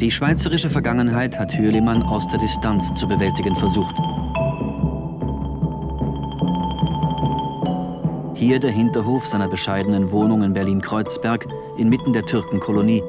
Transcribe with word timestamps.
Die 0.00 0.10
schweizerische 0.10 0.68
Vergangenheit 0.68 1.38
hat 1.38 1.56
Hürlimann 1.56 2.02
aus 2.02 2.28
der 2.28 2.38
Distanz 2.38 2.92
zu 2.92 3.08
bewältigen 3.08 3.56
versucht. 3.56 3.96
Hier 8.34 8.60
der 8.60 8.72
Hinterhof 8.72 9.26
seiner 9.26 9.48
bescheidenen 9.48 10.12
Wohnung 10.12 10.42
in 10.42 10.52
Berlin-Kreuzberg 10.52 11.46
inmitten 11.78 12.12
der 12.12 12.26
Türkenkolonie. 12.26 13.02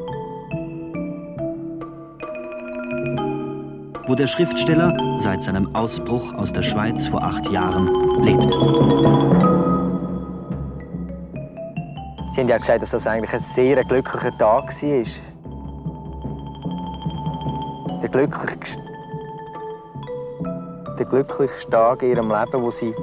Wo 4.08 4.16
der 4.16 4.28
Schriftsteller 4.28 4.98
seit 5.18 5.44
seinem 5.44 5.76
Ausbruch 5.76 6.34
aus 6.36 6.54
der 6.54 6.64
Schweiz 6.64 7.06
vor 7.08 7.22
acht 7.22 7.52
Jahren 7.52 8.22
lebt. 8.24 8.54
Sie 12.32 12.42
haben 12.42 12.48
ja 12.48 12.58
gesagt, 12.58 12.82
dass 12.82 12.92
das 12.92 13.06
eigentlich 13.08 13.34
ein 13.34 13.40
sehr 13.40 13.84
glücklicher 13.84 14.38
Tag 14.38 14.72
war. 14.72 15.37
Der 18.18 18.26
glücklichste, 18.26 18.82
der 20.98 21.06
glücklichste 21.06 21.70
Tag 21.70 22.02
in 22.02 22.10
ihrem 22.10 22.30
Leben, 22.32 22.64
wo 22.64 22.72
sie 22.72 22.96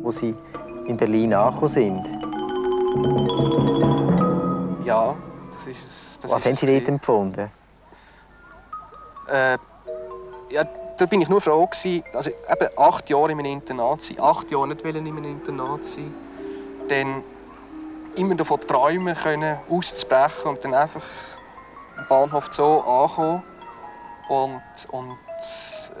wo 0.00 0.10
Sie 0.10 0.34
in 0.86 0.96
Berlin 0.96 1.34
angekommen 1.34 1.68
sind? 1.68 2.06
Ja, 4.86 5.14
das 5.50 5.66
ist 5.66 5.84
es. 5.84 6.18
Das 6.22 6.32
Was 6.32 6.40
ist 6.40 6.46
haben 6.46 6.54
Sie 6.54 6.78
dort 6.78 6.88
empfunden? 6.88 7.50
Äh, 9.28 9.58
ja, 10.48 10.64
da 10.96 11.04
bin 11.04 11.20
ich 11.20 11.28
nur 11.28 11.42
froh 11.42 11.66
gewesen, 11.66 12.02
also 12.14 12.30
eben 12.30 12.68
acht 12.78 13.10
Jahre 13.10 13.32
in 13.32 13.38
einem 13.38 13.52
Internat 13.52 14.00
sein, 14.00 14.18
acht 14.18 14.50
Jahre 14.50 14.68
nicht 14.68 14.80
in 14.80 14.96
einem 14.96 15.18
Internat 15.18 15.84
sein, 15.84 16.14
dann 16.88 17.22
immer 18.16 18.34
davon 18.34 18.60
träumen 18.60 19.14
können, 19.14 19.58
auszubrechen 19.68 20.52
und 20.52 20.64
dann 20.64 20.72
einfach 20.72 21.02
am 22.00 22.06
Bahnhof 22.08 22.48
so 22.50 22.82
ankommen 22.82 23.42
und, 24.28 24.62
und 24.90 25.18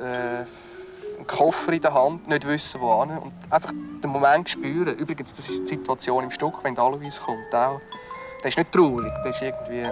äh, 0.00 0.44
einen 1.16 1.26
Koffer 1.26 1.72
in 1.72 1.80
der 1.80 1.92
Hand, 1.92 2.28
nicht 2.28 2.46
wissen, 2.46 2.80
wo 2.80 3.04
hin. 3.04 3.18
Und 3.18 3.34
einfach 3.50 3.72
den 3.72 4.10
Moment 4.10 4.48
spüren. 4.48 4.96
Übrigens, 4.96 5.32
das 5.34 5.48
ist 5.48 5.62
die 5.62 5.68
Situation 5.68 6.24
im 6.24 6.30
Stück, 6.30 6.64
wenn 6.64 6.74
die 6.74 6.80
Alois 6.80 7.20
kommt. 7.24 7.54
Auch. 7.54 7.80
Das 8.42 8.50
ist 8.50 8.58
nicht 8.58 8.72
traurig. 8.72 9.12
Das 9.24 9.36
ist 9.36 9.42
irgendwie... 9.42 9.88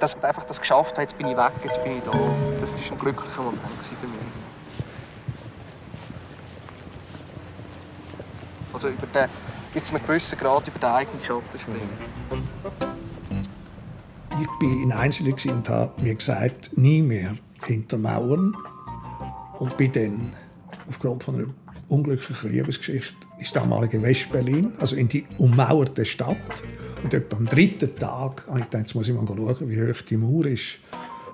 Dass 0.00 0.16
ich 0.16 0.24
einfach 0.24 0.42
das 0.44 0.58
geschafft 0.58 0.92
habe, 0.92 1.02
jetzt 1.02 1.16
bin 1.16 1.28
ich 1.28 1.36
weg, 1.36 1.52
jetzt 1.62 1.82
bin 1.84 1.98
ich 1.98 2.02
da. 2.02 2.10
Das 2.60 2.72
war 2.72 2.92
ein 2.92 2.98
glücklicher 2.98 3.42
Moment 3.42 3.62
für 3.82 4.06
mich. 4.06 4.18
Also 8.72 8.88
über 8.88 9.06
den, 9.06 9.28
bis 9.72 9.84
zu 9.84 9.94
einem 9.94 10.04
gewissen 10.04 10.36
Grad 10.38 10.66
über 10.66 10.78
den 10.80 10.90
eigenen 10.90 11.22
Schatten 11.22 11.56
springen. 11.56 12.91
Ich 14.40 14.48
war 14.48 14.82
in 14.82 14.92
Einzelnen 14.92 15.34
und 15.50 15.68
habe 15.68 16.02
mir 16.02 16.14
gesagt, 16.14 16.76
nie 16.76 17.02
mehr 17.02 17.36
hinter 17.66 17.98
Mauern. 17.98 18.56
Und 19.58 19.76
bin 19.76 19.92
dann 19.92 20.32
aufgrund 20.88 21.22
von 21.22 21.34
einer 21.36 21.46
unglücklichen 21.88 22.50
Liebesgeschichte 22.50 23.14
ins 23.38 23.52
damalige 23.52 24.02
Westberlin, 24.02 24.72
also 24.78 24.96
in 24.96 25.08
die 25.08 25.26
ummauerte 25.38 26.04
Stadt. 26.04 26.36
Und 27.02 27.12
etwa 27.12 27.36
am 27.36 27.46
dritten 27.46 27.96
Tag 27.98 28.46
habe 28.48 28.60
ich 28.60 28.64
gedacht, 28.64 28.82
jetzt 28.82 28.94
muss 28.94 29.08
ich 29.08 29.14
mal 29.14 29.26
schauen, 29.26 29.68
wie 29.68 29.80
hoch 29.82 30.00
die 30.02 30.16
Mauer 30.16 30.46
ist. 30.46 30.78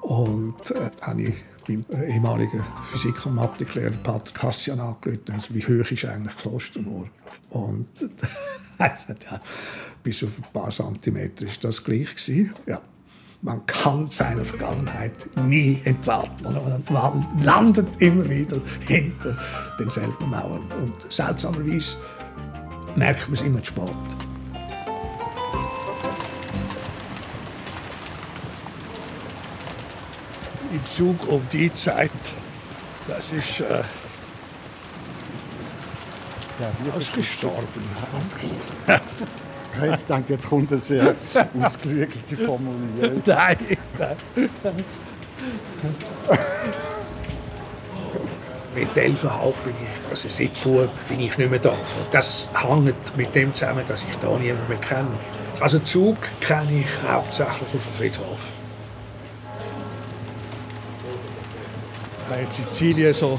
Und 0.02 0.70
äh, 0.72 0.90
habe 1.02 1.22
ich 1.22 1.34
beim 1.66 1.84
ehemaligen 2.08 2.64
Physik- 2.90 3.26
und 3.26 3.34
Mathelehrer 3.34 3.90
Pater 4.02 4.32
Kassian 4.32 4.80
angerufen, 4.80 5.34
also 5.34 5.54
wie 5.54 5.62
hoch 5.62 5.90
ist 5.90 6.04
eigentlich 6.06 6.36
Klostermauer? 6.36 7.08
Und 7.50 7.88
er 8.78 8.98
sagt, 9.06 9.24
ja, 9.30 9.40
bis 10.08 10.24
auf 10.24 10.38
ein 10.38 10.52
paar 10.54 10.70
Zentimeter 10.70 11.44
ist 11.44 11.62
das 11.62 11.84
gleich 11.84 12.14
gewesen. 12.14 12.54
Ja 12.66 12.80
man 13.42 13.64
kann 13.66 14.10
seiner 14.10 14.44
Vergangenheit 14.44 15.12
nie 15.46 15.80
entraten. 15.84 16.42
Man 16.42 17.26
landet 17.42 17.86
immer 18.00 18.28
wieder 18.28 18.60
hinter 18.80 19.36
denselben 19.78 20.30
Mauern. 20.30 20.64
Und 20.80 21.12
seltsamerweise 21.12 21.98
merkt 22.96 23.28
man 23.28 23.34
es 23.34 23.42
immer 23.42 23.62
zu 23.62 23.66
spät. 23.66 23.88
Im 30.72 30.86
Zug 30.86 31.28
um 31.28 31.40
die 31.52 31.72
Zeit, 31.74 32.10
das 33.06 33.30
ist 33.30 33.60
äh, 33.60 33.84
ja, 36.58 36.92
ausgestorben. 36.96 37.82
ausgestorben. 38.20 39.00
Jetzt 39.82 40.08
gedacht, 40.08 40.30
jetzt 40.30 40.48
kommt 40.48 40.72
eine 40.72 40.80
sehr 40.80 41.14
ausgeklügelte 41.60 42.36
Formulierung. 42.36 43.22
Nein, 43.26 43.56
nein. 43.98 44.16
mit 48.74 48.96
elfeinhalb 48.96 49.64
bin 49.64 49.74
ich, 49.80 50.10
also 50.10 50.28
seit 50.28 50.56
vor 50.56 50.88
bin 51.08 51.20
ich 51.20 51.36
nicht 51.36 51.50
mehr 51.50 51.58
da. 51.58 51.72
Das 52.12 52.48
hängt 52.54 53.16
mit 53.16 53.34
dem 53.34 53.54
zusammen, 53.54 53.84
dass 53.86 54.02
ich 54.02 54.16
da 54.20 54.28
niemanden 54.36 54.68
mehr 54.68 54.78
kenne. 54.78 55.08
Also 55.60 55.78
Zug 55.80 56.16
kenne 56.40 56.80
ich 56.80 57.10
hauptsächlich 57.10 57.62
auf 57.62 57.70
dem 57.72 57.80
Friedhof. 57.98 58.38
Ich 62.26 62.32
habe 62.32 62.42
in 62.42 62.52
Sizilien 62.52 63.14
so 63.14 63.38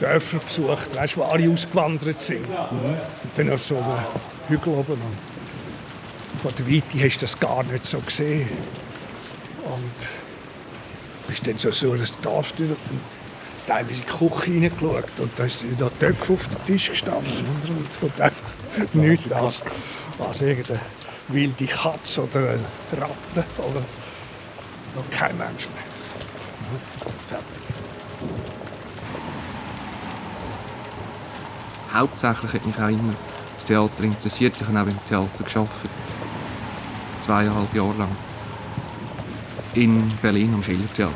Dörfer 0.00 0.38
besucht, 0.38 0.94
weißt, 0.94 1.16
wo 1.16 1.22
alle 1.22 1.52
ausgewandert 1.52 2.18
sind. 2.18 2.48
Mhm. 2.48 2.96
Und 3.22 3.32
dann 3.36 3.50
auf 3.50 3.62
so 3.62 3.76
einem 3.76 3.98
Hügel 4.48 4.72
oben. 4.72 5.27
Von 6.42 6.52
der 6.56 6.68
Weite 6.68 7.04
hast 7.04 7.16
du 7.16 7.20
das 7.26 7.38
gar 7.38 7.64
nicht 7.64 7.84
so 7.84 7.98
gesehen. 8.00 8.48
Und 9.64 11.26
bist 11.26 11.46
dann 11.46 11.58
so, 11.58 11.70
so 11.70 11.96
das 11.96 12.18
Dorf 12.20 12.52
durch 12.52 12.70
und 12.70 13.00
teilweise 13.66 14.00
in 14.00 14.00
die 14.00 14.28
Küche 14.28 14.50
reingeschaut. 14.52 15.18
Und 15.18 15.30
da 15.36 15.44
ist 15.44 15.64
da 15.78 15.90
Töpfe 15.90 16.32
auf 16.34 16.48
dem 16.48 16.64
Tisch 16.64 16.90
gestanden. 16.90 17.44
Und, 17.66 18.02
und 18.02 18.20
einfach 18.20 18.42
das 18.78 18.94
nichts 18.94 19.32
als, 19.32 19.62
als 20.18 20.40
irgendeine 20.40 20.80
wilde 21.28 21.66
Katze 21.66 22.22
oder 22.22 22.38
eine 22.38 23.02
Ratte. 23.02 23.44
Oder 23.58 23.82
noch 24.94 25.10
kein 25.10 25.36
Mensch 25.36 25.66
mehr. 25.66 25.88
Fertig. 27.28 27.62
Hauptsächlich 31.92 32.52
hat 32.52 32.66
mich 32.66 32.76
auch 32.76 32.88
immer 32.88 33.14
Theater 33.68 34.04
interessiert. 34.04 34.54
Ich 34.58 34.66
habe 34.66 34.80
auch 34.80 34.86
im 34.86 34.98
Theater 35.06 35.44
gearbeitet 35.44 35.90
zweieinhalb 37.28 37.74
Jahre 37.74 37.98
lang. 37.98 38.16
In 39.74 40.10
Berlin 40.22 40.54
am 40.54 40.62
Schillertheater. 40.62 41.12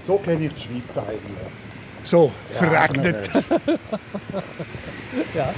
So 0.00 0.16
kenne 0.16 0.46
ich 0.46 0.54
die 0.54 0.60
Schweiz 0.62 0.96
eigentlich. 0.96 1.52
So, 2.04 2.32
ja, 2.52 2.58
verregnet. 2.58 3.30
ja. 5.34 5.44
ja. 5.44 5.54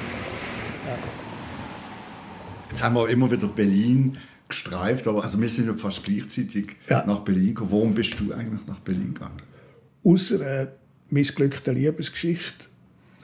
Jetzt 2.71 2.83
haben 2.83 2.95
wir 2.97 3.09
immer 3.09 3.31
wieder 3.31 3.47
Berlin 3.47 4.19
gestreift, 4.49 5.07
aber 5.07 5.23
also 5.23 5.41
wir 5.41 5.49
sind 5.49 5.69
ja 5.69 5.75
fast 5.75 6.03
gleichzeitig 6.03 6.77
ja. 6.89 7.05
nach 7.07 7.21
Berlin 7.21 7.55
gekommen. 7.55 7.71
Warum 7.71 7.95
bist 7.95 8.19
du 8.19 8.33
eigentlich 8.33 8.67
nach 8.67 8.81
Berlin 8.81 9.15
gegangen? 9.15 9.37
Aus 10.03 10.33
einer 10.33 10.73
missglückten 11.09 11.77
Liebesgeschichte. 11.77 12.67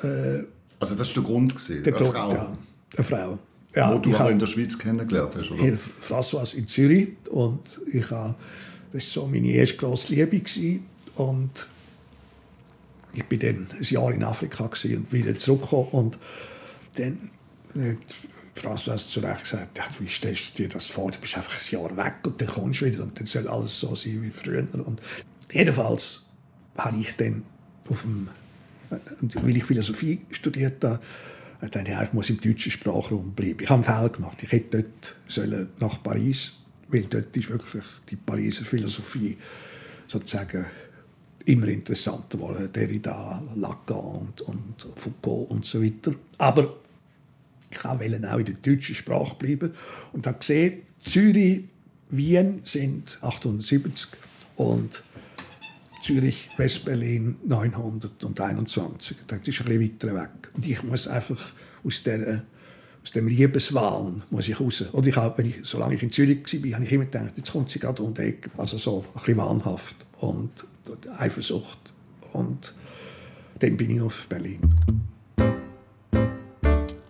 Äh, 0.03 0.45
also 0.83 0.95
das 0.97 1.09
war 1.09 1.23
der 1.23 1.31
Grund? 1.31 1.55
Gewesen, 1.55 1.83
der 1.83 1.93
Grund, 1.93 2.13
Frau. 2.13 2.33
ja. 2.33 2.57
Eine 2.97 3.05
Frau. 3.05 3.39
Ja, 3.75 3.95
Wo 3.95 3.99
du 3.99 4.15
auch 4.15 4.29
in 4.29 4.39
der 4.39 4.47
Schweiz 4.47 4.79
kennengelernt 4.79 5.35
hast, 5.37 5.51
oder? 5.51 5.63
In 5.63 5.79
François 6.07 6.55
in 6.55 6.67
Zürich. 6.67 7.09
Und 7.31 7.81
ich 7.91 8.11
habe, 8.11 8.35
das 8.93 9.17
war 9.17 9.23
so 9.23 9.27
meine 9.27 9.49
erste 9.49 9.77
grosse 9.77 10.13
Liebe. 10.13 10.39
Gewesen. 10.41 10.85
Und 11.15 11.69
ich 13.15 13.25
war 13.31 13.39
dann 13.39 13.67
ein 13.79 13.83
Jahr 13.83 14.13
in 14.13 14.25
Afrika 14.25 14.65
und 14.65 15.13
wieder 15.13 15.39
zurückgekommen. 15.39 15.89
Und 15.93 16.19
dann 16.97 17.31
hat 17.75 17.97
François 18.55 18.97
zu 18.97 19.21
Recht 19.21 19.45
gesagt, 19.45 19.79
ja, 19.79 19.85
wie 19.99 20.09
stellst 20.09 20.59
du 20.59 20.65
dir 20.65 20.69
das 20.69 20.87
vor? 20.87 21.11
Du 21.11 21.19
bist 21.19 21.37
einfach 21.37 21.55
ein 21.55 21.73
Jahr 21.73 21.97
weg 21.97 22.15
und 22.25 22.41
dann 22.41 22.49
kommst 22.49 22.83
du 22.83 22.87
wieder 22.87 23.03
und 23.03 23.19
dann 23.19 23.27
soll 23.27 23.49
alles 23.49 23.81
so 23.81 23.95
sein 23.95 24.23
wie 24.23 24.31
früher. 24.31 24.67
Und 24.85 25.01
jedenfalls 25.51 26.23
habe 26.77 26.99
ich 27.01 27.17
dann 27.17 27.45
auf 27.89 28.03
dem, 28.03 28.29
weil 29.43 29.57
ich 29.57 29.65
Philosophie 29.65 30.21
studiert 30.31 30.85
habe, 30.85 31.01
ich 31.63 31.71
dachte, 31.71 31.91
ja, 31.91 32.03
ich 32.03 32.13
muss 32.13 32.29
im 32.29 32.41
deutschen 32.41 32.73
Sprachraum 32.73 33.33
bleiben. 33.33 33.59
Ich 33.61 33.71
habe 33.71 33.85
einen 33.87 33.97
Fehler 33.97 34.09
gemacht. 34.09 34.43
Ich 34.43 34.51
hätte 34.51 34.83
dort 34.83 35.17
sollen 35.29 35.69
nach 35.79 36.03
Paris, 36.03 36.55
weil 36.89 37.03
dort 37.03 37.37
ist 37.37 37.49
wirklich 37.51 37.85
die 38.11 38.17
Pariser 38.17 38.65
Philosophie 38.65 39.37
sozusagen 40.09 40.67
immer 41.45 41.69
interessanter 41.69 42.37
geworden. 42.37 42.73
Derrida, 42.73 43.43
Lacan 43.55 43.97
und, 43.97 44.41
und 44.43 44.87
Foucault 44.97 45.51
und 45.51 45.65
so 45.65 45.83
weiter. 45.83 46.15
Aber 46.39 46.77
ich 47.71 47.85
wollte 47.85 48.33
auch 48.33 48.39
in 48.39 48.45
der 48.45 48.55
deutschen 48.55 48.95
Sprache 48.95 49.37
bleiben 49.37 49.73
und 50.13 50.27
habe 50.27 50.39
gesehen, 50.39 50.83
Zürich, 51.01 51.65
Wien 52.11 52.61
sind 52.65 53.19
870 53.23 54.09
und 54.57 55.03
Zürich, 56.03 56.51
Westberlin 56.57 57.37
921. 57.47 59.17
Das 59.27 59.39
ist 59.39 59.61
ein 59.61 59.67
bisschen 59.67 59.81
weiter 59.81 60.15
weg. 60.15 60.51
Und 60.53 60.67
ich 60.67 60.83
muss 60.83 61.07
einfach 61.07 61.53
aus 61.85 62.03
dieser 62.03 62.43
aus 63.03 63.11
dem 63.11 63.27
Liebeswahn 63.27 64.23
muss 64.31 64.49
ich 64.49 64.61
raus. 64.61 64.83
Und 64.93 65.07
ich 65.07 65.17
habe, 65.17 65.43
ich, 65.43 65.61
solange 65.65 65.97
ich 65.97 66.03
in 66.03 66.13
Zürich 66.13 66.45
war, 66.45 66.75
habe 66.75 66.85
ich 66.85 66.93
immer 66.93 67.05
gedacht, 67.05 67.33
jetzt 67.37 67.51
kommt 67.51 67.69
sie 67.69 67.81
gerade 67.81 68.03
um 68.03 68.15
die 68.15 68.23
Ecke. 68.23 68.51
Also 68.57 68.79
so 68.79 69.05
ein 69.15 69.21
bisschen 69.21 69.37
wahnhaft 69.39 69.97
und 70.19 70.51
Eifersucht. 71.19 71.93
Und 72.33 72.75
dann 73.59 73.77
bin 73.77 73.91
ich 73.91 74.01
auf 74.01 74.27
Berlin. 74.29 74.61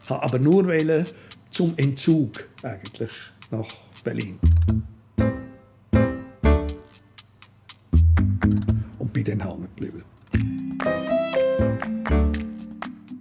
Ich 0.05 0.11
aber 0.11 0.39
nur 0.39 0.67
wählen 0.67 1.07
zum 1.51 1.75
Entzug 1.77 2.49
eigentlich 2.63 3.13
nach 3.51 3.69
Berlin. 4.03 4.39
Bin 9.23 9.39
dann 9.39 9.49
hängen 9.49 9.69
geblieben. 9.77 10.03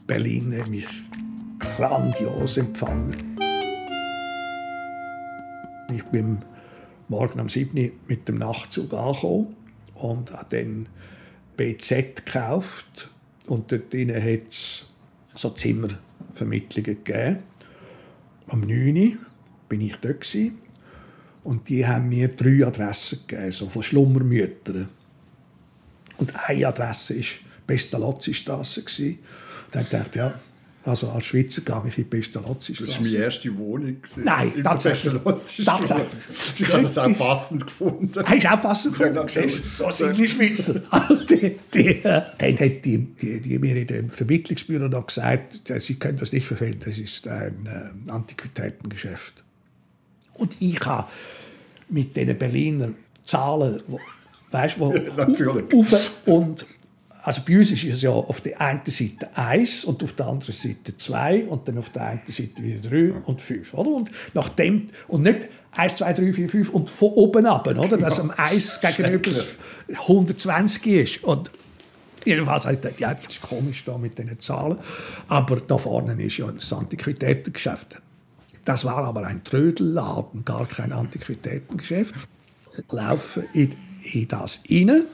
Berlin 0.08 0.60
hat 0.60 0.68
mich 0.68 0.88
grandios 1.60 2.58
empfangen. 2.58 3.38
Ich 5.94 6.04
bin 6.06 6.40
morgen 7.08 7.40
um 7.40 7.50
7 7.50 7.78
Uhr 7.78 7.92
mit 8.08 8.28
dem 8.28 8.40
Nachtzug 8.40 8.92
angekommen 8.94 9.56
und 9.94 10.32
habe 10.32 10.46
dann 10.50 10.90
BZ 11.56 12.16
gekauft. 12.26 13.12
Und 13.46 13.72
dort 13.72 13.94
hat 13.94 14.48
es 14.50 14.88
so 15.36 15.52
Zimmervermittlungen 15.52 17.04
gegeben. 17.04 17.44
Am 18.48 18.62
9 18.62 18.98
Uhr 18.98 19.18
bin 19.70 19.82
ich 19.82 19.98
dort. 19.98 20.36
Und 21.44 21.70
die 21.70 21.86
haben 21.86 22.10
mir 22.10 22.30
drei 22.30 22.66
Adressen 22.66 23.20
gegeben, 23.28 23.52
so 23.52 23.70
von 23.70 23.84
Schlummermüttern. 23.84 24.90
Und 26.22 26.34
eine 26.48 26.68
Adresse 26.68 27.18
war 27.18 27.24
Pestalozzi-Straße. 27.66 28.84
Da 29.72 29.82
dachte 29.82 30.10
ich, 30.10 30.16
ja, 30.16 30.34
also 30.84 31.10
als 31.10 31.26
Schweizer 31.26 31.62
gehe 31.62 31.82
ich 31.88 31.98
in 31.98 32.04
die 32.04 32.10
Pestalozzi-Straße. 32.10 32.92
Das 32.92 32.96
war 32.96 33.02
meine 33.02 33.18
erste 33.18 33.58
Wohnung. 33.58 33.98
Nein, 34.18 34.54
tatsächlich. 34.64 35.14
tatsächlich. 35.66 36.60
Ich 36.60 36.70
habe 36.70 36.84
das 36.84 36.98
auch 37.00 37.18
passend 37.18 37.66
gefunden. 37.66 38.12
Hast 38.24 38.44
du 38.44 38.52
auch 38.52 38.62
passend 38.62 38.98
gefunden? 38.98 39.62
so 39.72 39.90
sind 39.90 40.20
die 40.20 40.28
Schweizer. 40.28 40.74
die, 41.30 41.58
die, 41.74 42.02
dann 42.04 42.60
hat 42.60 42.86
die, 42.86 42.98
die, 43.00 43.40
die 43.40 43.58
mir 43.58 43.76
in 43.78 43.88
dem 43.88 44.10
Vermittlungsbüro 44.12 44.90
noch 44.90 45.08
gesagt, 45.08 45.64
sie 45.80 45.96
können 45.96 46.18
das 46.18 46.32
nicht 46.32 46.46
verfehlen, 46.46 46.78
das 46.86 47.00
ist 47.00 47.28
ein 47.28 47.68
äh, 48.08 48.12
Antiquitätengeschäft. 48.12 49.42
Und 50.36 50.62
ich 50.62 50.80
habe 50.86 51.10
mit 51.90 52.16
diesen 52.16 52.38
Berliner 52.38 52.90
Zahlen, 53.24 53.82
weißt 54.52 54.78
du, 54.78 54.82
wo, 54.82 54.94
Natürlich. 55.18 55.74
und 56.26 56.66
also 57.24 57.42
bei 57.48 57.60
uns 57.60 57.72
ist 57.72 57.84
es 57.84 58.02
ja 58.02 58.10
auf 58.10 58.42
der 58.42 58.60
einen 58.60 58.82
Seite 58.86 59.30
1 59.36 59.86
und 59.86 60.04
auf 60.04 60.14
der 60.14 60.28
anderen 60.28 60.54
Seite 60.54 60.98
2 60.98 61.46
und 61.46 61.68
dann 61.68 61.78
auf 61.78 61.90
der 61.90 62.04
einen 62.08 62.22
Seite 62.28 62.64
wieder 62.64 62.90
3 62.90 63.14
und 63.26 63.42
5. 63.42 63.74
Oder? 63.76 63.90
Und, 63.92 64.12
nach 64.34 64.50
dem, 64.50 64.88
und 65.08 65.24
nicht 65.24 65.48
1, 65.72 65.98
2, 65.98 66.14
3, 66.14 66.34
4, 66.34 66.50
5 66.50 66.70
und 66.70 66.90
von 66.90 67.10
oben 67.10 67.46
ab, 67.46 67.68
oder? 67.68 67.98
dass 67.98 68.20
am 68.20 68.32
1 68.32 68.80
gegenüber 68.82 69.32
120 69.88 70.88
ist. 70.88 71.24
Und 71.24 71.52
jedenfalls 72.26 72.66
habe 72.66 72.76
ich 72.76 72.82
gedacht, 72.82 73.00
ja, 73.00 73.14
das 73.14 73.36
ist 73.36 73.42
komisch 73.42 73.84
da 73.86 73.98
mit 73.98 74.18
diesen 74.18 74.40
Zahlen. 74.40 74.78
Aber 75.28 75.58
da 75.58 75.78
vorne 75.78 76.22
ist 76.24 76.38
ja 76.38 76.52
das 76.52 76.74
Antiquitätengeschäft. 76.74 78.02
Das 78.66 78.84
war 78.84 79.04
aber 79.04 79.26
ein 79.26 79.44
Trödelladen, 79.44 80.44
gar 80.44 80.68
kein 80.68 80.92
Antiquitätengeschäft. 80.92 82.16
Laufen 82.90 83.44
in, 83.54 83.76
in 84.04 84.28
das 84.28 84.60
rein 84.70 85.06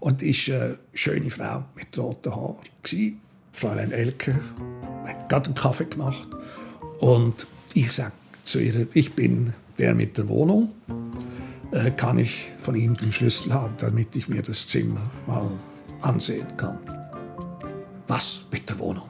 und 0.00 0.22
ist 0.22 0.48
eine 0.48 0.78
schöne 0.94 1.30
Frau 1.30 1.64
mit 1.74 1.96
roten 1.98 2.34
Haaren. 2.34 3.20
Fräulein 3.52 3.90
Elke 3.90 4.38
hat 5.06 5.28
gerade 5.28 5.46
einen 5.46 5.54
Kaffee 5.54 5.86
gemacht. 5.86 6.28
Und 6.98 7.46
ich 7.74 7.92
sage 7.92 8.12
zu 8.44 8.58
ihr, 8.58 8.86
ich 8.92 9.14
bin 9.14 9.54
der 9.78 9.94
mit 9.94 10.18
der 10.18 10.28
Wohnung. 10.28 10.72
Äh, 11.72 11.90
kann 11.90 12.18
ich 12.18 12.50
von 12.62 12.76
Ihnen 12.76 12.94
den 12.94 13.12
Schlüssel 13.12 13.52
haben, 13.52 13.74
damit 13.78 14.14
ich 14.14 14.28
mir 14.28 14.42
das 14.42 14.66
Zimmer 14.66 15.10
mal 15.26 15.50
ansehen 16.02 16.46
kann? 16.56 16.78
Was 18.06 18.42
mit 18.52 18.68
der 18.68 18.78
Wohnung? 18.78 19.08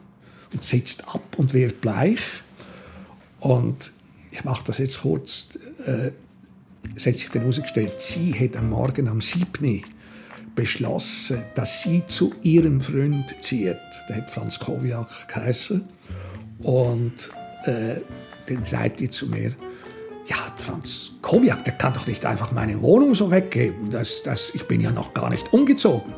Und 0.53 0.63
sitzt 0.63 1.07
ab 1.09 1.23
und 1.37 1.53
wird 1.53 1.81
bleich. 1.81 2.21
Und 3.41 3.93
ich 4.31 4.45
mache 4.45 4.65
das 4.65 4.79
jetzt 4.79 5.03
kurz. 5.03 5.49
Äh, 5.85 6.13
es 6.95 7.07
hat 7.07 7.19
sich 7.19 7.31
dann 7.31 7.43
herausgestellt, 7.43 7.99
sie 7.99 8.33
hat 8.33 8.57
am 8.57 8.71
Morgen 8.71 9.09
am 9.09 9.21
7 9.21 9.83
beschlossen, 10.55 11.43
dass 11.55 11.83
sie 11.83 12.03
zu 12.07 12.33
ihrem 12.43 12.81
Freund 12.81 13.37
zieht. 13.43 13.77
Der 14.09 14.17
hat 14.17 14.31
Franz 14.31 14.59
Kowiak 14.59 15.29
geheißen. 15.29 15.85
Und 16.63 17.31
äh, 17.65 18.01
dann 18.47 18.65
sagt 18.65 19.01
die 19.01 19.11
zu 19.11 19.27
mir, 19.27 19.53
ja, 20.27 20.37
Franz 20.57 21.13
Kowiak, 21.23 21.65
der 21.65 21.75
kann 21.75 21.93
doch 21.93 22.07
nicht 22.07 22.25
einfach 22.25 22.51
meine 22.51 22.81
Wohnung 22.83 23.15
so 23.15 23.31
weggeben. 23.31 23.91
Das, 23.91 24.23
das, 24.25 24.51
ich 24.55 24.67
bin 24.67 24.81
ja 24.81 24.91
noch 24.91 25.15
gar 25.15 25.31
nicht 25.31 25.53
umgezogen. 25.53 26.15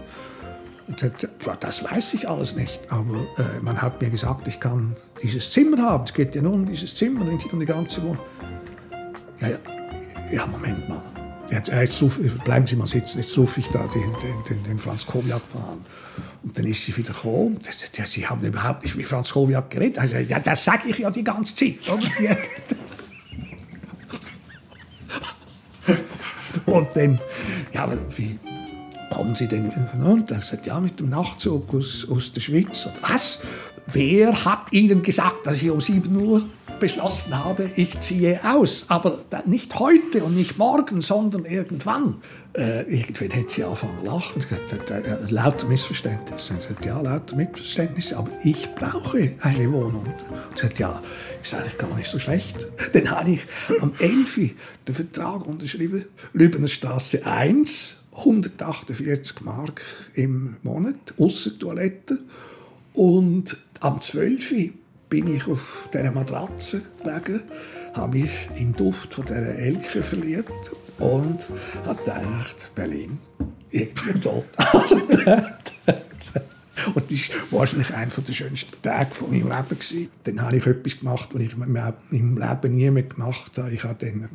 Und 0.87 1.01
sagt, 1.01 1.29
ja, 1.45 1.57
das 1.57 1.85
weiß 1.85 2.15
ich 2.15 2.27
alles 2.27 2.57
nicht. 2.57 2.81
Aber 2.91 3.27
äh, 3.37 3.61
man 3.61 3.83
hat 3.83 4.01
mir 4.01 4.09
gesagt, 4.09 4.49
ich 4.49 4.59
kann 4.59 4.97
dieses 5.23 5.51
Zimmer 5.51 5.83
haben. 5.83 6.05
Es 6.05 6.15
geht 6.15 6.35
ja 6.35 6.41
nur 6.41 6.55
um 6.55 6.65
dieses 6.65 6.95
Zimmer, 6.95 7.25
nicht 7.25 7.53
um 7.53 7.61
die 7.61 7.67
ganze 7.67 8.03
Wohnung. 8.03 8.25
Ja, 9.41 9.49
ja, 9.49 9.59
ja 10.31 10.47
Moment 10.47 10.89
mal. 10.89 11.03
Jetzt, 11.51 11.69
jetzt 11.69 12.03
ruf, 12.03 12.19
bleiben 12.45 12.67
Sie 12.67 12.77
mal 12.77 12.87
sitzen, 12.87 13.19
jetzt 13.21 13.37
rufe 13.39 13.61
ich 13.61 13.69
da 13.69 13.87
den, 13.87 14.13
den, 14.49 14.63
den 14.65 14.79
Franz 14.79 15.07
Kowiak 15.07 15.41
an. 15.55 15.85
Und 16.43 16.59
dann 16.59 16.67
ist 16.67 16.85
sie 16.85 16.95
wieder 16.97 17.15
gekommen. 17.15 17.59
Das, 17.65 17.91
das, 17.91 18.13
sie 18.13 18.27
haben 18.27 18.45
überhaupt 18.45 18.85
nicht 18.85 18.97
mit 18.97 19.07
Franz 19.07 19.31
Kowiak 19.31 19.71
geredet. 19.71 19.99
Also, 19.99 20.17
ja, 20.17 20.39
das 20.41 20.63
sage 20.65 20.91
ich 20.91 20.99
ja 20.99 21.11
die 21.11 21.25
ganze 21.25 21.55
Zeit. 21.55 21.79
und 26.67 26.89
dann, 26.95 27.19
ja, 27.73 27.91
wie 28.17 28.39
kommen 29.11 29.35
Sie 29.35 29.49
denn? 29.49 29.71
Und 29.71 30.31
er 30.31 30.41
sagt, 30.43 30.67
ja, 30.67 30.79
mit 30.81 31.01
dem 31.01 31.09
Nachtzug 31.09 31.75
aus, 31.75 32.07
aus 32.11 32.33
der 32.33 32.43
Schweiz. 32.43 32.89
Was? 33.01 33.41
Wer 33.87 34.45
hat 34.45 34.71
Ihnen 34.73 35.03
gesagt, 35.03 35.47
dass 35.47 35.63
ich 35.63 35.71
um 35.71 35.81
7 35.81 36.15
Uhr 36.15 36.43
beschlossen 36.79 37.45
habe, 37.45 37.71
ich 37.77 37.99
ziehe 38.01 38.41
aus. 38.45 38.87
Aber 38.89 39.19
nicht 39.47 39.79
heute 39.79 40.25
und 40.25 40.35
nicht 40.35 40.59
morgen, 40.59 41.01
sondern 41.01 41.45
irgendwann. 41.45 42.23
Äh, 42.55 42.83
irgendwann 42.83 43.33
hat 43.39 43.51
sie 43.51 43.65
angefangen 43.65 43.99
zu 44.01 44.07
lachen. 44.07 44.43
Äh, 44.91 45.11
äh, 45.11 45.31
lauter 45.31 45.67
Missverständnisse. 45.67 46.55
Sie 46.61 46.69
sagt, 46.69 46.85
ja, 46.85 47.01
lauter 47.01 47.37
Missverständnisse, 47.37 48.17
aber 48.17 48.31
ich 48.43 48.75
brauche 48.75 49.33
eine 49.41 49.73
Wohnung. 49.73 50.05
Sie 50.55 50.63
sagt, 50.63 50.79
ja, 50.79 51.03
ist 51.43 51.55
eigentlich 51.55 51.79
gar 51.79 51.95
nicht 51.95 52.09
so 52.11 52.19
schlecht. 52.19 52.67
Dann 52.93 53.11
habe 53.11 53.33
ich 53.33 53.41
am 53.81 53.93
11. 53.99 54.51
den 54.87 54.95
Vertrag 54.95 55.47
unterschrieben, 55.47 56.05
Lübener 56.33 56.69
Straße 56.69 57.27
1, 57.27 57.97
148 58.17 59.41
Mark 59.43 59.83
im 60.15 60.57
Monat, 60.63 60.97
Toilette. 61.59 62.19
Und 62.95 63.57
am 63.81 64.01
12 64.01 64.73
bin 65.09 65.35
ich 65.35 65.47
auf 65.47 65.89
dieser 65.93 66.13
Matratze 66.13 66.83
gelegen, 67.03 67.43
habe 67.95 68.19
mich 68.19 68.31
in 68.55 68.73
den 68.73 68.77
Duft 68.77 69.15
von 69.15 69.25
dieser 69.27 69.55
Elke 69.55 70.03
verliebt 70.03 70.53
und 70.99 71.49
habe 71.85 71.99
gedacht, 71.99 72.71
Berlin, 72.75 73.19
irgendwie 73.71 74.21
toll. 74.21 74.45
und 76.95 77.11
das 77.11 77.31
war 77.51 77.61
wahrscheinlich 77.61 77.95
einer 77.95 78.11
der 78.11 78.33
schönsten 78.33 78.83
Tage 78.83 79.15
von 79.15 79.31
meinem 79.31 79.49
Leben. 79.49 80.11
Dann 80.25 80.43
habe 80.43 80.57
ich 80.57 80.67
etwas 80.67 80.99
gemacht, 80.99 81.31
was 81.33 81.43
ich 81.43 81.53
in 81.53 81.59
meinem 81.59 81.95
Leben 82.39 82.77
nie 82.77 82.91
mehr 82.91 83.03
gemacht 83.05 83.57
habe. 83.59 83.73
Ich 83.73 83.85
habe 83.85 83.97
dann, 83.99 84.29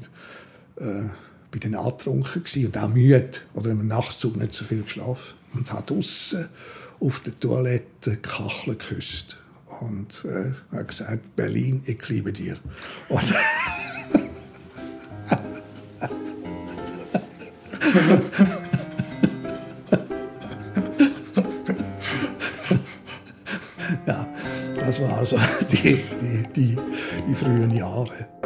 äh, 0.78 1.10
bei 1.52 1.60
den 1.60 1.76
angetrunken 1.76 2.66
und 2.66 2.78
auch 2.78 2.90
müde 2.90 3.30
oder 3.54 3.72
im 3.72 3.88
Nachtzug 3.88 4.38
nicht 4.38 4.54
so 4.56 4.66
viel 4.66 4.82
geschlafen 4.82 5.36
und 5.54 5.72
habe 5.72 5.84
draußen 5.86 6.50
auf 7.00 7.20
der 7.20 7.40
Toilette 7.40 8.18
Kacheln 8.18 8.78
geküsst 8.78 9.43
und 9.82 10.26
äh, 10.26 10.52
hat 10.76 10.88
gesagt, 10.88 11.36
Berlin, 11.36 11.84
ich 11.86 12.08
liebe 12.10 12.32
dir. 12.32 12.58
Und 13.10 13.24
ja, 24.06 24.28
das 24.78 25.02
war 25.02 25.18
also 25.18 25.38
die, 25.72 26.00
die, 26.22 26.44
die, 26.56 26.78
die 27.28 27.36
frühen 27.36 27.72
Jahre. 27.72 28.43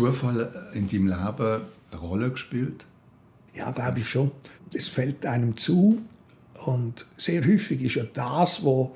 Zufall 0.00 0.70
in 0.74 0.86
deinem 0.86 1.06
Leben 1.06 1.62
eine 1.90 2.00
Rolle 2.00 2.30
gespielt? 2.30 2.84
Ja, 3.54 3.70
glaube 3.70 4.00
ich 4.00 4.08
schon. 4.08 4.30
Es 4.72 4.88
fällt 4.88 5.26
einem 5.26 5.56
zu. 5.56 6.00
Und 6.64 7.06
sehr 7.16 7.44
häufig 7.46 7.82
ist 7.82 7.94
ja 7.94 8.04
das, 8.04 8.64
was 8.64 8.88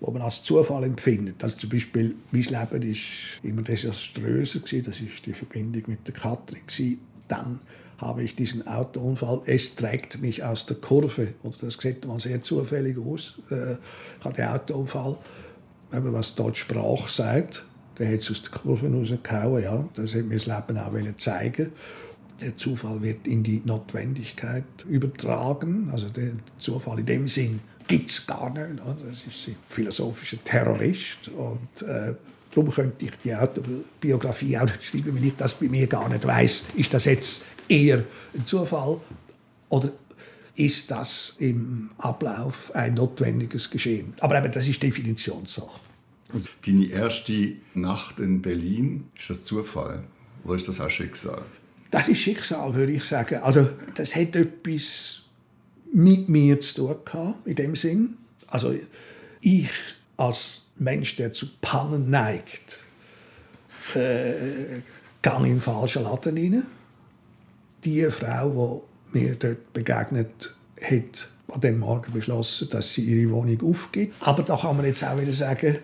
wo 0.00 0.10
man 0.10 0.22
als 0.22 0.42
Zufall 0.42 0.84
empfindet. 0.84 1.42
Also 1.42 1.56
zum 1.56 1.70
Beispiel, 1.70 2.14
mein 2.30 2.42
Leben 2.42 2.90
ist 2.90 3.00
immer 3.42 3.62
desaströser. 3.62 4.60
Das 4.60 5.00
ist 5.00 5.24
die 5.24 5.32
Verbindung 5.32 5.82
mit 5.86 6.06
der 6.06 6.14
Katrin. 6.14 6.60
Dann 7.28 7.60
habe 7.98 8.22
ich 8.22 8.36
diesen 8.36 8.66
Autounfall. 8.66 9.40
Es 9.46 9.74
trägt 9.76 10.20
mich 10.20 10.42
aus 10.44 10.66
der 10.66 10.76
Kurve. 10.76 11.34
Oder 11.42 11.56
das 11.62 11.78
sieht 11.80 12.06
mal 12.06 12.20
sehr 12.20 12.42
zufällig 12.42 12.98
aus. 12.98 13.40
Äh, 13.50 13.74
ich 14.18 14.24
hatte 14.24 14.42
den 14.42 14.48
Autounfall, 14.48 15.16
was 15.90 16.34
dort 16.34 16.56
Sprache 16.56 17.10
sagt. 17.10 17.64
Der 17.98 18.08
hat 18.08 18.20
es 18.20 18.30
aus 18.30 18.42
der 18.42 18.52
Kurve 18.52 18.88
rausgehauen. 18.88 19.62
Ja. 19.62 19.88
Das 19.94 20.14
hat 20.14 20.24
mir 20.24 20.34
das 20.34 20.46
Leben 20.46 20.78
auch 20.78 21.16
zeigen 21.18 21.72
der 22.40 22.56
Zufall 22.56 23.00
wird 23.02 23.26
in 23.26 23.42
die 23.42 23.62
Notwendigkeit 23.64 24.64
übertragen. 24.88 25.88
Also 25.92 26.08
der 26.08 26.32
Zufall 26.58 27.00
in 27.00 27.06
dem 27.06 27.28
Sinn 27.28 27.60
gibt 27.86 28.10
es 28.10 28.26
gar 28.26 28.50
nicht. 28.50 28.80
Das 28.80 29.18
ist 29.26 29.48
ein 29.48 29.56
philosophischer 29.68 30.42
Terrorist. 30.44 31.28
Und 31.28 31.82
äh, 31.82 32.14
darum 32.54 32.70
könnte 32.70 33.04
ich 33.04 33.12
die 33.22 33.34
Autobiografie 33.34 34.58
auch 34.58 34.64
nicht 34.64 34.84
schreiben, 34.84 35.14
weil 35.14 35.24
ich 35.24 35.36
das 35.36 35.54
bei 35.54 35.66
mir 35.66 35.86
gar 35.86 36.08
nicht 36.08 36.26
weiß. 36.26 36.64
Ist 36.76 36.92
das 36.92 37.04
jetzt 37.04 37.44
eher 37.68 38.02
ein 38.34 38.44
Zufall 38.44 39.00
oder 39.68 39.90
ist 40.56 40.90
das 40.90 41.34
im 41.38 41.90
Ablauf 41.98 42.74
ein 42.74 42.94
notwendiges 42.94 43.70
Geschehen? 43.70 44.14
Aber 44.20 44.38
eben, 44.38 44.52
das 44.52 44.68
ist 44.68 44.82
Definitionssache. 44.82 45.80
Und 46.32 46.48
deine 46.66 46.86
erste 46.86 47.52
Nacht 47.74 48.18
in 48.18 48.42
Berlin, 48.42 49.08
ist 49.16 49.30
das 49.30 49.44
Zufall 49.44 50.04
oder 50.44 50.56
ist 50.56 50.68
das 50.68 50.80
auch 50.80 50.90
Schicksal? 50.90 51.42
Das 51.90 52.08
ist 52.08 52.18
Schicksal, 52.18 52.74
würde 52.74 52.92
ich 52.92 53.04
sagen. 53.04 53.36
Also, 53.36 53.70
das 53.94 54.16
hat 54.16 54.34
etwas 54.34 55.22
mit 55.92 56.28
mir 56.28 56.60
zu 56.60 56.74
tun 56.74 56.96
gehabt, 57.04 57.46
in 57.46 57.54
dem 57.54 57.76
Sinn. 57.76 58.16
Also, 58.48 58.74
ich 59.40 59.70
als 60.16 60.62
Mensch, 60.76 61.16
der 61.16 61.32
zu 61.32 61.46
Pannen 61.60 62.10
neigt, 62.10 62.82
äh, 63.94 64.80
gehe 65.22 65.46
im 65.46 65.60
falschen 65.60 66.02
Laden 66.02 66.36
rein. 66.36 66.66
Die 67.84 68.04
Frau, 68.06 68.84
die 69.12 69.18
mir 69.18 69.34
dort 69.36 69.72
begegnet 69.72 70.56
hat, 70.82 71.30
an 71.48 71.60
dem 71.60 71.78
Morgen 71.78 72.12
beschlossen, 72.12 72.68
dass 72.70 72.94
sie 72.94 73.02
ihre 73.02 73.30
Wohnung 73.32 73.60
aufgibt. 73.62 74.14
Aber 74.20 74.42
da 74.42 74.56
kann 74.56 74.76
man 74.76 74.86
jetzt 74.86 75.04
auch 75.04 75.20
wieder 75.20 75.32
sagen, 75.32 75.78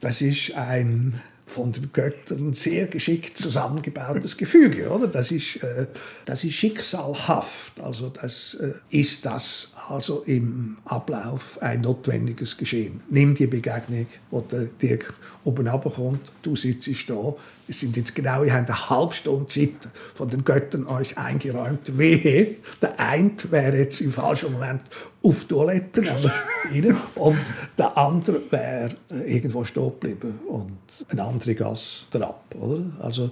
das 0.00 0.20
ist 0.20 0.54
ein 0.54 1.20
von 1.46 1.70
den 1.70 1.92
Göttern 1.92 2.54
sehr 2.54 2.88
geschickt 2.88 3.38
zusammengebautes 3.38 4.36
Gefüge. 4.38 4.90
Oder? 4.90 5.06
Das, 5.06 5.30
ist, 5.30 5.62
äh, 5.62 5.86
das 6.24 6.42
ist 6.42 6.54
schicksalhaft. 6.54 7.80
Also 7.80 8.08
das 8.08 8.54
äh, 8.54 8.72
ist 8.90 9.24
das 9.24 9.70
also 9.88 10.24
im 10.26 10.78
Ablauf 10.84 11.62
ein 11.62 11.82
notwendiges 11.82 12.56
Geschehen. 12.56 13.00
Nimm 13.08 13.36
die 13.36 13.46
Begegnung, 13.46 14.06
wo 14.30 14.40
der 14.40 14.64
Dirk 14.64 15.14
oben 15.44 15.68
runterkommt, 15.68 16.32
du 16.42 16.56
sitzt 16.56 16.88
da, 17.08 17.34
es 17.68 17.80
sind 17.80 17.96
jetzt 17.96 18.14
genau, 18.14 18.42
ihr 18.42 18.52
habt 18.52 18.68
eine 18.68 18.90
halbe 18.90 19.14
Stunde 19.14 19.46
Zeit 19.46 19.88
von 20.14 20.28
den 20.28 20.44
Göttern 20.44 20.86
euch 20.86 21.16
eingeräumt. 21.16 21.96
Wehe, 21.96 22.56
der 22.82 22.98
eine 22.98 23.32
wäre 23.50 23.78
jetzt 23.78 24.00
im 24.00 24.10
falschen 24.10 24.52
Moment 24.52 24.82
auf 25.26 25.40
die 25.44 25.48
Toilette 25.48 26.02
und 27.16 27.38
der 27.76 27.96
andere 27.98 28.42
wäre 28.50 28.96
irgendwo 29.26 29.64
stehen 29.64 29.84
geblieben 29.84 30.40
und 30.48 30.78
ein 31.08 31.20
anderer 31.20 31.54
Gas 31.54 32.06
ab. 32.14 32.54
Oder? 32.58 32.84
Also, 33.00 33.30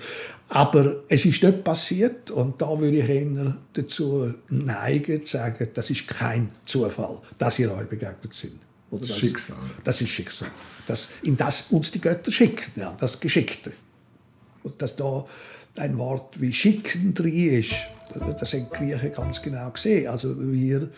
aber 0.49 0.97
es 1.09 1.25
ist 1.25 1.43
nicht 1.43 1.65
passiert 1.65 2.31
und 2.31 2.61
da 2.61 2.79
würde 2.79 2.99
ich 2.99 3.09
eher 3.09 3.57
dazu 3.73 4.35
neigen, 4.49 5.25
zu 5.25 5.37
sagen, 5.37 5.69
das 5.73 5.91
ist 5.91 6.07
kein 6.09 6.51
Zufall, 6.65 7.19
dass 7.39 7.59
ihr 7.59 7.73
euch 7.73 7.89
begegnet 7.89 8.35
sind. 8.35 8.59
Oder 8.91 9.07
das 9.07 9.17
Schicksal. 9.17 9.57
Das 9.83 10.01
ist 10.01 10.11
Schicksal. 10.11 10.49
Das, 10.87 11.09
in 11.23 11.37
das 11.37 11.71
uns 11.71 11.91
die 11.91 12.01
Götter 12.01 12.31
schicken, 12.31 12.73
ja, 12.77 12.95
das 12.99 13.19
Geschickte. 13.19 13.73
Und 14.63 14.81
dass 14.81 14.97
da 14.97 15.25
ein 15.77 15.99
Wort 15.99 16.41
wie 16.41 16.53
schicken 16.53 17.15
drin 17.15 17.61
ist, 17.61 17.75
das 18.39 18.53
haben 18.53 18.67
die 18.71 18.77
Griechen 18.77 19.13
ganz 19.13 19.43
genau 19.43 19.71
gesehen. 19.71 20.09
Also 20.09 20.35
wir, 20.39 20.89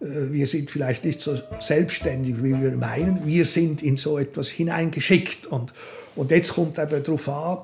wir 0.00 0.46
sind 0.46 0.70
vielleicht 0.70 1.04
nicht 1.04 1.20
so 1.20 1.38
selbstständig, 1.58 2.42
wie 2.42 2.60
wir 2.60 2.72
meinen. 2.72 3.26
Wir 3.26 3.44
sind 3.44 3.82
in 3.82 3.96
so 3.96 4.18
etwas 4.18 4.48
hineingeschickt. 4.48 5.46
Und, 5.46 5.72
und 6.14 6.30
jetzt 6.30 6.52
kommt 6.52 6.78
eben 6.78 7.02
darauf 7.02 7.28
an, 7.28 7.58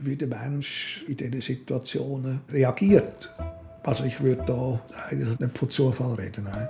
wie 0.00 0.16
der 0.16 0.28
Mensch 0.28 1.04
in 1.06 1.16
diesen 1.16 1.40
Situationen 1.40 2.40
reagiert. 2.50 3.34
Also 3.82 4.04
ich 4.04 4.20
würde 4.20 4.42
da 4.46 4.80
eigentlich 5.08 5.38
nicht 5.38 5.58
von 5.58 5.70
Zufall 5.70 6.14
reden. 6.14 6.44
Nein. 6.44 6.68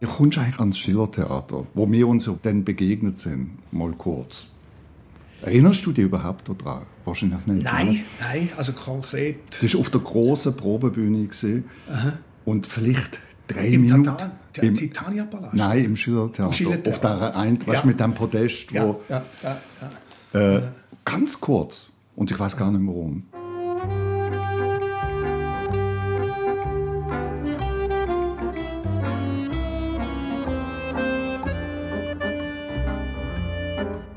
Wie 0.00 0.06
kommst 0.06 0.38
eigentlich 0.38 0.60
ans 0.60 0.78
Schillertheater, 0.78 1.66
wo 1.74 1.90
wir 1.90 2.06
uns 2.06 2.30
dann 2.42 2.64
begegnet 2.64 3.18
sind, 3.18 3.58
mal 3.72 3.92
kurz? 3.92 4.46
Erinnerst 5.44 5.84
du 5.84 5.92
dich 5.92 6.06
überhaupt 6.06 6.48
daran? 6.48 6.86
Wahrscheinlich 7.04 7.44
nicht. 7.46 7.64
Nein, 7.64 7.88
ne? 7.88 8.04
nein, 8.18 8.48
also 8.56 8.72
konkret. 8.72 9.36
Es 9.50 9.74
war 9.74 9.80
auf 9.80 9.90
der 9.90 10.00
großen 10.00 10.56
Probebühne. 10.56 11.28
Und 12.46 12.66
vielleicht 12.66 13.20
drei 13.46 13.66
Im 13.68 13.82
Minuten. 13.82 14.04
Tata, 14.04 14.32
Im 14.62 14.74
Titania-Palast? 14.74 15.54
Nein, 15.54 15.84
im 15.84 15.96
Schillertheater. 15.96 16.52
Schiller 16.52 16.78
auf 16.86 16.98
der 16.98 17.36
ein, 17.36 17.58
ja. 17.60 17.66
weißt, 17.66 17.84
mit 17.84 18.00
dem 18.00 18.14
Podest. 18.14 18.72
Ja, 18.72 18.84
wo, 18.84 19.00
ja, 19.10 19.22
ja, 19.42 19.60
ja. 20.32 20.56
Äh, 20.56 20.62
ganz 21.04 21.38
kurz. 21.38 21.90
Und 22.16 22.30
ich 22.30 22.38
weiß 22.38 22.56
gar 22.56 22.70
nicht 22.70 22.80
mehr 22.80 22.94
warum. 22.94 23.24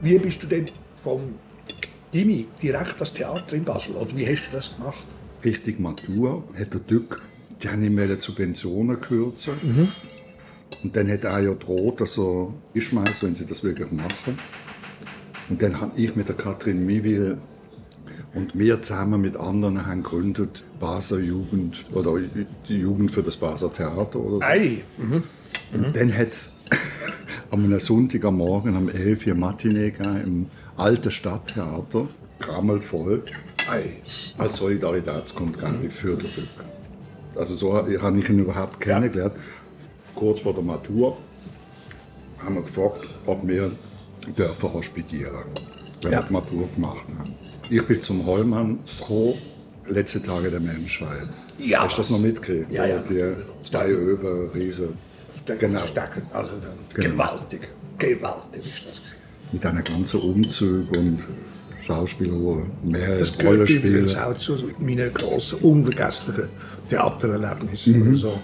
Wie 0.02 0.18
bist 0.20 0.42
du 0.42 0.48
denn 0.48 0.70
vom 1.04 1.36
Gimmi 2.12 2.48
direkt 2.62 3.00
das 3.00 3.14
Theater 3.14 3.56
in 3.56 3.64
Basel? 3.64 3.96
Oder 3.96 4.16
wie 4.16 4.28
hast 4.28 4.48
du 4.48 4.56
das 4.56 4.76
gemacht? 4.76 5.06
Richtig 5.44 5.80
Matur 5.80 6.44
hat 6.58 6.74
der 6.74 6.80
Dück, 6.80 7.22
die 7.62 7.70
haben 7.70 7.84
ihm 7.84 8.00
Subventionen 8.20 9.00
kürzen. 9.00 9.54
Mhm. 9.62 9.88
Und 10.84 10.96
dann 10.96 11.10
hat 11.10 11.24
er 11.24 11.40
ja 11.40 11.54
droht, 11.54 12.02
dass 12.02 12.18
er 12.18 12.54
schmeißt, 12.76 13.24
wenn 13.24 13.36
sie 13.36 13.46
das 13.46 13.64
wirklich 13.64 13.92
machen. 13.92 14.38
Und 15.50 15.62
dann 15.62 15.80
habe 15.80 16.00
ich 16.00 16.16
mit 16.16 16.28
der 16.28 16.36
Katrin 16.36 16.86
Miewil 16.86 17.38
und 18.34 18.58
wir 18.58 18.82
zusammen 18.82 19.22
mit 19.22 19.38
anderen 19.38 19.86
haben 19.86 20.04
gegründet 20.04 20.64
Basler 20.80 21.20
Jugend 21.20 21.90
oder 21.94 22.20
die 22.68 22.76
Jugend 22.76 23.12
für 23.12 23.24
das 23.24 23.38
Basler 23.38 23.72
Theater 23.72 24.20
oder 24.20 24.36
so. 24.36 24.42
Ei. 24.42 24.84
Mhm. 24.98 25.24
Mhm. 25.74 25.86
Und 25.86 25.96
dann 25.96 26.16
hat 26.16 26.28
es 26.32 26.66
am 27.50 27.80
Sonntagmorgen 27.80 28.76
um 28.76 28.90
11 28.90 29.28
Uhr 29.28 29.36
Matinee 29.36 29.94
im 30.24 30.48
alten 30.78 31.12
Stadttheater, 31.12 32.08
krammelt 32.40 32.84
voll, 32.84 33.24
als 34.38 34.56
Solidaritätskundgang 34.58 35.90
für 35.90 36.16
den 36.16 36.20
Glück. 36.20 36.48
Also 37.36 37.56
so 37.56 37.74
habe 37.76 38.20
ich 38.20 38.30
ihn 38.30 38.40
überhaupt 38.40 38.80
kennengelernt. 38.80 39.34
Kurz 40.16 40.40
vor 40.40 40.54
der 40.54 40.64
Matur 40.64 41.18
haben 42.44 42.56
wir 42.56 42.62
gefragt, 42.62 43.06
ob 43.26 43.48
wir 43.48 43.72
dürfen 44.38 44.74
hospitieren, 44.74 45.46
wenn 46.02 46.12
ja. 46.12 46.20
wir 46.22 46.28
die 46.28 46.34
Matur 46.34 46.70
gemacht 46.74 47.06
haben. 47.18 47.36
Ich 47.70 47.86
bin 47.86 48.02
zum 48.04 48.26
Hollmann 48.26 48.80
gekommen, 49.00 49.34
letzte 49.88 50.24
Tage 50.24 50.50
der 50.50 50.60
Menschheit. 50.60 51.28
Ja. 51.58 51.84
Hast 51.84 51.98
du 51.98 52.02
das 52.02 52.10
noch 52.10 52.20
mitgekriegt? 52.20 52.72
Ja, 52.72 52.86
ja. 52.86 53.00
Die 53.00 53.36
zwei 53.62 53.90
Öber, 53.90 54.54
Riesen. 54.54 54.90
Genau. 55.46 55.80
Also 56.34 56.50
genau. 56.94 57.10
gewaltig, 57.10 57.70
gewaltig 57.98 58.66
ist 58.66 58.86
das. 58.86 59.02
Mit 59.52 59.66
einer 59.66 59.82
ganzen 59.82 60.20
Umzug 60.22 60.96
und 60.96 61.20
Schauspieler, 61.86 62.34
die 62.84 62.90
mehrere 62.90 63.20
das 63.20 63.40
Rollen 63.44 63.68
spielen. 63.68 64.04
Das 64.04 64.18
auch 64.18 64.38
zu 64.38 64.58
meinen 64.80 65.14
grossen, 65.14 65.60
unvergesslichen 65.60 66.50
Theatererlebnissen. 66.90 68.00
Mhm. 68.00 68.16
So. 68.18 68.40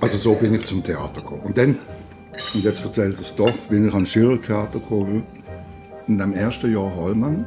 Also 0.00 0.16
so 0.18 0.34
bin 0.34 0.54
ich 0.54 0.64
zum 0.64 0.84
Theater 0.84 1.20
gekommen. 1.20 1.42
Und 1.42 1.56
dann, 1.56 1.78
und 2.54 2.64
jetzt 2.64 2.84
erzählt 2.84 3.18
es 3.18 3.34
doch, 3.34 3.52
bin 3.68 3.88
ich 3.88 3.94
ans 3.94 4.10
Schillertheater 4.10 4.78
gekommen. 4.78 5.24
In 6.06 6.18
dem 6.18 6.34
ersten 6.34 6.72
Jahr 6.72 6.94
Hollmann 6.94 7.46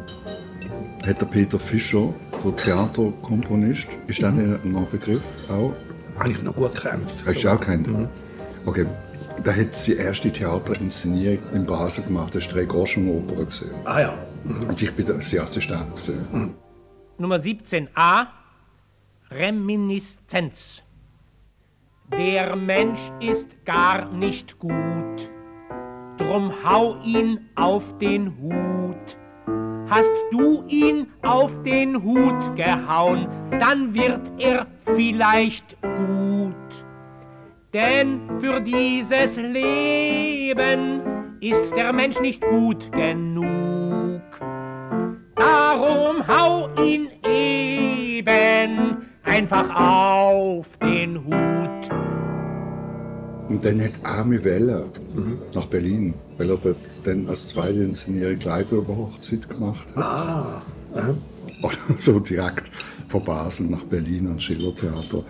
hat 1.06 1.22
der 1.22 1.26
Peter 1.28 1.60
Fischer, 1.60 2.14
der 2.44 2.56
Theaterkomponist, 2.56 3.88
ist 4.08 4.22
das 4.22 4.34
mhm. 4.34 4.60
ein 4.64 4.88
Begriff 4.92 5.22
auch? 5.50 5.74
habe 6.22 6.32
ich 6.32 6.44
noch 6.44 6.56
gut 6.56 6.76
gekannt. 6.76 7.14
Hast 7.26 7.44
du 7.44 7.50
auch 7.50 7.60
gekannt? 7.60 7.88
Mhm. 7.88 8.08
Okay. 8.66 8.86
Da 9.44 9.56
hat 9.56 9.76
sie 9.76 9.96
erste 9.96 10.32
Theaterinszenierung 10.32 11.40
in 11.54 11.66
Basel 11.66 12.04
gemacht. 12.04 12.36
Das 12.36 12.48
war 12.48 12.54
drei 12.54 12.66
Groschenoper. 12.66 13.48
Ah 13.86 14.02
ja. 14.02 14.14
Mhm. 14.44 14.70
Und 14.70 14.82
ich 14.82 14.94
bin 14.94 15.06
der 15.06 15.16
Assistent. 15.16 16.10
Mhm. 16.32 16.56
Nummer 17.18 17.38
17a 17.38 18.28
Reminiszenz. 19.32 20.82
Der 22.12 22.56
Mensch 22.56 23.00
ist 23.22 23.48
gar 23.64 24.12
nicht 24.12 24.60
gut, 24.60 25.30
drum 26.18 26.52
hau 26.64 26.98
ihn 27.04 27.40
auf 27.56 27.84
den 28.00 28.38
Hut. 28.42 29.16
hast 29.92 30.12
du 30.32 30.64
ihn 30.70 31.08
auf 31.22 31.62
den 31.64 32.02
Hut 32.02 32.56
gehauen, 32.56 33.28
dann 33.60 33.94
wird 33.94 34.22
er 34.40 34.66
vielleicht 34.96 35.76
gut. 35.82 36.61
Denn 37.74 38.20
für 38.42 38.60
dieses 38.60 39.38
Leben 39.38 41.02
ist 41.40 41.72
der 41.74 41.94
Mensch 41.94 42.20
nicht 42.20 42.42
gut 42.42 42.92
genug. 42.92 44.22
Darum 45.38 46.28
hau 46.28 46.70
ihn 46.84 47.08
eben 47.26 49.08
einfach 49.24 49.70
auf 49.74 50.68
den 50.80 51.24
Hut. 51.24 51.90
Und 53.48 53.64
dann 53.64 53.82
hat 53.82 53.92
Arme 54.04 54.44
Weller 54.44 54.86
nach 55.54 55.66
Berlin, 55.68 56.14
weil 56.38 56.50
er 56.50 56.58
dann 57.06 57.30
als 57.30 57.48
zweite 57.48 57.84
Inszenierung 57.84 58.36
Gleitüberhochzeit 58.38 59.48
gemacht 59.48 59.88
hat. 59.96 60.04
Ah, 60.04 60.62
Oder 61.64 61.78
so 62.00 62.20
direkt 62.20 62.70
von 63.08 63.24
Basel 63.24 63.68
nach 63.68 63.84
Berlin 63.86 64.28
ans 64.28 64.44
Schillertheater. 64.44 65.24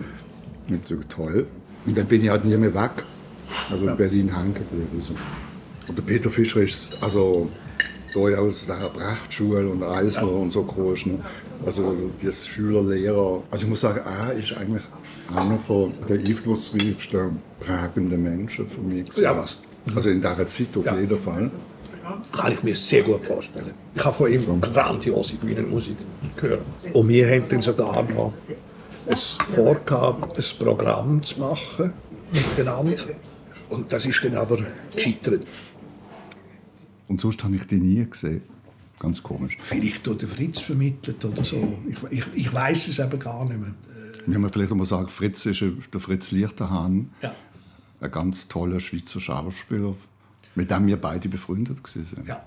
Natürlich 0.68 1.06
toll. 1.06 1.46
Und 1.86 1.96
dann 1.96 2.06
bin 2.06 2.22
ich 2.22 2.30
halt 2.30 2.44
nie 2.44 2.56
mehr 2.56 2.74
weg. 2.74 2.90
Also 3.70 3.86
in 3.86 3.96
Berlin 3.96 4.34
hängen 4.34 4.54
geblieben. 4.54 5.00
So. 5.00 5.14
Und 5.88 5.98
der 5.98 6.02
Peter 6.02 6.30
Fischer 6.30 6.62
ist 6.62 6.96
also 7.00 7.48
da 8.14 8.20
aus 8.20 8.66
der 8.66 8.74
Prachtschule 8.90 9.68
und 9.68 9.82
Eisler 9.82 10.30
und 10.32 10.50
so 10.52 10.62
groß. 10.62 11.06
Ne? 11.06 11.18
Also 11.66 12.10
das 12.22 12.46
Schüler, 12.46 12.82
Lehrer. 12.84 13.42
Also 13.50 13.64
ich 13.64 13.68
muss 13.70 13.80
sagen, 13.80 14.00
er 14.04 14.32
ist 14.32 14.52
eigentlich 14.56 14.82
einer 15.34 15.58
von 15.66 15.92
der 16.08 16.18
einflussreichsten 16.18 17.38
prägenden 17.60 18.22
Menschen 18.22 18.68
für 18.68 18.80
mich. 18.80 19.04
gewesen. 19.06 19.22
Ja, 19.24 19.36
was? 19.36 19.58
Also 19.94 20.10
in 20.10 20.20
dieser 20.20 20.46
Zeit 20.46 20.66
auf 20.76 20.84
Ja. 20.86 20.98
jeden 20.98 21.18
Fall. 21.18 21.50
kann 22.32 22.52
ich 22.52 22.62
mir 22.62 22.74
sehr 22.74 23.02
gut 23.02 23.24
vorstellen. 23.24 23.72
Ich 23.94 24.04
habe 24.04 24.14
von 24.16 24.32
ihm 24.32 24.60
grandiose 24.60 25.34
Bühnenmusik 25.36 25.96
gehört. 26.36 26.62
Und 26.92 27.08
wir 27.08 27.28
haben 27.28 27.44
dann 27.48 27.62
sogar 27.62 28.02
noch 28.02 28.32
es 29.06 29.38
vorgehabt, 29.54 30.36
ein 30.38 30.44
Programm 30.58 31.22
zu 31.22 31.40
machen 31.40 31.92
miteinander. 32.32 33.04
Und 33.68 33.92
das 33.92 34.04
ist 34.06 34.22
dann 34.24 34.36
aber 34.36 34.58
gescheitert. 34.94 35.46
Und 37.08 37.20
sonst 37.20 37.42
habe 37.44 37.56
ich 37.56 37.66
die 37.66 37.80
nie 37.80 38.04
gesehen. 38.08 38.42
Ganz 38.98 39.22
komisch. 39.22 39.58
Vielleicht 39.60 40.06
durch 40.06 40.18
den 40.18 40.28
Fritz 40.28 40.60
vermittelt 40.60 41.24
oder 41.24 41.44
so. 41.44 41.76
Ich, 41.88 41.98
ich, 42.18 42.24
ich 42.34 42.52
weiß 42.54 42.88
es 42.88 42.98
eben 42.98 43.18
gar 43.18 43.44
nicht 43.44 43.58
mehr. 43.60 43.74
Wir 44.26 44.36
haben 44.36 44.48
vielleicht 44.50 44.70
noch 44.70 44.76
mal 44.78 44.84
sagen, 44.84 45.08
Fritz 45.08 45.44
ist 45.46 45.64
der 45.92 46.00
Fritz 46.00 46.30
Lichterhahn, 46.30 47.10
Ja. 47.20 47.34
ein 48.00 48.10
ganz 48.12 48.46
toller 48.46 48.78
Schweizer 48.78 49.20
Schauspieler, 49.20 49.94
mit 50.54 50.70
dem 50.70 50.86
wir 50.86 50.96
beide 51.00 51.28
befreundet 51.28 51.84
sind. 51.88 52.28
Ja. 52.28 52.44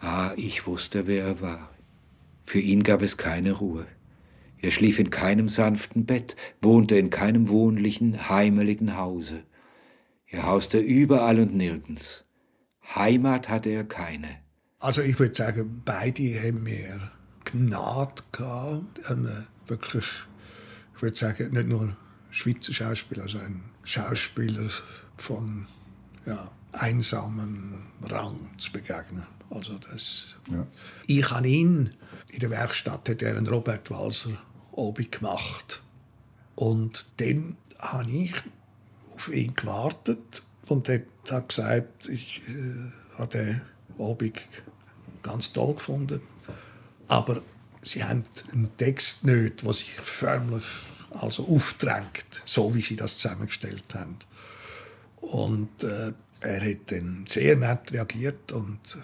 Ah, 0.00 0.30
ich 0.36 0.66
wusste, 0.66 1.06
wer 1.08 1.24
er 1.26 1.40
war. 1.40 1.70
Für 2.46 2.60
ihn 2.60 2.82
gab 2.84 3.02
es 3.02 3.16
keine 3.16 3.52
Ruhe. 3.52 3.86
Er 4.58 4.70
schlief 4.70 4.98
in 4.98 5.10
keinem 5.10 5.48
sanften 5.48 6.06
Bett, 6.06 6.36
wohnte 6.62 6.96
in 6.96 7.10
keinem 7.10 7.48
wohnlichen, 7.48 8.28
heimeligen 8.28 8.96
Hause. 8.96 9.42
Er 10.26 10.46
hauste 10.46 10.78
überall 10.78 11.38
und 11.38 11.54
nirgends. 11.54 12.24
Heimat 12.94 13.48
hatte 13.48 13.70
er 13.70 13.84
keine. 13.84 14.28
Also 14.78 15.00
ich 15.00 15.18
würde 15.18 15.34
sagen, 15.34 15.82
beide 15.84 16.22
haben 16.42 16.62
mehr 16.62 17.12
Gnade 17.44 18.22
gehabt. 18.32 19.10
Ein, 19.10 19.46
wirklich, 19.66 20.06
ich 20.94 21.02
würde 21.02 21.16
sagen, 21.16 21.52
nicht 21.52 21.68
nur 21.68 21.96
Schweizer 22.30 22.72
Schauspieler, 22.72 23.22
also 23.22 23.38
ein 23.38 23.62
Schauspieler 23.84 24.68
von 25.16 25.66
ja, 26.26 26.50
einsamem 26.72 27.84
Rang 28.02 28.50
zu 28.58 28.72
begegnen. 28.72 29.24
Also 29.50 29.78
das, 29.78 30.36
Ja. 30.50 30.66
Ich 31.06 31.30
habe 31.30 31.46
ihn, 31.46 31.90
in 32.34 32.40
der 32.40 32.50
Werkstatt 32.50 33.08
hat 33.08 33.22
er 33.22 33.36
einen 33.36 33.46
Robert 33.46 33.90
Walser 33.90 34.36
Obi 34.72 35.04
gemacht. 35.04 35.82
Und 36.56 37.06
dann 37.18 37.56
habe 37.78 38.10
ich 38.10 38.34
auf 39.14 39.32
ihn 39.32 39.54
gewartet 39.54 40.42
und 40.66 40.88
hat 40.88 41.48
gesagt, 41.48 42.08
ich 42.08 42.42
äh, 42.48 43.18
habe 43.18 43.28
den 43.28 43.60
Abend 43.98 44.40
ganz 45.22 45.52
toll 45.52 45.74
gefunden. 45.74 46.20
Aber 47.06 47.40
sie 47.82 48.02
haben 48.02 48.24
einen 48.52 48.76
Text 48.76 49.24
nicht, 49.24 49.62
der 49.62 49.72
sich 49.72 49.92
förmlich 49.92 50.64
also 51.10 51.46
aufdrängt, 51.46 52.42
so 52.44 52.74
wie 52.74 52.82
sie 52.82 52.96
das 52.96 53.18
zusammengestellt 53.18 53.94
haben. 53.94 54.16
Und 55.20 55.84
äh, 55.84 56.12
er 56.40 56.60
hat 56.60 56.90
dann 56.90 57.24
sehr 57.28 57.56
nett 57.56 57.92
reagiert 57.92 58.50
und 58.52 58.98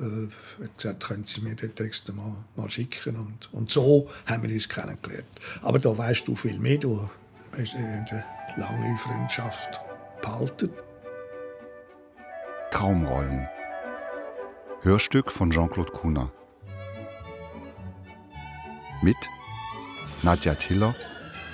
äh, 0.00 0.64
hat 0.64 0.76
gesagt, 0.76 1.04
können 1.04 1.24
Sie 1.24 1.40
mir 1.40 1.54
den 1.54 1.74
Text 1.74 2.12
mal, 2.14 2.36
mal 2.56 2.70
schicken. 2.70 3.16
Und, 3.16 3.52
und 3.52 3.70
so 3.70 4.08
haben 4.26 4.42
wir 4.42 4.50
uns 4.50 4.68
kennengelernt. 4.68 5.28
Aber 5.62 5.78
da 5.78 5.96
weißt 5.96 6.26
du 6.26 6.34
viel 6.34 6.58
mehr. 6.58 6.78
Du 6.78 7.08
hast 7.56 7.74
eine 7.74 8.24
lange 8.56 8.96
Freundschaft 8.98 9.80
behalten. 10.20 10.70
Traumrollen. 12.70 13.48
Hörstück 14.82 15.30
von 15.30 15.50
Jean-Claude 15.50 15.92
Kuhner. 15.92 16.32
Mit 19.02 19.16
Nadja 20.22 20.54
Tiller 20.54 20.94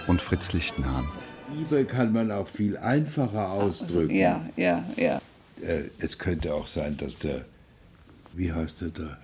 und 0.07 0.23
Fritz 0.23 0.53
Lichtenhahn. 0.53 1.09
Liebe 1.55 1.85
kann 1.85 2.13
man 2.13 2.31
auch 2.31 2.49
viel 2.49 2.77
einfacher 2.77 3.51
ausdrücken. 3.51 4.15
Ja, 4.15 4.45
ja, 4.57 4.85
ja. 4.97 5.21
Äh, 5.63 5.85
es 5.99 6.19
könnte 6.19 6.55
auch 6.55 6.67
sein, 6.67 6.97
dass 6.97 7.17
der, 7.17 7.45
wie 8.35 8.53
heißt 8.53 8.81
der 8.81 8.89
da? 8.89 9.19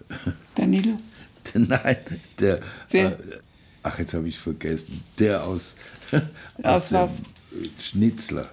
Danilo? 0.55 0.99
Nein, 1.55 1.97
der, 2.39 2.61
Wer? 2.91 3.07
äh, 3.07 3.17
ach 3.83 3.99
jetzt 3.99 4.15
habe 4.15 4.29
ich 4.29 4.37
es 4.37 4.41
vergessen, 4.41 5.03
der 5.19 5.45
aus, 5.45 5.75
Aus 6.63 6.89
dem, 6.89 6.99
was? 6.99 7.21
Schnitzler. 7.81 8.47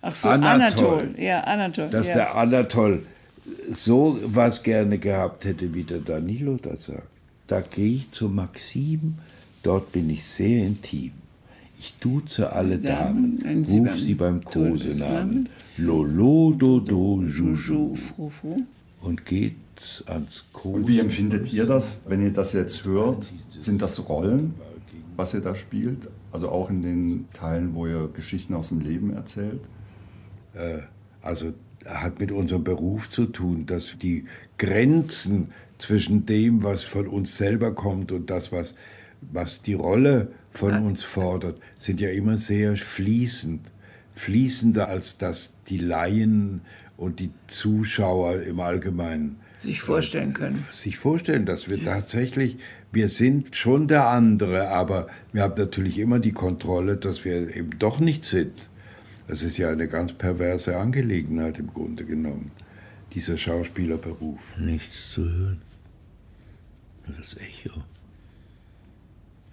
Ach 0.00 0.14
so, 0.14 0.28
Anatol. 0.28 0.86
Anatol. 0.86 1.14
Ja, 1.18 1.40
Anatol. 1.42 1.90
Dass 1.90 2.08
ja. 2.08 2.14
der 2.14 2.34
Anatol 2.34 3.02
so 3.74 4.18
was 4.24 4.62
gerne 4.62 4.98
gehabt 4.98 5.44
hätte, 5.44 5.72
wie 5.74 5.84
der 5.84 5.98
Danilo 5.98 6.56
das 6.56 6.86
sagt. 6.86 7.06
Da 7.46 7.60
gehe 7.60 7.96
ich 7.96 8.10
zu 8.12 8.28
Maxim, 8.28 9.18
dort 9.62 9.92
bin 9.92 10.10
ich 10.10 10.24
sehr 10.24 10.66
intim. 10.66 11.12
Ich 11.78 11.94
duze 12.00 12.52
alle 12.52 12.78
Damen, 12.78 13.40
Damen, 13.40 13.64
sie 13.64 13.78
ruf 13.78 13.88
beim 13.88 13.98
sie 13.98 14.14
beim 14.14 14.44
Kosenamen. 14.44 15.48
Lolo, 15.76 16.54
Dodo, 16.56 17.22
Juju. 17.22 17.96
Und 19.00 19.26
geht's 19.26 19.56
ans 20.06 20.44
Kosen. 20.52 20.82
Und 20.82 20.88
wie 20.88 21.00
empfindet 21.00 21.52
ihr 21.52 21.66
das, 21.66 22.02
wenn 22.06 22.22
ihr 22.22 22.32
das 22.32 22.52
jetzt 22.52 22.84
hört? 22.84 23.32
Sind 23.58 23.82
das 23.82 24.08
Rollen, 24.08 24.54
was 25.16 25.34
ihr 25.34 25.40
da 25.40 25.54
spielt? 25.54 26.08
Also 26.32 26.48
auch 26.48 26.70
in 26.70 26.82
den 26.82 27.28
Teilen, 27.32 27.74
wo 27.74 27.86
ihr 27.86 28.08
Geschichten 28.12 28.54
aus 28.54 28.68
dem 28.68 28.80
Leben 28.80 29.12
erzählt? 29.12 29.68
Äh, 30.54 30.80
also 31.20 31.52
hat 31.86 32.20
mit 32.20 32.32
unserem 32.32 32.64
Beruf 32.64 33.08
zu 33.08 33.26
tun, 33.26 33.66
dass 33.66 33.96
die 33.98 34.24
Grenzen 34.58 35.52
zwischen 35.78 36.26
dem, 36.26 36.62
was 36.62 36.84
von 36.84 37.08
uns 37.08 37.36
selber 37.36 37.72
kommt 37.74 38.12
und 38.12 38.30
das, 38.30 38.52
was, 38.52 38.74
was 39.20 39.62
die 39.62 39.74
Rolle 39.74 40.28
von 40.50 40.86
uns 40.86 41.02
fordert, 41.02 41.60
sind 41.78 42.00
ja 42.00 42.10
immer 42.10 42.38
sehr 42.38 42.76
fließend. 42.76 43.60
Fließender 44.14 44.88
als 44.88 45.18
dass 45.18 45.54
die 45.68 45.78
Laien 45.78 46.60
und 46.96 47.18
die 47.18 47.30
Zuschauer 47.48 48.42
im 48.42 48.60
Allgemeinen 48.60 49.36
Sich 49.62 49.80
vorstellen 49.80 50.32
können. 50.32 50.66
sich 50.72 50.98
vorstellen, 50.98 51.46
dass 51.46 51.68
wir 51.68 51.82
tatsächlich, 51.82 52.56
wir 52.90 53.08
sind 53.08 53.54
schon 53.54 53.86
der 53.86 54.08
andere, 54.08 54.68
aber 54.68 55.06
wir 55.32 55.42
haben 55.42 55.54
natürlich 55.56 55.98
immer 55.98 56.18
die 56.18 56.32
Kontrolle, 56.32 56.96
dass 56.96 57.24
wir 57.24 57.54
eben 57.54 57.78
doch 57.78 58.00
nicht 58.00 58.24
sind. 58.24 58.52
Das 59.28 59.42
ist 59.42 59.58
ja 59.58 59.70
eine 59.70 59.86
ganz 59.86 60.14
perverse 60.14 60.76
Angelegenheit 60.76 61.58
im 61.58 61.68
Grunde 61.72 62.04
genommen, 62.04 62.50
dieser 63.14 63.38
Schauspielerberuf. 63.38 64.40
Nichts 64.58 65.12
zu 65.14 65.22
hören, 65.22 65.62
nur 67.06 67.16
das 67.18 67.36
Echo, 67.36 67.82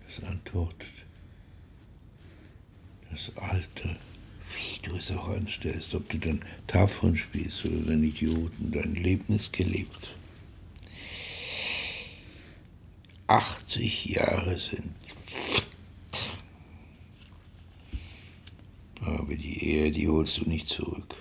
das 0.07 0.27
antwortet. 0.27 0.87
Das 3.11 3.31
Alte, 3.37 3.95
wie 4.55 4.87
du 4.87 4.95
es 4.95 5.11
auch 5.11 5.29
anstellst, 5.29 5.93
ob 5.93 6.09
du 6.09 6.17
dann 6.17 6.41
Tafeln 6.67 7.15
spielst 7.15 7.65
oder 7.65 7.77
den 7.77 8.03
Idioten, 8.03 8.71
dein 8.71 8.95
Leben 8.95 9.35
ist 9.35 9.53
gelebt. 9.53 10.09
80 13.27 14.05
Jahre 14.05 14.59
sind. 14.59 14.95
Aber 19.01 19.35
die 19.35 19.63
Ehe, 19.63 19.91
die 19.91 20.07
holst 20.07 20.39
du 20.39 20.49
nicht 20.49 20.67
zurück. 20.67 21.15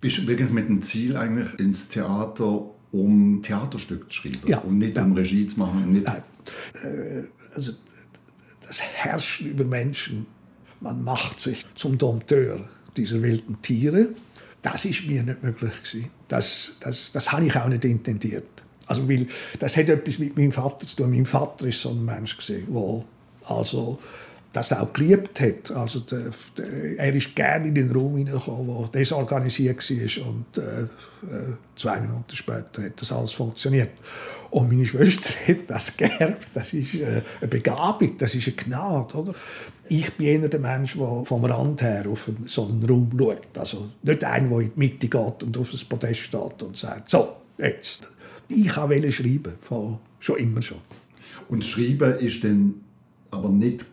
Bist 0.00 0.18
du 0.18 0.26
wirklich 0.26 0.50
mit 0.50 0.68
dem 0.68 0.82
Ziel 0.82 1.16
eigentlich 1.16 1.58
ins 1.58 1.88
Theater, 1.88 2.70
um 2.92 3.40
Theaterstück 3.42 4.12
zu 4.12 4.22
schreiben? 4.22 4.46
Ja. 4.46 4.58
Und 4.58 4.78
nicht 4.78 4.98
um 4.98 5.12
Regie 5.12 5.46
zu 5.46 5.60
machen? 5.60 5.92
Nicht 5.92 6.04
Nein. 6.04 6.22
Äh, 6.82 7.24
also 7.54 7.72
das 8.60 8.80
Herrschen 8.80 9.50
über 9.50 9.64
Menschen, 9.64 10.26
man 10.84 11.02
macht 11.02 11.40
sich 11.40 11.64
zum 11.74 11.96
Dompteur 11.96 12.60
dieser 12.96 13.22
wilden 13.22 13.60
Tiere. 13.62 14.08
Das 14.60 14.84
ist 14.84 15.06
mir 15.06 15.22
nicht 15.22 15.42
möglich 15.42 15.72
gewesen. 15.82 16.10
Das, 16.28 16.72
das, 16.80 17.10
das 17.10 17.32
habe 17.32 17.46
ich 17.46 17.56
auch 17.56 17.68
nicht 17.68 17.84
intendiert. 17.84 18.44
Also, 18.86 19.08
weil 19.08 19.26
das 19.58 19.76
hat 19.78 19.88
etwas 19.88 20.18
mit 20.18 20.36
meinem 20.36 20.52
Vater 20.52 20.86
zu 20.86 20.96
tun. 20.96 21.10
Mein 21.10 21.24
Vater 21.24 21.66
ist 21.66 21.80
so 21.80 21.90
ein 21.90 22.04
Mensch, 22.04 22.36
der 22.46 23.04
also 23.46 23.98
das 24.52 24.72
auch 24.72 24.92
geliebt 24.92 25.40
hat. 25.40 25.70
Also 25.72 26.00
der, 26.00 26.30
der, 26.56 26.98
er 26.98 27.14
ist 27.14 27.34
gerne 27.34 27.68
in 27.68 27.74
den 27.74 27.90
Raum 27.90 28.16
hineingekommen, 28.16 28.76
der 28.92 29.00
desorganisiert 29.00 29.78
war 29.78 30.26
und 30.28 30.58
äh, 30.58 30.82
äh, 30.82 31.56
zwei 31.76 32.00
Minuten 32.00 32.36
später 32.36 32.84
hat 32.84 33.00
das 33.00 33.10
alles 33.10 33.32
funktioniert. 33.32 33.92
Und 34.50 34.70
meine 34.70 34.86
Schwester 34.86 35.30
hat 35.48 35.68
das 35.68 35.96
geerbt. 35.96 36.46
Das 36.54 36.72
ist 36.72 36.94
äh, 36.94 37.22
eine 37.40 37.48
Begabung, 37.48 38.16
das 38.16 38.34
ist 38.34 38.46
eine 38.46 38.56
Gnade. 38.56 39.16
Oder? 39.16 39.34
Ich 39.88 40.12
bin 40.14 40.26
eher 40.26 40.48
der 40.48 40.60
Mensch, 40.60 40.96
der 40.96 41.24
vom 41.24 41.44
Rand 41.44 41.82
her 41.82 42.06
auf 42.08 42.30
so 42.46 42.66
einen 42.66 42.84
Raum 42.84 43.10
schaut. 43.18 43.58
Also 43.58 43.90
nicht 44.02 44.24
einer, 44.24 44.48
der 44.48 44.60
in 44.60 44.72
die 44.74 44.78
Mitte 44.78 45.08
geht 45.08 45.42
und 45.42 45.58
auf 45.58 45.70
das 45.70 45.84
Podest 45.84 46.20
steht 46.20 46.62
und 46.62 46.76
sagt, 46.76 47.10
so, 47.10 47.36
jetzt. 47.58 48.08
Ich 48.48 48.76
wollte 48.76 49.12
schreiben, 49.12 49.54
von, 49.60 49.98
schon 50.20 50.38
immer 50.38 50.62
schon. 50.62 50.78
Und 51.48 51.64
Schreiben 51.64 52.18
ist 52.18 52.44
dann 52.44 52.74
aber 53.30 53.48
nicht 53.48 53.84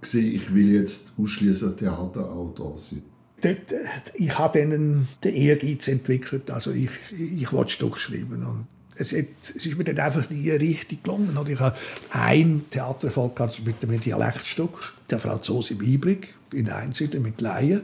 gesehen, 0.00 0.34
ich 0.34 0.54
will 0.54 0.74
jetzt 0.74 1.12
ausschließlich 1.18 1.76
Theaterautor 1.76 2.76
sein. 2.76 3.02
Dort, 3.40 3.72
äh, 3.72 3.84
ich 4.14 4.36
habe 4.36 4.58
dann 4.58 5.08
den 5.22 5.34
Ehrgeiz 5.34 5.88
entwickelt, 5.88 6.50
also 6.50 6.72
ich, 6.72 6.90
ich 7.12 7.52
wollte 7.52 7.70
Stück 7.70 7.98
schreiben 7.98 8.44
und 8.44 8.66
es, 8.98 9.12
hat, 9.12 9.26
es 9.56 9.66
ist 9.66 9.76
mir 9.76 9.84
dann 9.84 9.98
einfach 9.98 10.28
nie 10.30 10.50
richtig 10.50 11.02
gelungen. 11.02 11.36
Oder 11.36 11.50
ich 11.50 11.60
habe 11.60 11.76
ein 12.10 12.64
Theatererfolg 12.70 13.38
mit 13.64 13.82
einem 13.82 14.00
Dialektstück, 14.00 14.94
der 15.10 15.18
Franzose 15.18 15.74
im 15.74 15.82
Ibrig, 15.82 16.34
in 16.52 16.68
Einsiedeln 16.68 17.22
mit 17.22 17.40
Laien. 17.40 17.82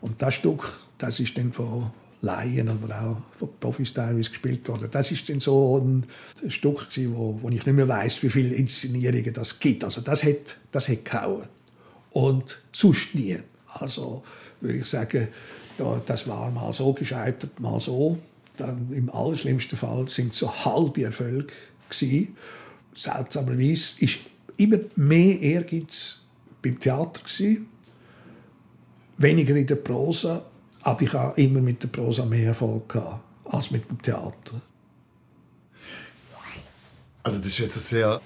Und 0.00 0.20
das 0.22 0.34
Stück, 0.34 0.80
das 0.98 1.20
ist 1.20 1.36
dann 1.36 1.52
von 1.52 1.90
Laien, 2.20 2.68
aber 2.68 3.00
auch 3.00 3.38
von 3.38 3.48
Profis 3.60 3.94
teilweise 3.94 4.30
gespielt 4.30 4.68
worden. 4.68 4.88
Das 4.90 5.10
ist 5.12 5.28
dann 5.28 5.40
so 5.40 5.78
ein 5.78 6.04
Stück 6.50 6.90
gewesen, 6.90 7.14
wo, 7.14 7.38
wo 7.40 7.48
ich 7.48 7.64
nicht 7.64 7.74
mehr 7.74 7.86
weiß, 7.86 8.22
wie 8.22 8.30
viele 8.30 8.54
Inszenierungen 8.54 9.32
das 9.32 9.60
gibt. 9.60 9.84
Also 9.84 10.00
das 10.00 10.24
hat, 10.24 10.58
das 10.72 10.88
hat 10.88 11.04
gehauen. 11.04 11.46
Und 12.10 12.60
sonst 12.72 13.14
nie. 13.14 13.38
Also 13.74 14.22
würde 14.60 14.78
ich 14.78 14.86
sagen, 14.86 15.28
das 16.06 16.26
war 16.26 16.50
mal 16.50 16.72
so 16.72 16.92
gescheitert, 16.92 17.60
mal 17.60 17.78
so. 17.80 18.18
Dann 18.58 18.92
Im 18.92 19.10
allerschlimmsten 19.10 19.78
Fall 19.78 20.08
sind 20.08 20.34
so 20.34 20.52
halbe 20.64 21.04
Erfolge 21.04 21.52
gewesen. 21.88 22.36
Seltsamerweise 22.94 23.94
ist 24.00 24.18
immer 24.56 24.78
mehr 24.96 25.40
Ehrgeiz 25.40 26.18
beim 26.60 26.78
Theater 26.78 27.22
gewesen, 27.22 27.68
weniger 29.16 29.56
in 29.56 29.66
der 29.66 29.76
Prosa 29.76 30.44
aber 30.88 31.02
ich 31.02 31.12
habe 31.12 31.40
immer 31.40 31.60
mit 31.60 31.82
der 31.82 31.88
Prosa 31.88 32.24
mehr 32.24 32.46
Erfolg 32.46 32.88
gehabt 32.88 33.22
als 33.44 33.70
mit 33.70 33.88
dem 33.88 34.00
Theater. 34.00 34.60
Also 37.22 37.38
das 37.38 37.48
ist 37.48 37.58
jetzt 37.58 37.76
ein 37.76 37.80
sehr, 37.80 38.20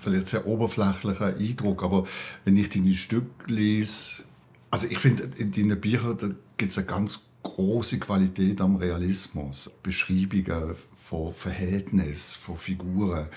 vielleicht 0.00 0.28
sehr 0.28 0.46
oberflächlicher 0.46 1.36
Eindruck, 1.36 1.82
aber 1.82 2.06
wenn 2.44 2.56
ich 2.56 2.68
deine 2.68 2.94
Stücke 2.94 3.50
lese, 3.50 4.22
also 4.70 4.86
ich 4.86 4.98
finde, 4.98 5.30
in 5.38 5.52
deinen 5.52 5.80
Büchern 5.80 6.36
gibt 6.58 6.72
es 6.72 6.78
eine 6.78 6.86
ganz 6.86 7.20
große 7.42 7.98
Qualität 7.98 8.60
am 8.60 8.76
Realismus. 8.76 9.70
Beschreibungen 9.82 10.74
von 10.96 11.32
Verhältnissen, 11.32 12.38
von 12.40 12.56
Figuren. 12.56 13.28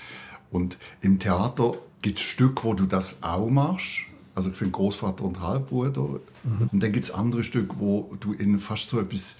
Und 0.52 0.78
im 1.02 1.20
Theater 1.20 1.74
gibt 2.02 2.20
es 2.20 2.26
Stücke, 2.26 2.64
wo 2.64 2.74
du 2.74 2.86
das 2.86 3.24
auch 3.24 3.50
machst. 3.50 4.06
Also 4.36 4.50
ich 4.50 4.56
finde 4.56 4.72
Großvater 4.72 5.24
und 5.24 5.40
Halbbruder. 5.40 6.20
Mhm. 6.44 6.70
Und 6.72 6.84
dann 6.84 6.92
gibt 6.92 7.06
es 7.06 7.12
andere 7.12 7.44
Stücke, 7.44 7.76
wo 7.80 8.16
du 8.20 8.34
in 8.34 8.60
fast 8.60 8.90
so 8.90 9.00
etwas, 9.00 9.38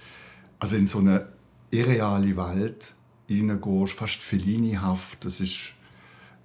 also 0.58 0.76
in 0.76 0.86
so 0.86 0.98
eine 0.98 1.28
irreale 1.70 2.36
Welt 2.36 2.94
hineingehst, 3.26 3.94
fast 3.94 4.16
Fellini-haft. 4.16 5.24
Das 5.24 5.40
ist 5.40 5.74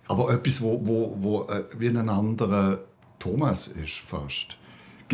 aber 0.08 0.32
etwas, 0.34 0.62
wo, 0.62 0.82
wo, 0.86 1.18
wo 1.20 1.44
äh, 1.44 1.66
wie 1.78 1.90
ein 1.90 2.10
anderer 2.10 2.80
Thomas 3.20 3.68
ist 3.68 4.00
fast. 4.00 4.58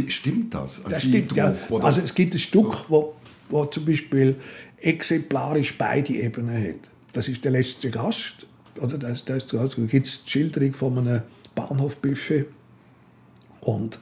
Stimmt 0.08 0.54
das? 0.54 0.80
Also 0.80 0.90
das 0.90 1.04
stimmt, 1.04 1.36
ja. 1.36 1.56
Also 1.82 2.02
es 2.02 2.14
gibt 2.14 2.34
ein 2.34 2.40
Stück, 2.40 2.86
wo, 2.90 3.16
wo 3.50 3.66
zum 3.66 3.86
Beispiel 3.86 4.36
exemplarisch 4.78 5.78
beide 5.78 6.14
Ebenen 6.14 6.62
hat. 6.70 6.90
Das 7.14 7.28
ist 7.28 7.44
der 7.46 7.52
letzte 7.52 7.90
Gast. 7.90 8.48
Oder 8.82 8.98
das, 8.98 9.24
das, 9.26 9.46
da 9.48 9.68
gibt 9.68 10.08
es 10.08 10.24
die 10.26 10.32
Schilderung 10.32 10.74
von 10.74 10.98
einem 10.98 11.22
Bahnhofbuffet 11.54 12.48
und 13.62 14.00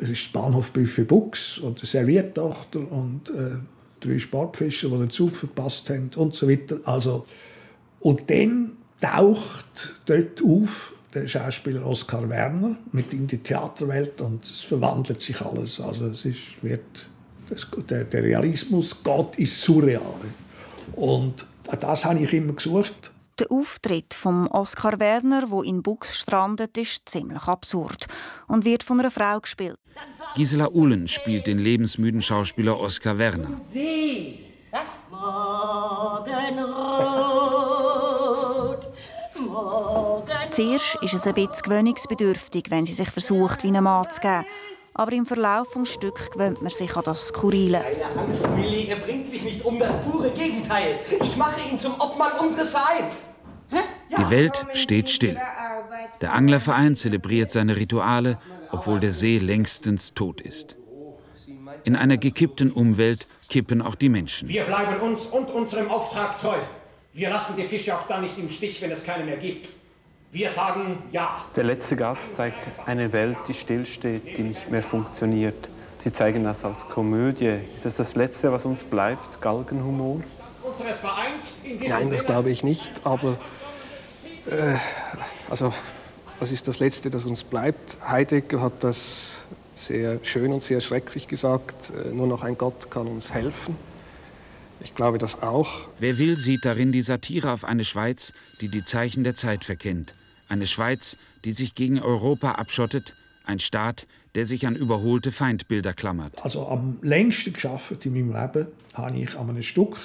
es 0.00 0.10
ist 0.10 0.24
das 0.26 0.32
Bahnhofbuffet 0.32 1.04
Bux 1.04 1.58
und 1.58 1.78
eine 1.78 1.86
Serviertochter 1.86 2.80
und 2.90 3.30
äh, 3.30 3.58
drei 4.00 4.18
Sportfischer, 4.18 4.88
die 4.88 4.98
den 4.98 5.10
Zug 5.10 5.36
verpasst 5.36 5.88
haben 5.90 6.10
und 6.16 6.34
so 6.34 6.48
weiter. 6.48 6.78
Also, 6.84 7.26
und 8.00 8.28
dann 8.30 8.72
taucht 9.00 10.00
dort 10.06 10.42
auf 10.42 10.93
der 11.14 11.28
Schauspieler 11.28 11.86
Oskar 11.86 12.28
Werner 12.28 12.76
mit 12.92 13.12
in 13.12 13.26
die 13.26 13.38
Theaterwelt 13.38 14.20
und 14.20 14.44
es 14.44 14.60
verwandelt 14.60 15.20
sich 15.22 15.40
alles. 15.40 15.80
Also 15.80 16.06
es 16.06 16.24
ist, 16.24 16.62
wird, 16.62 17.08
das, 17.48 17.68
der, 17.88 18.04
der 18.04 18.22
Realismus 18.22 19.02
geht 19.02 19.38
ins 19.38 19.62
Surreale. 19.62 20.30
Und 20.96 21.46
das 21.80 22.04
habe 22.04 22.20
ich 22.20 22.32
immer 22.32 22.52
gesucht. 22.52 23.12
Der 23.38 23.50
Auftritt 23.50 24.14
von 24.14 24.46
Oskar 24.46 25.00
Werner, 25.00 25.50
wo 25.50 25.62
in 25.62 25.82
Bux 25.82 26.16
strandet, 26.16 26.78
ist 26.78 27.08
ziemlich 27.08 27.42
absurd 27.42 28.06
und 28.46 28.64
wird 28.64 28.84
von 28.84 29.00
einer 29.00 29.10
Frau 29.10 29.40
gespielt. 29.40 29.76
Gisela 30.36 30.68
Uhlen 30.70 31.08
spielt 31.08 31.48
den 31.48 31.58
lebensmüden 31.58 32.22
Schauspieler 32.22 32.78
Oskar 32.78 33.18
Werner. 33.18 33.58
Sie, 33.58 34.40
was? 34.70 34.82
Morgenrot, 35.10 36.26
Zuerst 40.54 40.96
ist 41.02 41.14
es 41.14 41.26
ein 41.26 41.34
bisschen 41.34 41.62
gewöhnungsbedürftig, 41.64 42.66
wenn 42.68 42.86
sie 42.86 42.92
sich 42.92 43.10
versucht, 43.10 43.64
wie 43.64 43.72
ein 43.72 43.82
Mann 43.82 44.08
zu 44.08 44.20
geben. 44.20 44.44
Aber 44.94 45.10
im 45.10 45.26
Verlauf 45.26 45.72
des 45.72 45.92
Stücks 45.92 46.30
gewöhnt 46.30 46.62
man 46.62 46.70
sich 46.70 46.94
an 46.94 47.02
das 47.04 47.26
Skurrile. 47.26 47.80
Keine 47.80 48.20
Angst, 48.20 48.44
Willi, 48.56 48.86
er 48.86 48.96
bringt 48.96 49.28
sich 49.28 49.42
nicht 49.42 49.64
um 49.64 49.80
das 49.80 50.00
pure 50.02 50.30
Gegenteil. 50.30 51.00
Ich 51.20 51.36
mache 51.36 51.60
ihn 51.68 51.76
zum 51.76 51.94
Obmann 51.98 52.38
unseres 52.38 52.70
Vereins. 52.70 53.24
Die 54.16 54.30
Welt 54.30 54.64
steht 54.74 55.10
still. 55.10 55.36
Der 56.20 56.32
Anglerverein 56.32 56.94
zelebriert 56.94 57.50
seine 57.50 57.76
Rituale, 57.76 58.38
obwohl 58.70 59.00
der 59.00 59.12
See 59.12 59.38
längstens 59.38 60.14
tot 60.14 60.40
ist. 60.40 60.76
In 61.82 61.96
einer 61.96 62.16
gekippten 62.16 62.70
Umwelt 62.70 63.26
kippen 63.48 63.82
auch 63.82 63.96
die 63.96 64.08
Menschen. 64.08 64.48
Wir 64.48 64.62
bleiben 64.62 65.00
uns 65.00 65.22
und 65.22 65.50
unserem 65.50 65.90
Auftrag 65.90 66.38
treu. 66.38 66.58
Wir 67.12 67.30
lassen 67.30 67.56
die 67.56 67.64
Fische 67.64 67.98
auch 67.98 68.06
dann 68.06 68.22
nicht 68.22 68.38
im 68.38 68.48
Stich, 68.48 68.80
wenn 68.80 68.92
es 68.92 69.02
keine 69.02 69.24
mehr 69.24 69.38
gibt. 69.38 69.68
Wir 70.34 70.50
sagen 70.50 70.98
Ja. 71.12 71.44
Der 71.54 71.62
letzte 71.62 71.94
Gast 71.94 72.34
zeigt 72.34 72.58
eine 72.86 73.12
Welt, 73.12 73.38
die 73.46 73.54
stillsteht, 73.54 74.36
die 74.36 74.42
nicht 74.42 74.68
mehr 74.68 74.82
funktioniert. 74.82 75.68
Sie 75.98 76.10
zeigen 76.10 76.42
das 76.42 76.64
als 76.64 76.88
Komödie. 76.88 77.60
Ist 77.76 77.86
es 77.86 77.94
das 77.94 78.16
Letzte, 78.16 78.50
was 78.50 78.64
uns 78.64 78.82
bleibt? 78.82 79.40
Galgenhumor? 79.40 80.24
Nein, 81.88 82.10
das 82.10 82.26
glaube 82.26 82.50
ich 82.50 82.64
nicht. 82.64 82.90
Aber 83.04 83.38
äh, 84.46 84.74
also, 85.48 85.72
was 86.40 86.50
ist 86.50 86.66
das 86.66 86.80
Letzte, 86.80 87.10
das 87.10 87.24
uns 87.24 87.44
bleibt? 87.44 87.98
Heidegger 88.04 88.60
hat 88.60 88.82
das 88.82 89.36
sehr 89.76 90.18
schön 90.24 90.52
und 90.52 90.64
sehr 90.64 90.80
schrecklich 90.80 91.28
gesagt. 91.28 91.90
Äh, 91.90 92.12
nur 92.12 92.26
noch 92.26 92.42
ein 92.42 92.58
Gott 92.58 92.90
kann 92.90 93.06
uns 93.06 93.32
helfen. 93.32 93.76
Ich 94.80 94.96
glaube 94.96 95.18
das 95.18 95.44
auch. 95.44 95.86
Wer 96.00 96.18
will, 96.18 96.36
sieht 96.36 96.64
darin 96.64 96.90
die 96.90 97.02
Satire 97.02 97.52
auf 97.52 97.64
eine 97.64 97.84
Schweiz, 97.84 98.32
die 98.60 98.68
die 98.68 98.82
Zeichen 98.82 99.22
der 99.22 99.36
Zeit 99.36 99.64
verkennt. 99.64 100.12
Eine 100.48 100.66
Schweiz, 100.66 101.16
die 101.44 101.52
sich 101.52 101.74
gegen 101.74 102.00
Europa 102.00 102.52
abschottet, 102.52 103.14
ein 103.44 103.58
Staat, 103.58 104.06
der 104.34 104.46
sich 104.46 104.66
an 104.66 104.74
überholte 104.74 105.32
Feindbilder 105.32 105.92
klammert. 105.92 106.42
Also 106.42 106.66
am 106.68 106.98
längsten 107.02 107.52
geschafft 107.52 108.04
in 108.04 108.12
meinem 108.12 108.32
Leben 108.32 108.68
habe 108.94 109.18
ich 109.18 109.36
an 109.36 109.50
einem 109.50 109.62
Stück, 109.62 109.96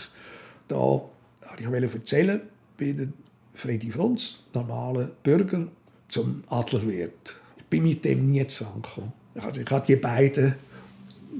da 0.68 0.76
wollte 0.76 1.86
ich 1.86 1.94
erzählen, 1.94 2.42
bei 2.78 2.92
den 2.92 3.14
Freddy 3.54 3.92
Frunz, 3.92 4.40
normaler 4.54 5.10
Bürger, 5.24 5.68
zum 6.08 6.44
Adlerwirt. 6.48 7.36
Ich 7.58 7.64
bin 7.66 7.84
mit 7.84 8.06
dem 8.06 8.26
nie 8.26 8.46
zusammengekommen. 8.48 9.12
Ich 9.36 9.44
hatte, 9.44 9.62
ich 9.62 9.86
die 9.86 9.96
beiden 9.96 10.56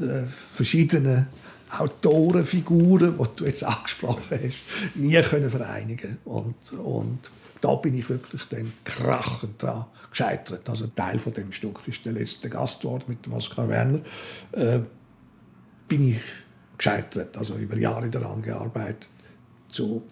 äh, 0.02 0.26
verschiedenen 0.52 1.28
Autorenfiguren, 1.78 3.18
die 3.18 3.36
du 3.36 3.46
jetzt 3.46 3.64
angesprochen 3.64 4.24
hast, 4.32 4.96
nie 4.96 5.22
können 5.22 5.50
vereinigen 5.50 6.18
und, 6.26 6.72
und 6.74 7.20
da 7.62 7.76
bin 7.76 7.94
ich 7.94 8.10
wirklich 8.10 8.44
dann 8.50 8.72
krachend 8.84 9.62
dran 9.62 9.86
gescheitert. 10.10 10.70
Also 10.70 10.86
ein 10.86 10.96
Teil 10.96 11.20
von 11.20 11.34
dem 11.34 11.52
Stück 11.52 11.82
ist 11.88 12.06
der 12.06 12.14
letzte 12.14 12.50
Gastwort 12.50 13.08
mit 13.10 13.26
dem 13.26 13.34
Oskar 13.34 13.68
Werner. 13.68 14.00
Äh, 14.52 14.80
bin 15.88 16.10
ich 16.10 16.22
gescheitert, 16.78 17.36
also 17.38 17.56
über 17.56 17.78
Jahre 17.78 18.10
daran 18.10 18.42
gearbeitet, 18.42 19.10
zu 19.70 20.04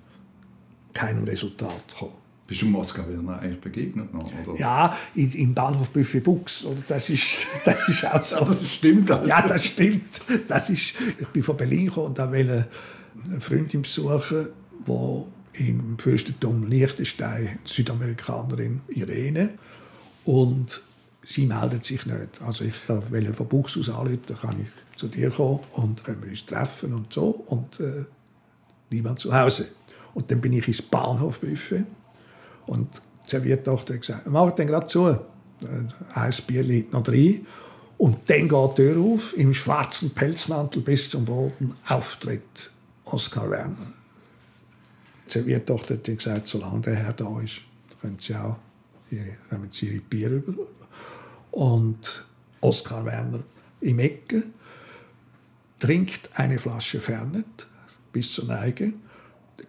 keinem 0.94 1.24
Resultat 1.24 1.88
gekommen. 1.88 2.14
Bist 2.48 2.62
du 2.62 2.78
Oskar 2.78 3.08
Werner 3.10 3.40
eigentlich 3.40 3.60
begegnet 3.60 4.14
noch? 4.14 4.32
Oder? 4.46 4.58
Ja, 4.58 4.98
in, 5.16 5.32
im 5.34 5.54
Bahnhof 5.54 5.90
Buffet 5.90 6.22
Bux. 6.22 6.66
Das 6.88 7.10
ist, 7.10 7.46
das 7.66 7.88
ist 7.90 8.06
auch 8.06 8.24
so. 8.24 8.40
Das 8.40 8.66
stimmt. 8.74 9.12
Also. 9.12 9.28
Ja, 9.28 9.46
das 9.46 9.66
stimmt. 9.66 10.22
Das 10.48 10.70
ist, 10.70 10.94
ich 11.20 11.28
bin 11.28 11.44
von 11.44 11.58
Berlin 11.58 11.88
gekommen 11.88 12.08
und 12.08 12.18
wollte 12.18 12.68
eine 13.26 13.42
Freundin 13.42 13.82
besuchen, 13.82 14.48
die 14.88 15.37
im 15.58 15.98
Fürstentum 15.98 16.68
Liechtenstein, 16.68 17.60
Südamerikanerin 17.66 18.82
Irene. 18.88 19.52
Und 20.26 20.82
sie 21.26 21.46
meldet 21.46 21.86
sich 21.86 22.06
nicht. 22.06 22.42
Also 22.46 22.66
ich 22.66 22.74
wollte 22.88 23.34
von 23.34 23.48
Buchs 23.48 23.78
aus 23.78 23.90
anrufen, 23.90 24.36
kann 24.42 24.62
ich 24.62 25.00
zu 25.00 25.08
dir 25.08 25.30
kommen 25.30 25.60
und 25.74 26.04
können 26.04 26.22
wir 26.24 26.30
uns 26.30 26.46
treffen 26.46 26.94
und 26.94 27.14
so. 27.14 27.28
Und 27.48 27.80
äh, 27.80 28.06
niemand 28.90 29.20
zu 29.20 29.34
Hause. 29.34 29.68
Und 30.14 30.32
dann 30.32 30.42
bin 30.42 30.54
ich 30.54 30.68
ins 30.68 30.82
Bahnhofbuffet 30.82 31.86
und 32.66 33.02
die 33.26 33.30
Serviertochter 33.32 33.94
hat 33.94 34.02
gesagt, 34.02 34.28
mach 34.28 34.52
den 34.52 34.68
gerade 34.68 34.88
zu. 34.88 35.08
Äh, 35.08 35.18
ein 36.14 36.34
Bier 36.48 36.64
liegt 36.64 36.94
noch 36.94 37.04
drin. 37.04 37.46
Und 37.98 38.30
dann 38.30 38.48
geht 38.48 38.78
die 38.78 38.82
Tür 38.82 39.02
auf, 39.02 39.36
im 39.38 39.54
schwarzen 39.54 40.12
Pelzmantel 40.12 40.82
bis 40.82 41.10
zum 41.10 41.26
Boden, 41.26 41.76
auftritt 41.88 42.72
Oskar 43.06 43.50
Werner. 43.50 43.94
Serviertochter 45.32 45.96
hat 45.96 46.06
gesagt, 46.06 46.48
solange 46.48 46.82
der 46.82 46.96
Herr 46.96 47.14
da 47.14 47.40
ist, 47.42 47.62
können 48.02 48.18
Sie 48.20 48.36
auch 48.36 48.58
ihre, 49.12 49.38
Sie 49.72 49.88
Ihre 49.88 50.00
Bier 50.00 50.30
über. 50.30 50.54
Und 51.52 52.26
Oskar 52.62 53.06
Werner 53.06 53.44
im 53.82 54.00
Ecke 54.00 54.44
trinkt 55.80 56.30
eine 56.34 56.58
Flasche 56.58 57.00
Fernet 57.00 57.68
bis 58.12 58.34
zur 58.34 58.46
Neige. 58.46 58.94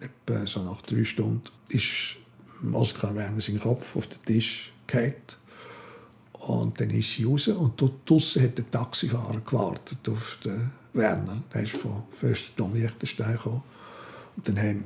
Etwa 0.00 0.46
so 0.46 0.62
nach 0.62 0.82
drei 0.82 1.04
Stunden 1.04 1.44
ist 1.68 2.16
Oskar 2.72 3.14
Werner 3.14 3.40
sein 3.40 3.60
Kopf 3.60 3.96
auf 3.96 4.06
den 4.06 4.24
Tisch 4.24 4.72
gefallen. 4.86 5.14
Und 6.32 6.80
dann 6.80 6.90
ist 6.90 7.14
sie 7.14 7.24
raus 7.24 7.48
und 7.48 7.80
dort 7.80 8.08
draussen 8.08 8.42
hat 8.42 8.56
der 8.58 8.70
Taxifahrer 8.70 9.40
gewartet 9.40 10.08
auf 10.08 10.38
den 10.44 10.70
Werner. 10.92 11.42
Der 11.52 11.62
ist 11.62 11.72
von 11.72 12.04
Fürstentum 12.10 12.74
Liechtenstein 12.74 13.32
gekommen. 13.32 13.62
Und 14.36 14.48
dann 14.48 14.58
haben 14.58 14.84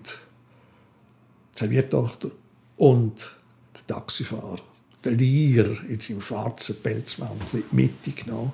Serviertochter 1.54 2.30
und 2.76 3.36
der 3.74 3.96
Taxifahrer 3.96 4.60
den 5.04 5.18
Lier 5.18 5.76
in 5.88 6.00
seinem 6.00 6.20
schwarzen 6.20 6.80
Pelzmantel 6.82 7.60
in 7.60 7.64
die 7.70 7.76
Mitte 7.76 8.12
genommen 8.12 8.52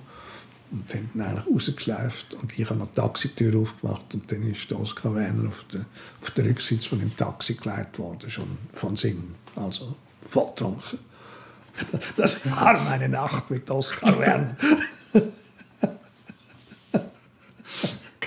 und 0.70 0.94
haben 0.94 1.10
ihn 1.14 1.20
eigentlich 1.20 1.54
rausgeschleift. 1.54 2.34
Und 2.34 2.58
ich 2.58 2.68
habe 2.68 2.78
noch 2.78 2.88
die 2.88 2.94
Taxitür 2.94 3.60
aufgemacht 3.60 4.14
und 4.14 4.30
dann 4.30 4.50
ist 4.50 4.70
Oskar 4.72 5.14
Werner 5.14 5.48
auf 5.48 5.64
den, 5.72 5.84
auf 6.20 6.30
den 6.30 6.46
Rücksitz 6.46 6.86
von 6.86 7.00
dem 7.00 7.16
Taxi 7.16 7.54
gelegt 7.54 7.98
worden, 7.98 8.30
schon 8.30 8.58
von 8.74 8.96
Sinn, 8.96 9.34
also 9.56 9.94
volltrunken. 10.28 10.98
Das 12.16 12.44
war 12.44 12.82
meine 12.82 13.08
Nacht 13.08 13.50
mit 13.50 13.70
Oskar 13.70 14.18
Werner. 14.18 14.56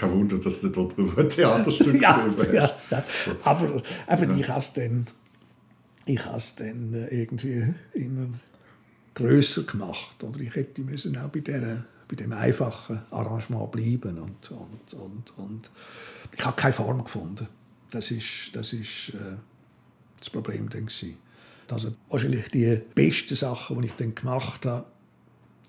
Kein 0.02 0.14
Wunder, 0.14 0.40
dass 0.40 0.62
du 0.62 0.70
dort 0.70 0.98
drüber 0.98 1.22
ein 1.22 1.30
Theaterstück 1.30 2.02
ja, 2.02 2.26
hast. 2.26 2.52
ja, 2.52 2.72
ja. 2.90 3.06
Aber 3.44 3.84
eben, 4.10 4.40
ich 4.40 4.50
habe 4.50 4.60
es 4.60 4.74
dann, 4.74 5.06
ich 6.06 6.26
has 6.26 6.56
dann 6.56 6.92
äh, 6.96 7.22
irgendwie 7.22 7.72
immer 7.94 8.30
grösser 9.14 9.62
gemacht. 9.62 10.24
Oder 10.24 10.40
ich 10.40 10.56
hätte 10.56 10.82
müssen 10.82 11.16
auch 11.18 11.30
bei, 11.30 11.42
der, 11.42 11.86
bei 12.08 12.16
dem 12.16 12.34
einfachen 12.34 13.04
Arrangement 13.12 13.72
bleiben. 13.72 14.18
Und, 14.18 14.50
und, 14.50 14.94
und, 14.96 15.38
und 15.38 15.72
ich 16.36 16.44
habe 16.44 16.56
keine 16.56 16.74
Form 16.74 17.04
gefunden. 17.04 17.48
Das 17.92 18.10
ist 18.10 18.50
das, 18.54 18.74
ist, 18.74 19.10
äh, 19.10 19.38
das 20.18 20.32
Problem 20.32 20.68
dann 20.68 20.88
gewesen. 20.88 21.18
Also 21.70 21.94
wahrscheinlich 22.10 22.50
die 22.50 22.82
besten 22.96 23.36
Sachen, 23.36 23.80
die 23.80 23.90
ich 23.90 23.94
dann 23.94 24.16
gemacht 24.16 24.66
habe, 24.66 24.88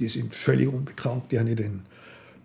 die 0.00 0.08
sind 0.08 0.34
völlig 0.34 0.68
unbekannt. 0.68 1.30
Die 1.30 1.38
habe 1.38 1.50
ich 1.50 1.56
dann 1.56 1.84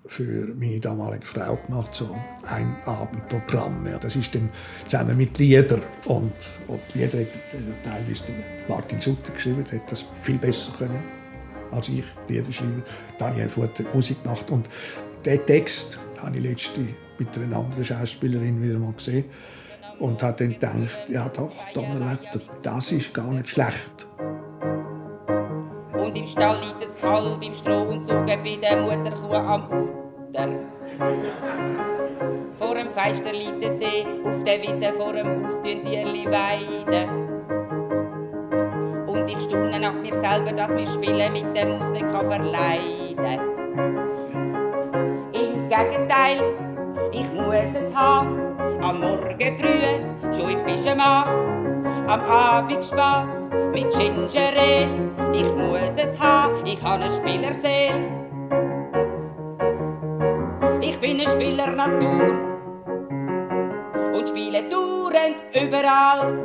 für 0.07 0.53
meine 0.55 0.79
damalige 0.79 1.25
Frau 1.25 1.57
gemacht, 1.67 1.93
so 1.93 2.15
ein 2.45 2.75
Abendprogramm. 2.85 3.85
Ja, 3.87 3.97
das 3.97 4.15
ist 4.15 4.33
dann 4.33 4.49
zusammen 4.85 5.17
mit 5.17 5.37
Liedern 5.37 5.81
und, 6.05 6.33
und 6.67 6.81
Lieder 6.93 7.19
hat 7.19 7.27
teilweise 7.83 8.23
Martin 8.67 8.99
Sutter 8.99 9.33
geschrieben, 9.33 9.63
der 9.71 9.79
hat 9.79 9.91
das 9.91 10.05
viel 10.21 10.37
besser 10.37 10.71
können 10.77 11.17
als 11.71 11.89
ich 11.89 12.03
Lieder 12.27 12.51
schreiben. 12.51 12.83
Daniel 13.17 13.49
Futter 13.49 13.83
Musik 13.93 14.21
gemacht 14.23 14.49
und 14.51 14.69
den 15.25 15.45
Text 15.45 15.99
habe 16.21 16.37
ich 16.37 16.43
letzte 16.43 16.81
mit 17.19 17.37
einer 17.37 17.57
anderen 17.57 17.83
Schauspielerin 17.83 18.61
wieder 18.61 18.79
mal 18.79 18.93
gesehen 18.93 19.25
und 19.99 20.21
habe 20.21 20.37
dann 20.37 20.49
gedacht, 20.53 21.09
ja 21.09 21.27
doch, 21.29 21.51
Donnerwetter, 21.73 22.41
das 22.61 22.91
ist 22.91 23.13
gar 23.13 23.31
nicht 23.31 23.49
schlecht. 23.49 24.07
Und 25.97 26.15
im 26.15 26.27
Stall 26.27 26.59
liegt 26.61 26.83
das 26.83 27.01
Kalb 27.01 27.43
im 27.43 27.53
Stroh 27.53 27.83
und 27.83 28.03
sogen 28.03 28.25
bei 28.25 28.57
der 28.61 28.77
Mutterkuh 28.77 29.33
am 29.33 29.65
Uter. 29.71 29.96
Vor 32.59 32.75
dem 32.75 32.89
Feister 32.91 33.29
auf 33.29 34.43
der 34.43 34.61
Wiese 34.61 34.93
vor 34.97 35.13
dem 35.13 35.45
Haus 35.45 35.55
tun 35.61 35.83
Tierli 35.85 36.25
weiden. 36.25 37.09
Und 39.07 39.29
ich 39.29 39.41
staune 39.43 39.79
nach 39.79 39.93
mir 39.93 40.13
selber, 40.13 40.51
dass 40.51 40.73
mir 40.73 40.85
Spielen 40.87 41.31
mit 41.31 41.55
der 41.55 41.67
Maus 41.67 41.91
nicht 41.91 42.07
kann 42.07 42.29
verleiden 42.29 43.39
Im 45.31 45.69
Gegenteil, 45.69 46.41
ich 47.13 47.31
muss 47.31 47.73
es 47.73 47.95
haben, 47.95 48.57
am 48.81 48.99
Morgen 48.99 49.57
früh, 49.57 50.35
schon 50.35 50.49
im 50.49 50.63
Pyjama, 50.65 51.23
am 52.07 52.21
Abend 52.21 52.83
spät, 52.83 53.71
mit 53.71 53.89
Ginger 53.91 54.51
Ale. 54.57 54.89
Ich 55.33 55.55
muss 55.55 55.93
es 55.95 56.19
haben, 56.19 56.65
ich 56.65 56.81
habe 56.83 57.03
eine 57.05 57.11
Spielerseele. 57.11 58.16
Ich 60.99 61.01
bin 61.01 61.19
ein 61.19 61.27
Spieler 61.27 61.75
Natur 61.75 62.21
und 64.15 64.29
spiele 64.29 64.67
dauernd 64.67 65.35
überall. 65.53 66.43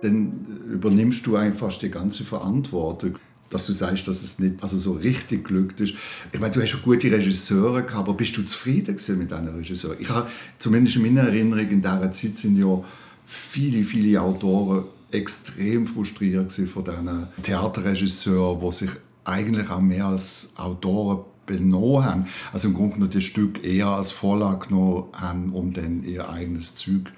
Dann 0.00 0.64
übernimmst 0.72 1.26
du 1.26 1.36
einfach 1.36 1.76
die 1.76 1.90
ganze 1.90 2.24
Verantwortung 2.24 3.16
dass 3.50 3.66
du 3.66 3.72
sagst, 3.72 4.06
dass 4.06 4.22
es 4.22 4.38
nicht 4.38 4.62
also 4.62 4.76
so 4.76 4.92
richtig 4.92 5.46
glückt 5.46 5.80
ist. 5.80 5.94
Ich 6.32 6.38
meine, 6.38 6.52
du 6.52 6.60
hast 6.60 6.68
schon 6.68 6.82
gute 6.82 7.10
Regisseure 7.10 7.82
gehabt, 7.82 8.06
aber 8.06 8.12
bist 8.12 8.36
du 8.36 8.42
zufrieden 8.42 8.98
mit 9.18 9.30
deinen 9.30 9.56
Regisseuren? 9.56 9.96
Ich 9.98 10.10
habe 10.10 10.28
zumindest 10.58 10.96
in 10.96 11.02
meiner 11.02 11.28
Erinnerung 11.28 11.66
in 11.70 11.80
dieser 11.80 12.10
Zeit 12.10 12.36
sind 12.36 12.58
ja 12.58 12.84
viele, 13.26 13.84
viele 13.84 14.20
Autoren 14.20 14.84
extrem 15.12 15.86
frustriert 15.86 16.52
von 16.52 16.84
diesen 16.84 17.26
Theaterregisseuren, 17.42 18.60
die 18.60 18.72
sich 18.72 18.90
eigentlich 19.24 19.70
auch 19.70 19.80
mehr 19.80 20.04
als 20.04 20.52
Autoren 20.56 21.24
benommen 21.48 22.04
haben. 22.04 22.26
Also 22.52 22.68
im 22.68 22.74
Grunde 22.74 22.94
genommen 22.94 23.12
das 23.12 23.24
Stück 23.24 23.64
eher 23.64 23.88
als 23.88 24.12
Vorlage 24.12 24.68
genommen 24.68 25.04
haben, 25.12 25.52
um 25.52 25.72
dann 25.72 26.04
ihr 26.04 26.28
eigenes 26.28 26.76
Zeug 26.76 27.10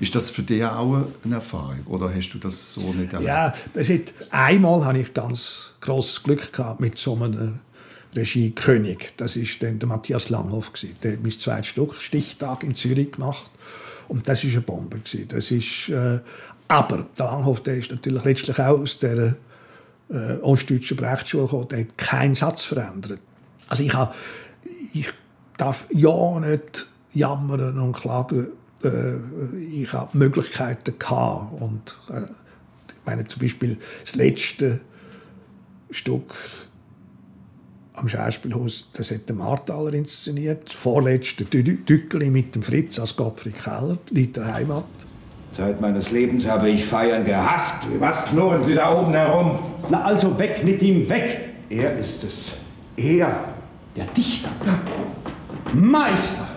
ist 0.00 0.14
das 0.14 0.30
für 0.30 0.42
dich 0.42 0.64
auch 0.64 1.04
eine 1.24 1.34
Erfahrung 1.34 1.80
oder 1.86 2.12
hast 2.12 2.30
du 2.30 2.38
das 2.38 2.72
so 2.72 2.80
nicht 2.92 3.12
erlebt? 3.12 3.28
Ja, 3.28 3.54
das 3.74 3.88
hat, 3.88 4.14
einmal 4.30 4.84
hatte 4.84 5.00
ich 5.00 5.12
ganz 5.12 5.72
großes 5.80 6.22
Glück 6.22 6.52
gehabt 6.52 6.80
mit 6.80 6.96
so 6.96 7.14
einem 7.14 7.58
Regiekönig. 8.16 9.12
Das 9.16 9.36
ist 9.36 9.62
dann 9.62 9.78
der 9.78 9.88
Matthias 9.88 10.30
Langhoff 10.30 10.72
Der 11.02 11.12
hat 11.12 11.22
mein 11.22 11.32
zweites 11.32 11.66
Stück 11.66 12.00
Stichtag 12.00 12.62
in 12.64 12.74
Zürich 12.74 13.12
gemacht 13.12 13.50
und 14.08 14.26
das 14.26 14.42
ist 14.44 14.52
eine 14.52 14.62
Bombe 14.62 15.00
Das 15.28 15.50
ist, 15.50 15.88
äh, 15.90 16.20
aber 16.68 17.06
der 17.18 17.26
Langhoff, 17.26 17.62
der 17.62 17.76
ist 17.76 17.90
natürlich 17.90 18.24
letztlich 18.24 18.58
auch 18.58 18.80
aus 18.80 18.98
der 18.98 19.36
äh, 20.08 20.34
ostdeutschen 20.40 20.98
Rechtsschule 20.98 21.44
gekommen. 21.44 21.68
Der 21.68 21.80
hat 21.80 21.98
keinen 21.98 22.34
Satz 22.34 22.62
verändert. 22.62 23.20
Also 23.68 23.82
ich, 23.82 23.94
habe, 23.94 24.14
ich 24.92 25.08
darf 25.56 25.86
ja 25.90 26.40
nicht 26.40 26.86
jammern 27.12 27.78
und 27.78 27.92
klagen 27.92 28.48
äh, 28.84 29.16
ich 29.72 29.92
habe 29.92 30.16
Möglichkeiten 30.16 30.98
gehabt. 30.98 31.60
Und 31.60 31.96
äh, 32.10 32.22
ich 32.88 32.94
meine 33.06 33.26
zum 33.26 33.42
Beispiel 33.42 33.78
das 34.04 34.14
letzte 34.14 34.80
Stück 35.90 36.34
am 37.94 38.08
Schauspielhaus, 38.08 38.90
das 38.94 39.10
hat 39.10 39.28
der 39.28 39.36
Marthaler 39.36 39.92
inszeniert. 39.92 40.64
Das 40.68 40.74
vorletzte 40.74 41.44
Dückeli 41.44 42.30
mit 42.30 42.54
dem 42.54 42.62
Fritz 42.62 42.98
als 42.98 43.14
Gottfried 43.16 43.62
Keller, 43.62 43.98
liegt 44.10 44.36
der 44.36 44.52
Heimat. 44.52 44.84
Zeit 45.50 45.80
meines 45.82 46.10
Lebens 46.10 46.46
habe 46.46 46.70
ich 46.70 46.84
Feiern 46.84 47.24
gehasst. 47.26 47.86
Was 47.98 48.24
knurren 48.24 48.62
Sie 48.62 48.74
da 48.74 48.98
oben 48.98 49.12
herum? 49.12 49.58
Na 49.90 50.02
also 50.02 50.38
weg 50.38 50.64
mit 50.64 50.80
ihm, 50.80 51.06
weg! 51.08 51.50
Er 51.68 51.98
ist 51.98 52.24
es. 52.24 52.52
Er, 52.96 53.51
der 53.96 54.06
Dichter. 54.06 54.50
Meister! 55.74 56.48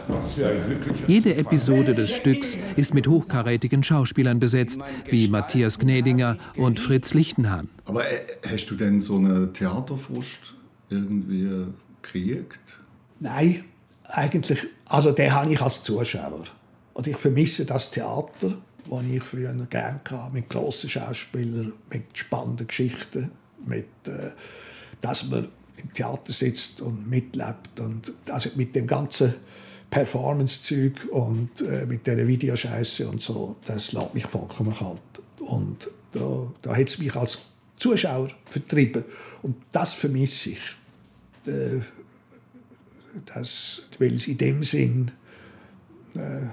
Jede 1.08 1.36
Episode 1.36 1.94
des 1.94 2.12
Stücks 2.12 2.58
ist 2.76 2.94
mit 2.94 3.08
hochkarätigen 3.08 3.84
Schauspielern 3.84 4.40
besetzt, 4.40 4.80
wie 5.10 5.28
Matthias 5.28 5.80
Gnädinger 5.80 6.38
und 6.58 6.80
Fritz 6.80 7.14
Lichtenhahn. 7.14 7.70
Aber 7.86 8.06
äh, 8.06 8.20
hast 8.50 8.68
du 8.68 8.76
denn 8.76 9.00
so 9.00 9.18
eine 9.18 9.52
Theaterfrust 9.54 10.54
irgendwie 10.90 11.66
gekriegt? 12.02 12.60
Nein, 13.20 13.64
eigentlich, 14.04 14.68
also 14.86 15.12
den 15.12 15.32
habe 15.32 15.54
ich 15.54 15.62
als 15.62 15.82
Zuschauer. 15.84 16.44
Und 16.94 17.08
ich 17.08 17.18
vermisse 17.18 17.66
das 17.66 17.92
Theater, 17.92 18.58
das 18.90 19.04
ich 19.10 19.24
früher 19.24 19.54
gerne 19.54 20.04
hatte, 20.14 20.34
mit 20.34 20.50
grossen 20.50 20.90
Schauspielern, 20.90 21.74
mit 21.90 22.04
spannenden 22.14 22.68
Geschichten, 22.68 23.32
mit, 23.66 23.88
äh, 24.08 24.32
dass 25.02 25.28
man 25.28 25.48
im 25.86 25.94
Theater 25.94 26.34
sitzt 26.34 26.82
und 26.82 27.10
mitlebt 27.10 27.80
und 27.80 28.12
also 28.30 28.50
mit 28.56 28.76
dem 28.76 28.88
ganzen 28.88 29.36
Performance-Zeug 29.90 31.06
und 31.12 31.62
äh, 31.62 31.86
mit 31.86 32.06
dieser 32.08 32.28
Videoscheiße 32.28 33.08
und 33.08 33.22
so, 33.22 33.56
das 33.66 33.92
lässt 33.94 34.14
mich 34.14 34.26
vollkommen 34.26 34.76
kalt. 34.76 35.02
Und 35.40 35.90
da, 36.12 36.52
da 36.62 36.76
hat 36.76 36.88
es 36.88 36.98
mich 36.98 37.16
als 37.16 37.40
Zuschauer 37.78 38.30
vertrieben. 38.50 39.06
Und 39.42 39.58
das 39.72 39.94
vermisse 39.94 40.52
ich. 40.52 40.60
Äh, 41.46 41.82
das, 43.34 43.84
weil 44.00 44.16
es 44.16 44.28
in 44.28 44.38
dem 44.38 44.64
Sinn 44.64 45.12
äh, 46.16 46.48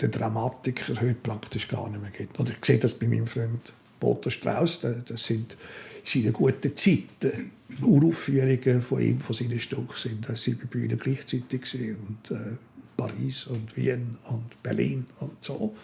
den 0.00 0.10
Dramatiker 0.10 1.00
heute 1.00 1.14
praktisch 1.14 1.68
gar 1.68 1.88
nicht 1.88 2.02
mehr 2.02 2.10
gibt. 2.10 2.38
Und 2.38 2.50
ich 2.50 2.62
sehe 2.62 2.78
das 2.78 2.92
bei 2.92 3.06
meinem 3.06 3.26
Freund 3.26 3.72
Boto 4.00 4.30
Strauss. 4.30 4.80
Das 4.80 5.24
sind 5.24 5.56
seine 6.04 6.32
guten 6.32 6.76
Zeiten. 6.76 7.50
Uraufführungen 7.82 8.82
von 8.82 9.00
ihm, 9.00 9.20
von 9.20 9.34
seinen 9.34 9.58
Stücken, 9.58 9.96
sind 9.96 10.26
sieben 10.38 10.68
Bühnen 10.68 10.98
gleichzeitig 10.98 11.74
und 11.74 12.30
äh, 12.30 12.56
Paris 12.96 13.46
und 13.46 13.76
Wien 13.76 14.16
und 14.24 14.62
Berlin 14.62 15.06
und 15.20 15.44
so. 15.44 15.74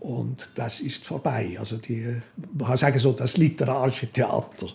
Und 0.00 0.50
das 0.54 0.80
ist 0.80 1.04
vorbei. 1.04 1.56
Also 1.58 1.76
die, 1.76 2.16
man 2.54 2.68
kann 2.68 2.76
sagen, 2.78 2.98
so 2.98 3.12
das 3.12 3.36
literarische 3.36 4.08
Theater 4.08 4.68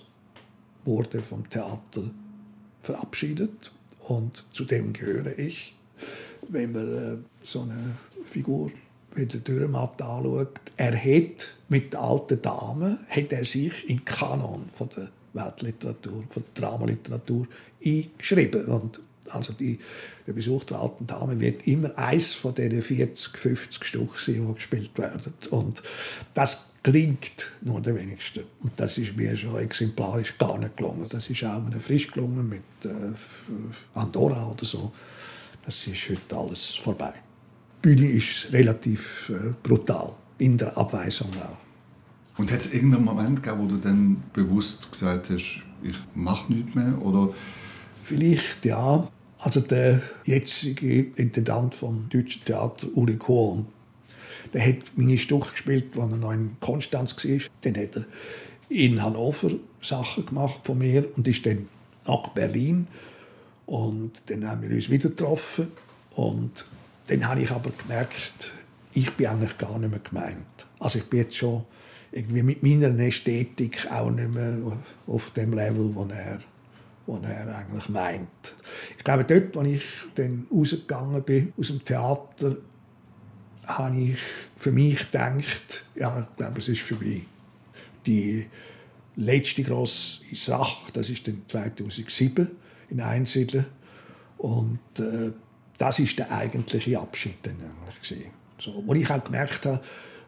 wurde 0.86 1.22
vom 1.22 1.50
Theater 1.50 2.04
verabschiedet 2.84 3.72
und 4.08 4.46
zu 4.54 4.64
dem 4.66 4.94
gehöre 4.94 5.38
ich. 5.38 5.76
Wenn 6.48 6.72
man 6.72 6.94
äh, 6.94 7.18
so 7.44 7.62
eine 7.62 7.96
Figur 8.32 8.72
wie 9.16 9.26
der 9.26 9.40
Dürrematt 9.40 10.02
anschaut, 10.02 10.60
er 10.78 10.96
hat 10.96 11.56
mit 11.70 11.94
der 11.94 12.02
alten 12.02 12.42
Dame 12.42 13.00
hat 13.10 13.32
er 13.32 13.46
sich 13.46 13.90
in 13.90 14.04
Kanon 14.06 14.70
von 14.74 14.90
der 14.96 15.10
Weltliteratur, 15.34 16.24
von 16.30 16.44
der 16.44 16.62
Dramaliteratur 16.62 17.48
eingeschrieben. 17.84 18.66
Und 18.66 19.00
also 19.30 19.54
die, 19.54 19.80
der 20.28 20.34
Besuch 20.34 20.64
der 20.66 20.80
alten 20.80 21.08
Dame 21.08 21.40
wird 21.40 21.68
immer 21.68 21.98
eins 21.98 22.34
von 22.34 22.54
den 22.54 22.82
40, 22.82 23.38
50 23.38 23.84
Stück 23.84 24.18
sein, 24.18 24.46
die 24.48 24.54
gespielt 24.54 24.98
werden. 24.98 25.34
Und 25.50 25.82
das 26.34 26.70
klingt 26.84 27.52
nur 27.62 27.82
der 27.82 27.96
wenigsten. 27.96 28.44
Und 28.62 28.80
das 28.80 28.98
ist 28.98 29.18
mir 29.18 29.36
schon 29.36 29.58
exemplarisch 29.58 30.38
gar 30.38 30.58
nicht 30.58 30.78
gelungen. 30.78 31.08
Das 31.10 31.30
ist 31.30 31.44
auch 31.44 31.62
mir 31.62 31.80
frisch 31.80 32.12
gelungen 32.12 32.48
mit 32.48 32.62
äh, 32.84 33.14
Andorra 33.96 34.52
oder 34.52 34.66
so. 34.66 34.92
Das 35.66 35.88
ist 35.88 36.10
heute 36.10 36.38
alles 36.38 36.76
vorbei. 36.76 37.25
Die 37.86 37.94
Bühne 37.94 38.10
ist 38.14 38.52
relativ 38.52 39.30
äh, 39.30 39.54
brutal, 39.62 40.16
in 40.40 40.58
der 40.58 40.76
Abweisung 40.76 41.30
auch. 41.40 42.40
Und 42.40 42.52
hat 42.52 42.62
es 42.62 42.74
irgendeinen 42.74 43.06
Moment 43.06 43.44
gegeben, 43.44 43.62
wo 43.62 43.68
du 43.68 43.78
dann 43.78 44.24
bewusst 44.34 44.92
gesagt 44.92 45.30
hast, 45.30 45.62
ich 45.84 45.96
mache 46.16 46.52
nichts 46.52 46.74
mehr? 46.74 47.00
Oder? 47.00 47.32
Vielleicht 48.02 48.66
ja. 48.66 49.08
Also 49.38 49.60
der 49.60 50.02
jetzige 50.24 51.12
Intendant 51.16 51.76
vom 51.76 52.10
Deutschen 52.10 52.44
Theater, 52.44 52.88
Uli 52.96 53.18
Kohn, 53.18 53.68
der 54.52 54.68
hat 54.68 54.78
meine 54.96 55.20
Stücke 55.20 55.52
gespielt, 55.52 55.96
als 55.96 56.12
er 56.12 56.18
noch 56.18 56.32
in 56.32 56.58
Konstanz 56.62 57.16
war. 57.16 57.40
Dann 57.62 57.78
hat 57.78 57.98
er 57.98 58.06
in 58.68 59.04
Hannover 59.04 59.52
Sachen 59.80 60.26
gemacht 60.26 60.62
von 60.64 60.80
mir 60.80 61.06
und 61.16 61.28
ist 61.28 61.46
dann 61.46 61.68
nach 62.08 62.30
Berlin. 62.30 62.88
Und 63.68 64.24
dann 64.26 64.50
haben 64.50 64.64
wir 64.64 64.72
uns 64.72 64.90
wieder 64.90 65.10
getroffen. 65.10 65.68
Und 66.16 66.66
dann 67.08 67.28
habe 67.28 67.42
ich 67.42 67.52
aber 67.52 67.72
gemerkt, 67.72 68.54
ich 68.94 69.12
bin 69.12 69.28
eigentlich 69.28 69.58
gar 69.58 69.78
nicht 69.78 69.92
mehr 69.92 70.00
gemeint. 70.00 70.68
Also 70.80 71.00
ich 71.00 71.06
bin 71.06 71.20
jetzt 71.20 71.36
schon 71.36 71.66
irgendwie 72.12 72.44
mit 72.44 72.64
meiner 72.64 72.98
Ästhetik 73.00 73.92
auch 73.92 74.10
nicht 74.10 74.34
mehr 74.34 74.58
auf 75.06 75.32
dem 75.32 75.54
Level, 75.54 75.94
wo 75.94 76.06
er, 76.06 76.40
wo 77.06 77.18
er 77.18 77.58
eigentlich 77.58 77.90
meint. 77.90 78.56
Ich 78.98 79.04
glaube, 79.04 79.26
dort, 79.26 79.58
als 79.58 79.68
ich 79.68 79.84
dann 80.16 80.48
rausgegangen 80.52 81.24
bin 81.24 81.54
aus 81.58 81.68
dem 81.68 81.84
Theater, 81.84 82.58
habe 83.68 83.98
ich 83.98 84.18
für 84.58 84.72
mich 84.72 85.00
gedacht, 85.00 85.86
ja, 85.96 86.20
ich 86.20 86.38
glaube, 86.38 86.60
es 86.60 86.70
ist 86.70 86.82
vorbei. 86.82 87.22
Die 88.06 88.48
letzte 89.16 89.64
grosse 89.64 90.20
Sache, 90.34 90.92
das 90.94 91.10
ist 91.10 91.28
dann 91.28 91.42
2007 91.48 92.50
in 92.90 93.02
Einsiedeln. 93.02 93.66
Und 94.38 94.80
äh, 95.00 95.32
das 95.78 96.00
ist 96.00 96.18
der 96.18 96.32
eigentliche 96.32 97.00
Abschied 97.00 97.36
dann 97.44 97.56
eigentlich 97.86 98.32
so, 98.58 98.84
wo 98.86 98.94
ich 98.94 99.10
auch 99.10 99.24
gemerkt 99.24 99.66
habe, 99.66 99.82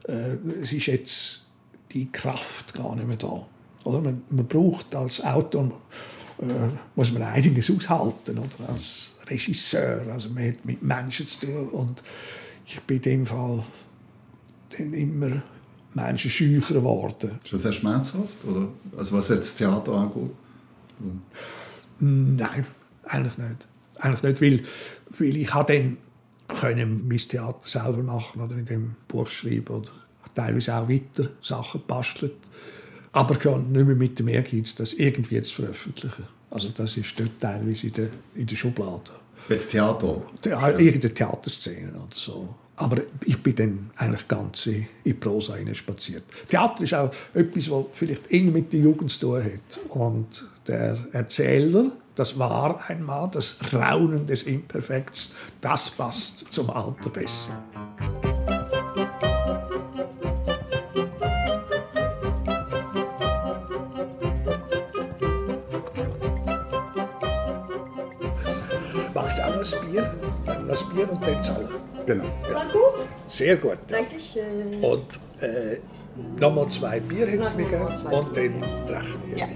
äh, 0.07 0.35
es 0.61 0.73
ist 0.73 0.87
jetzt 0.87 1.41
die 1.91 2.11
Kraft 2.11 2.73
gar 2.73 2.95
nicht 2.95 3.07
mehr 3.07 3.17
da. 3.17 3.45
Oder? 3.83 4.01
Man, 4.01 4.21
man 4.29 4.45
braucht 4.45 4.93
als 4.95 5.23
Autor 5.23 5.71
äh, 6.39 6.45
muss 6.95 7.11
man 7.11 7.23
einiges 7.23 7.71
aushalten 7.71 8.37
oder? 8.37 8.69
als 8.69 9.13
Regisseur. 9.27 10.05
Also 10.11 10.29
man 10.29 10.49
hat 10.49 10.65
mit 10.65 10.83
Menschen 10.83 11.27
zu 11.27 11.45
tun 11.45 11.69
und 11.69 12.03
ich 12.65 12.79
bin 12.81 12.97
in 12.97 13.01
dem 13.03 13.25
Fall 13.25 13.63
dann 14.77 14.93
immer 14.93 15.41
menschenscheucher 15.93 16.75
geworden. 16.75 17.39
Ist 17.43 17.53
das 17.53 17.61
sehr 17.61 17.71
schmerzhaft? 17.71 18.43
Oder? 18.45 18.67
Also 18.97 19.17
was 19.17 19.29
jetzt 19.29 19.39
das 19.39 19.55
Theater 19.55 19.93
angeht? 19.93 20.31
Nein, 21.99 22.67
eigentlich 23.03 23.37
nicht. 23.37 23.67
Eigentlich 23.99 24.23
nicht, 24.23 24.41
weil, 24.41 24.63
weil 25.17 25.37
ich 25.37 25.49
dann 25.49 25.97
können 26.47 27.07
mein 27.07 27.17
Theater 27.17 27.67
selber 27.67 28.03
machen 28.03 28.41
oder 28.41 28.55
in 28.55 28.65
dem 28.65 28.95
Buch 29.07 29.29
schreiben 29.29 29.67
oder 29.67 29.91
teilweise 30.33 30.75
auch 30.75 30.87
weiter 30.87 31.29
Sachen 31.41 31.81
bastelt. 31.85 32.35
Aber 33.11 33.39
schon 33.41 33.71
nicht 33.71 33.85
mehr 33.85 33.95
mit 33.95 34.19
dem 34.19 34.27
Ehrgeiz, 34.27 34.75
das 34.75 34.93
irgendwie 34.93 35.41
zu 35.41 35.55
veröffentlichen. 35.61 36.25
Also 36.49 36.69
das 36.69 36.95
ist 36.95 37.19
dort 37.19 37.39
teilweise 37.39 37.87
in 37.87 37.93
der, 37.93 38.09
in 38.35 38.45
der 38.45 38.55
Schublade. 38.55 39.11
Jetzt 39.49 39.71
Theater? 39.71 40.21
Irgendeine 40.43 41.13
Theaterszene 41.13 41.89
oder 41.89 42.15
so. 42.15 42.53
Aber 42.75 43.01
ich 43.25 43.41
bin 43.41 43.55
dann 43.55 43.89
eigentlich 43.95 44.27
ganz 44.27 44.67
in 44.67 44.87
die 45.03 45.13
Prosa 45.13 45.55
spaziert. 45.73 46.23
Theater 46.47 46.83
ist 46.83 46.93
auch 46.93 47.11
etwas, 47.33 47.71
was 47.71 47.85
vielleicht 47.93 48.31
eng 48.31 48.53
mit 48.53 48.71
der 48.71 48.81
Jugend 48.81 49.09
zu 49.09 49.19
tun 49.21 49.43
hat. 49.43 49.79
Und 49.89 50.45
der 50.67 50.97
Erzähler, 51.11 51.91
das 52.17 52.37
war 52.39 52.83
einmal 52.89 53.29
das 53.31 53.57
Raunen 53.71 54.25
des 54.25 54.43
Imperfekts, 54.43 55.31
das 55.61 55.91
passt 55.91 56.51
zum 56.51 56.69
Alter 56.71 57.11
besser. 57.11 57.63
Machst 69.13 69.37
du 69.37 69.45
auch 69.45 69.55
noch 69.55 69.73
ein 69.73 69.91
Bier? 69.91 70.13
Dann 70.45 70.67
noch 70.67 70.89
ein 70.89 70.95
Bier 70.95 71.11
und 71.11 71.21
dann 71.21 71.43
zahlen. 71.43 71.67
Genau. 72.07 72.23
Ja. 72.51 72.63
gut? 72.63 73.05
Sehr 73.27 73.57
gut. 73.57 73.77
Dankeschön. 73.87 74.81
Und 74.81 75.19
äh, 75.41 75.77
nochmal 76.39 76.67
zwei 76.69 76.99
Bier 76.99 77.27
hätte 77.27 77.47
ich 77.47 77.55
mir 77.55 77.69
gerne 77.69 77.89
und 78.09 78.35
dann 78.35 78.59
die 78.59 78.91
Rechnung. 78.91 79.35
Ja. 79.35 79.47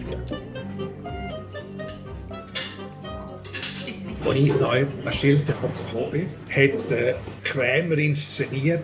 Als 4.24 4.38
ich 4.38 4.54
neu 4.54 4.86
das 5.04 5.16
Schildtheater 5.16 5.70
gekommen 5.70 6.12
bin, 6.12 6.28
hat 6.50 6.92
äh, 6.92 7.16
Krämer 7.44 7.98
inszeniert 7.98 8.84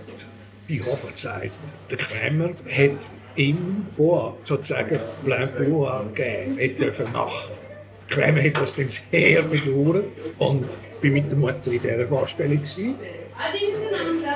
die 0.67 0.81
Hochzeit. 0.81 1.51
Der 1.91 1.97
Krämer 1.97 2.49
hat 2.49 2.97
ihm 3.35 3.85
Boa, 3.95 4.35
sozusagen 4.43 4.99
Plein 5.23 5.49
Boa 5.57 6.03
gegeben, 6.13 6.57
er 6.57 6.69
dürfen 6.69 7.11
machen. 7.11 7.53
Krämer 8.09 8.43
hat 8.43 8.59
das 8.59 8.75
dann 8.75 8.89
sehr 8.89 9.43
bedauert 9.43 10.05
und 10.39 10.65
bin 11.01 11.13
mit 11.13 11.29
der 11.29 11.37
Mutter 11.37 11.71
in 11.71 11.81
dieser 11.81 12.07
Vorstellung. 12.07 12.57
Gewesen. 12.57 12.95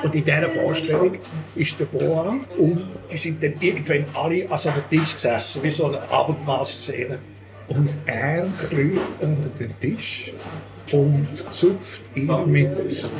Und 0.04 0.14
in 0.14 0.24
dieser 0.24 0.48
Vorstellung 0.50 1.18
ist 1.56 1.80
der 1.80 1.86
Boa 1.86 2.38
und 2.58 2.80
die 3.10 3.18
sind 3.18 3.42
dann 3.42 3.54
irgendwann 3.60 4.06
alle 4.14 4.48
an 4.48 4.58
so 4.58 4.68
einem 4.68 4.88
Tisch 4.88 5.14
gesessen, 5.14 5.62
wie 5.64 5.70
so 5.70 5.86
eine 5.86 6.00
Abendmahlszene. 6.08 7.18
Und 7.68 7.96
er 8.06 8.48
kriecht 8.58 9.00
unter 9.20 9.48
den 9.50 9.80
Tisch 9.80 10.32
und 10.92 11.34
zupft 11.34 12.02
ihn 12.14 12.50
mit 12.50 13.10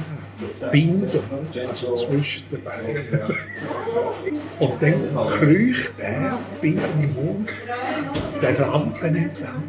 Binden, 0.71 1.21
also 1.69 1.97
zwischen 1.97 2.45
den 2.51 2.63
Beinen. 2.63 3.37
Und 4.59 4.83
dann 4.83 5.17
kriecht 5.27 5.93
er 5.99 6.39
bei 6.61 6.69
im 6.69 7.15
Mund 7.15 7.51
der 8.41 8.61
Rampen 8.61 9.17
entlang. 9.17 9.63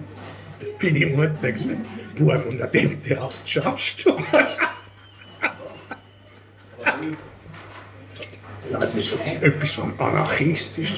Da 0.59 0.67
bin 0.79 0.95
ich 0.95 1.15
Mutter 1.15 1.51
gesagt, 1.51 1.77
Bub, 2.15 2.45
und 2.45 2.61
an 2.61 2.71
dem 2.71 3.01
Theater 3.01 3.33
schaffst 3.45 4.05
du 4.05 4.15
was. 4.31 4.59
Das 8.79 8.95
ist 8.95 9.09
etwas 9.41 9.71
von 9.71 9.93
anarchistisch, 9.99 10.93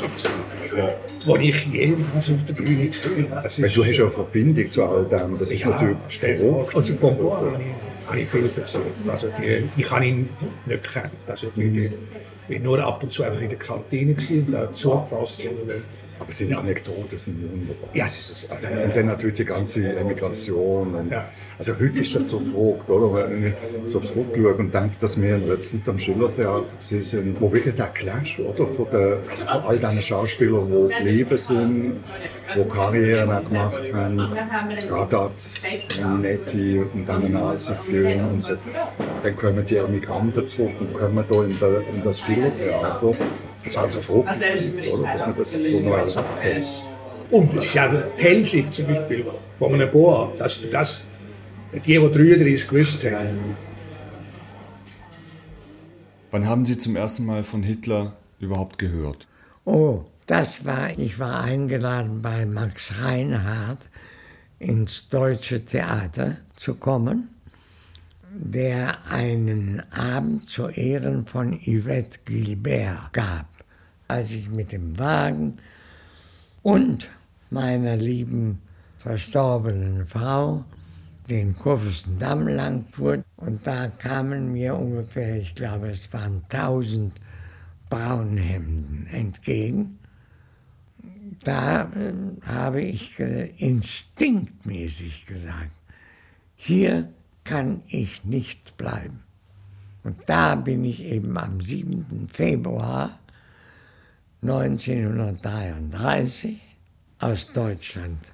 was 1.26 1.40
ich 1.42 1.66
jemals 1.66 2.30
auf 2.32 2.46
der 2.46 2.54
Bühne 2.54 2.88
gesehen 2.88 3.32
habe. 3.32 3.50
Weil 3.58 3.70
du 3.70 3.86
hast 3.86 3.98
ja 3.98 4.04
eine 4.04 4.12
Verbindung 4.12 4.72
zu 4.72 4.84
all 4.84 5.06
dem, 5.06 5.38
das 5.38 5.52
ist 5.52 5.62
Ja, 5.62 5.70
natürlich 5.70 6.20
verrückt. 6.20 6.76
Also 6.76 6.94
von 6.96 7.18
Boa 7.18 7.38
habe 7.38 7.62
ich 7.62 7.96
habe 8.08 8.20
ich 8.20 8.30
viel 8.30 8.46
erzählt. 8.56 8.84
Also 9.08 9.28
die, 9.38 9.64
ich 9.78 9.92
habe 9.92 10.06
ihn 10.06 10.30
nicht 10.66 10.84
gekannt. 10.84 11.12
Also 11.28 11.48
ich 11.56 11.92
bin 12.48 12.64
nur 12.64 12.84
ab 12.84 13.02
und 13.02 13.12
zu 13.12 13.24
einfach 13.24 13.42
in 13.42 13.50
der 13.50 13.58
Kantine 13.58 14.16
und 14.30 14.54
da 14.54 14.72
zugepasst. 14.72 15.42
Aber 16.18 16.32
seine 16.32 16.58
Anekdoten 16.58 17.18
sind 17.18 17.42
wunderbar. 17.42 17.90
Ja, 17.94 18.06
es 18.06 18.30
ist, 18.30 18.48
und 18.50 18.96
dann 18.96 19.06
natürlich 19.06 19.36
die 19.36 19.46
ganze 19.46 19.96
Emigration. 19.96 20.96
Und, 20.96 21.14
Also 21.58 21.74
heute 21.74 22.02
ist 22.02 22.16
das 22.16 22.30
so 22.30 22.40
verrückt, 22.40 22.90
oder? 22.90 23.30
Wenn 23.30 23.48
ich 23.48 23.54
so 23.86 24.00
zurückschaue 24.00 24.56
und 24.56 24.74
denke, 24.74 24.96
dass 25.00 25.22
wir 25.22 25.36
in 25.36 25.62
Zeit 25.62 25.88
am 25.88 26.00
Schillertheater 26.00 26.66
sind, 26.80 27.40
wo 27.40 27.52
wirklich 27.52 27.76
der 27.76 27.88
Clash, 27.88 28.40
oder? 28.40 28.66
Von, 28.68 28.88
der, 28.92 29.18
also 29.30 29.46
von 29.46 29.62
all 29.62 29.78
diesen 29.80 30.02
Schauspielern, 30.02 30.70
die 30.70 30.96
geblieben 30.96 31.38
sind, 31.38 31.96
die 32.56 32.64
Karrieren 32.70 33.32
auch 33.32 33.46
gemacht 33.46 33.94
haben. 33.94 34.18
Gadat, 34.90 35.32
Netti 36.22 36.80
und 36.80 37.06
dann 37.08 37.32
Nazi-Film 37.32 38.28
und 38.30 38.42
so. 38.42 38.52
Dann 39.22 39.36
kommen 39.36 39.66
die 39.66 39.78
Emigranten 39.78 40.48
zurück 40.48 40.76
und 40.80 40.94
kommen 40.94 41.24
hier 41.28 41.44
in, 41.44 41.60
der, 41.60 41.80
in 41.94 42.04
das 42.04 42.22
Schillertheater. 42.22 43.14
Das 43.66 43.74
ist 43.74 43.78
also 43.78 44.02
verrückt, 44.02 44.30
oder? 44.94 45.12
Dass 45.12 45.22
man 45.22 45.36
das 45.36 45.52
so 45.52 45.80
noch 45.80 45.98
erlebt 45.98 46.18
hat. 46.18 46.26
Und 47.32 47.54
eben 47.56 48.04
die 48.18 48.24
Hellsicht 48.24 48.76
zum 48.76 48.88
Beispiel 48.88 49.26
von 49.58 49.74
einem 49.74 49.92
Boa, 49.92 50.32
dass 50.38 50.60
das 50.72 51.02
die, 51.74 51.80
die 51.80 51.98
33 51.98 52.68
gewusst 52.68 53.04
haben. 53.06 53.58
Wann 56.32 56.48
haben 56.48 56.66
Sie 56.66 56.78
zum 56.78 56.96
ersten 56.96 57.26
Mal 57.26 57.44
von 57.44 57.64
Hitler 57.64 58.16
überhaupt 58.40 58.78
gehört? 58.78 59.28
Oh, 59.64 60.04
das 60.28 60.66
war, 60.66 60.98
ich 60.98 61.18
war 61.18 61.44
eingeladen 61.44 62.22
bei 62.22 62.46
Max 62.46 62.94
Reinhardt 63.02 63.90
ins 64.60 65.08
Deutsche 65.08 65.66
Theater 65.66 66.38
zu 66.54 66.76
kommen, 66.76 67.30
der 68.32 68.98
einen 69.10 69.82
Abend 69.92 70.48
zu 70.50 70.68
Ehren 70.68 71.26
von 71.26 71.58
Yvette 71.58 72.20
Gilbert 72.26 73.12
gab. 73.14 73.55
Als 74.08 74.32
ich 74.32 74.50
mit 74.50 74.72
dem 74.72 74.98
Wagen 75.00 75.58
und 76.62 77.10
meiner 77.50 77.96
lieben 77.96 78.62
verstorbenen 78.98 80.06
Frau 80.06 80.66
den 81.30 81.56
Kurfürstendamm 81.56 82.48
lang 82.48 82.86
fuhr 82.92 83.24
und 83.38 83.66
da 83.66 83.88
kamen 83.88 84.52
mir 84.52 84.76
ungefähr, 84.76 85.38
ich 85.38 85.56
glaube 85.56 85.90
es 85.90 86.14
waren 86.14 86.44
tausend 86.50 87.16
Braunhemden 87.90 89.08
entgegen. 89.08 89.98
Da 91.44 91.92
äh, 91.94 92.14
habe 92.46 92.82
ich 92.82 93.20
instinktmäßig 93.20 95.26
gesagt, 95.26 95.72
hier 96.56 97.12
kann 97.44 97.82
ich 97.88 98.24
nicht 98.26 98.78
bleiben. 98.78 99.22
Und 100.04 100.20
da 100.28 100.54
bin 100.56 100.84
ich 100.84 101.04
eben 101.04 101.36
am 101.38 101.62
7. 101.62 102.28
Februar 102.32 103.20
1933 104.48 106.60
aus 107.20 107.52
Deutschland 107.52 108.32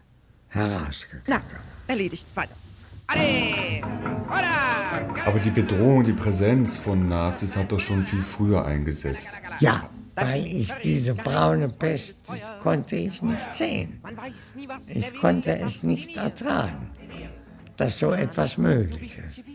herausgekommen. 0.50 1.24
Na, 1.28 1.42
erledigt. 1.88 2.26
Weiter. 2.36 2.54
Aber 5.26 5.40
die 5.40 5.50
Bedrohung, 5.50 6.04
die 6.04 6.14
Präsenz 6.14 6.78
von 6.78 7.08
Nazis 7.08 7.56
hat 7.56 7.72
doch 7.72 7.80
schon 7.80 8.04
viel 8.04 8.22
früher 8.22 8.64
eingesetzt. 8.66 9.30
Ja, 9.60 9.90
weil 10.16 10.46
ich 10.46 10.72
diese 10.84 11.16
braune 11.16 11.70
Pest 11.70 12.28
das 12.28 12.52
konnte 12.60 12.98
ich 12.98 13.22
nicht 13.22 13.54
sehen. 13.54 14.02
Ich 14.88 15.14
konnte 15.16 15.58
es 15.60 15.84
nicht 15.84 16.18
ertragen, 16.18 16.90
dass 17.78 18.00
so 18.00 18.12
etwas 18.12 18.58
möglich 18.58 19.18
ist. 19.18 19.46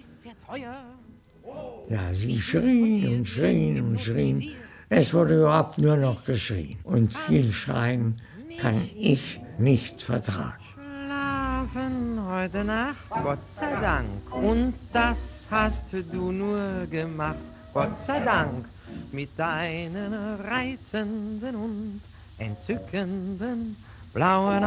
Ja, 1.88 2.12
sie 2.12 2.40
schrien 2.40 3.18
und 3.18 3.26
schrien 3.26 3.80
und 3.80 4.00
schrien. 4.00 4.52
Es 4.88 5.12
wurde 5.12 5.38
überhaupt 5.40 5.78
nur 5.78 5.96
noch 5.96 6.24
geschrien. 6.24 6.78
Und 6.84 7.12
viel 7.12 7.52
Schreien 7.52 8.20
kann 8.60 8.88
ich 8.96 9.40
nicht 9.58 10.00
vertragen. 10.00 10.62
Schlafen 10.74 12.20
heute 12.24 12.62
Nacht, 12.62 13.10
Gott 13.10 13.40
sei 13.58 13.80
Dank. 13.80 14.32
Und 14.32 14.74
das 14.92 15.48
hast 15.50 15.92
du 15.92 16.30
nur 16.30 16.86
gemacht, 16.88 17.36
Gott 17.74 17.98
sei 17.98 18.20
Dank. 18.20 18.66
Mit 19.10 19.36
deinen 19.36 20.14
reizenden 20.48 21.56
und 21.56 22.00
entzückenden 22.38 23.76
blauen 24.14 24.64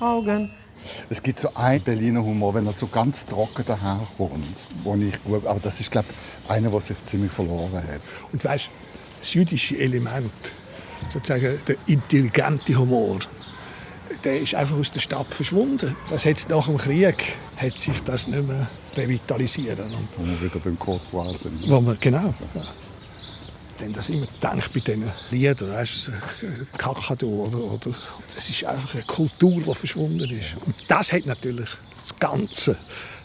Augen. 0.00 0.50
Es 1.08 1.22
gibt 1.22 1.38
so 1.38 1.54
einen 1.54 1.82
Berliner 1.82 2.22
Humor, 2.22 2.54
wenn 2.54 2.66
er 2.66 2.72
so 2.72 2.86
ganz 2.86 3.26
trocken 3.26 3.64
daherkommt, 3.66 4.68
wo 4.84 4.94
ich 4.96 5.22
gut, 5.24 5.46
aber 5.46 5.60
das 5.60 5.80
ist 5.80 5.90
glaube 5.90 6.08
ich 6.10 6.50
einer, 6.50 6.70
der 6.70 6.80
sich 6.80 6.96
ziemlich 7.04 7.32
verloren 7.32 7.74
hat. 7.74 8.00
Und 8.32 8.44
weißt, 8.44 8.68
das 9.20 9.34
jüdische 9.34 9.78
Element, 9.78 10.32
sozusagen 11.12 11.58
der 11.66 11.76
intelligente 11.86 12.74
Humor, 12.76 13.18
der 14.24 14.40
ist 14.40 14.54
einfach 14.54 14.76
aus 14.76 14.90
der 14.90 15.00
Stadt 15.00 15.32
verschwunden. 15.32 15.96
Das 16.10 16.24
hat 16.24 16.46
nach 16.48 16.66
dem 16.66 16.76
Krieg 16.78 17.34
hat 17.56 17.78
sich 17.78 18.00
das 18.04 18.26
nicht 18.26 18.46
mehr 18.46 18.68
revitalisieren. 18.96 19.86
Und 19.94 20.08
Wo 20.16 20.24
wir 20.24 20.42
wieder 20.42 20.58
beim 20.58 20.78
Courtois 20.78 21.34
sind. 21.34 21.68
wo 21.70 21.80
man, 21.80 21.96
genau. 22.00 22.32
Ja. 22.54 22.62
Denn 23.80 23.92
das 23.92 24.08
immer 24.08 24.26
gedacht 24.26 24.72
bei 24.72 24.80
diesen 24.80 25.10
Liedern, 25.30 25.70
weißt 25.70 26.08
du, 26.08 26.76
Kakadu 26.76 27.46
oder, 27.46 27.58
oder 27.58 27.90
das 28.34 28.48
ist 28.48 28.64
einfach 28.64 28.94
eine 28.94 29.02
Kultur, 29.04 29.62
die 29.66 29.74
verschwunden 29.74 30.30
ist. 30.30 30.56
Und 30.64 30.74
das 30.88 31.12
hat 31.12 31.26
natürlich 31.26 31.70
das 32.02 32.18
Ganze 32.18 32.76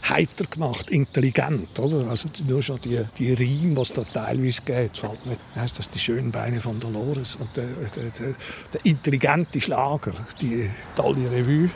heiter 0.07 0.45
gemacht, 0.45 0.89
intelligent, 0.91 1.77
oder? 1.79 2.07
Also 2.09 2.29
nur 2.47 2.61
schon 2.61 2.79
die, 2.81 3.01
die 3.17 3.33
Reime, 3.33 3.75
die 3.75 3.81
es 3.81 3.93
da 3.93 4.03
teilweise 4.03 4.61
gibt, 4.61 4.97
fällt 4.97 5.25
mir, 5.25 5.37
heisst 5.55 5.79
das 5.79 5.89
die 5.89 5.99
schönen 5.99 6.31
Beine 6.31 6.61
von 6.61 6.79
Dolores 6.79 7.35
und 7.35 7.55
der, 7.57 7.65
der, 7.65 8.11
der, 8.11 8.35
der 8.73 8.85
intelligente 8.85 9.59
Schlager, 9.59 10.13
die 10.39 10.69
tolle 10.95 11.29
Revue. 11.31 11.69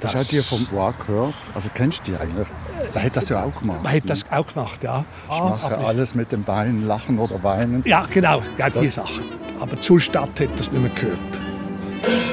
Das 0.00 0.14
hast 0.14 0.30
du 0.32 0.42
vom 0.42 0.64
Bois 0.66 0.92
gehört? 1.06 1.34
Also 1.54 1.70
kennst 1.74 2.00
du 2.06 2.12
die 2.12 2.16
eigentlich? 2.18 2.46
Der 2.94 3.02
hat 3.02 3.16
das 3.16 3.28
ja 3.30 3.42
auch 3.44 3.58
gemacht. 3.60 3.82
Man 3.82 3.92
hat 3.92 4.02
das 4.10 4.22
auch 4.30 4.46
gemacht, 4.46 4.84
ja. 4.84 5.04
Ich 5.24 5.28
mache 5.40 5.74
aber- 5.74 5.86
alles 5.86 6.14
mit 6.14 6.32
den 6.32 6.44
Beinen, 6.44 6.86
lachen 6.86 7.18
oder 7.18 7.42
weinen. 7.42 7.82
Ja, 7.86 8.06
genau, 8.10 8.42
ja, 8.58 8.68
die 8.68 8.80
Das- 8.84 8.94
Sachen. 8.96 9.24
Aber 9.58 9.80
zur 9.80 9.98
Stadt 9.98 10.38
hat 10.38 10.48
das 10.58 10.70
nicht 10.70 10.82
mehr 10.82 10.90
gehört. 10.94 11.18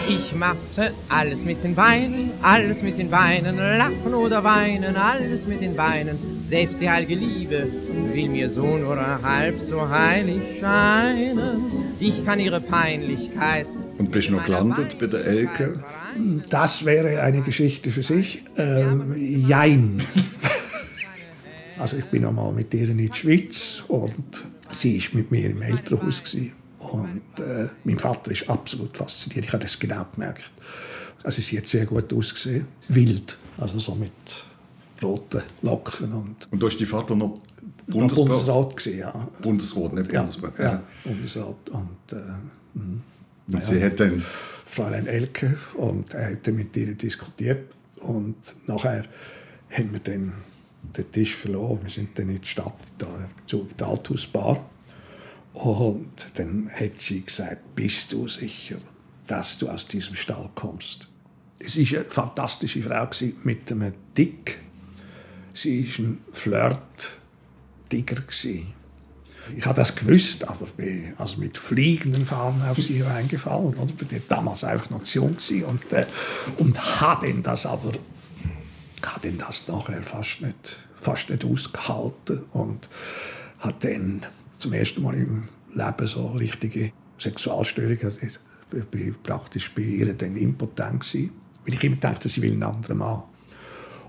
Ich 0.09 0.35
machte 0.35 0.93
alles 1.09 1.45
mit 1.45 1.63
den 1.63 1.73
Beinen, 1.73 2.31
alles 2.41 2.81
mit 2.83 2.97
den 2.97 3.09
Beinen, 3.09 3.55
lachen 3.57 4.13
oder 4.13 4.43
weinen, 4.43 4.97
alles 4.97 5.45
mit 5.47 5.61
den 5.61 5.75
Beinen. 5.75 6.19
Selbst 6.49 6.81
die 6.81 6.89
heilige 6.89 7.15
Liebe 7.15 7.67
will 8.13 8.27
mir 8.29 8.49
so 8.49 8.77
nur 8.77 8.97
halb 9.23 9.61
so 9.61 9.87
heilig 9.89 10.41
scheinen. 10.59 11.61
Ich 11.99 12.23
kann 12.25 12.39
ihre 12.39 12.59
Peinlichkeit 12.59 13.65
Und 13.97 14.11
bist 14.11 14.29
noch 14.29 14.45
gelandet 14.45 14.99
bei 14.99 15.07
der 15.07 15.25
Elke? 15.25 15.79
Das 16.49 16.85
wäre 16.85 17.21
eine 17.21 17.41
Geschichte 17.41 17.91
für 17.91 18.03
sich. 18.03 18.43
Ähm, 18.57 19.13
jein. 19.47 19.97
also 21.79 21.97
ich 21.97 22.05
bin 22.05 22.25
einmal 22.25 22.51
mit 22.51 22.73
ihr 22.73 22.89
in 22.89 22.97
die 22.97 23.09
Schweiz 23.13 23.83
und 23.87 24.45
sie 24.71 24.97
ist 24.97 25.13
mit 25.13 25.31
mir 25.31 25.49
im 25.49 25.61
Elternhaus 25.61 26.23
gewesen. 26.23 26.51
und 26.79 27.21
äh, 27.39 27.67
mein 27.83 27.99
Vater 27.99 28.31
ist 28.31 28.49
absolut 28.49 28.97
fasziniert. 28.97 29.45
Ich 29.45 29.53
habe 29.53 29.63
das 29.63 29.77
genau 29.79 30.05
gemerkt. 30.13 30.51
Also 31.23 31.41
sie 31.41 31.57
hat 31.57 31.67
sehr 31.67 31.85
gut 31.85 32.11
ausgesehen, 32.13 32.67
wild, 32.89 33.37
also 33.57 33.79
so 33.79 33.95
mit 33.95 34.11
roten 35.01 35.41
Locken 35.61 36.11
und 36.11 36.47
Und 36.51 36.61
da 36.61 36.67
ist 36.67 36.79
dein 36.81 36.87
Vater 36.87 37.15
noch 37.15 37.39
Bundesrat? 37.87 38.25
Bundesrat 38.27 38.77
gewesen, 38.77 38.99
ja. 38.99 39.27
Bundesrat, 39.41 39.93
nicht 39.93 40.11
Ja, 40.11 40.21
Bundesrat. 40.23 40.59
ja, 40.59 40.83
Bundesrat 41.03 41.69
und 41.71 42.17
äh, 42.17 42.79
Und 43.47 43.61
sie 43.63 43.83
hat 43.83 43.99
dann 43.99 44.21
Fräulein 44.21 45.07
Elke 45.07 45.57
und 45.75 46.13
er 46.13 46.31
hat 46.31 46.47
dann 46.47 46.55
mit 46.55 46.75
ihr 46.77 46.93
diskutiert 46.95 47.71
und 47.97 48.35
nachher 48.67 49.05
haben 49.69 49.91
wir 49.91 49.99
dann 49.99 50.33
den 50.97 51.11
Tisch 51.11 51.35
verloren. 51.35 51.79
Wir 51.83 51.89
sind 51.89 52.17
dann 52.17 52.29
in 52.29 52.41
die 52.41 52.47
Stadt, 52.47 52.75
da, 52.97 53.07
zu 53.45 53.67
der 53.77 53.87
Althausbar 53.87 54.69
und 55.53 56.31
dann 56.35 56.69
hat 56.71 56.99
sie 56.99 57.21
gesagt, 57.21 57.75
bist 57.75 58.11
du 58.13 58.27
sicher, 58.27 58.77
dass 59.27 59.57
du 59.57 59.69
aus 59.69 59.87
diesem 59.87 60.15
Stall 60.15 60.49
kommst? 60.55 61.07
Es 61.59 61.77
war 61.77 61.99
eine 61.99 62.09
fantastische 62.09 62.81
Frau 62.81 63.07
mit 63.43 63.71
einem 63.71 63.93
Dick. 64.17 64.59
Sie 65.53 65.87
war 65.87 66.05
ein 66.05 66.17
Flirt-Tiger. 66.31 68.23
Ich 69.57 69.65
habe 69.65 69.75
das 69.75 69.95
gewusst, 69.95 70.47
aber 70.47 70.65
bin 70.77 71.13
also 71.17 71.37
mit 71.37 71.57
fliegenden 71.57 72.25
Fahnen 72.25 72.61
auf 72.63 72.77
sie 72.77 73.01
reingefallen. 73.01 73.73
Ich 73.73 74.11
war 74.11 74.19
damals 74.29 74.63
einfach 74.63 74.89
noch 74.89 75.03
zu 75.03 75.19
jung 75.19 75.37
und, 75.67 75.91
äh, 75.91 76.05
und 76.57 77.01
habe 77.01 77.33
das 77.41 77.65
aber 77.65 77.91
habe 79.05 79.19
dann 79.27 79.37
das 79.37 79.67
nachher 79.67 80.01
fast 80.03 80.41
nicht, 80.41 80.79
fast 81.01 81.29
nicht 81.29 81.45
ausgehalten 81.45 82.43
und 82.51 82.89
hat 83.59 83.83
dann 83.83 84.25
zum 84.57 84.73
ersten 84.73 85.01
Mal 85.01 85.15
im 85.15 85.43
Leben 85.73 86.07
so 86.07 86.27
richtige 86.27 86.91
Sexualstörungen. 87.19 88.17
Ich 88.21 88.83
bin 88.85 89.15
praktisch 89.23 89.73
bei 89.73 89.81
ihr 89.81 90.13
dann 90.13 90.35
impotent 90.35 91.01
gewesen, 91.01 91.31
weil 91.65 91.73
ich 91.75 91.83
immer 91.83 91.97
dachte, 91.97 92.29
sie 92.29 92.41
will 92.41 92.53
einen 92.53 92.63
anderen 92.63 92.97
Mann. 92.97 93.23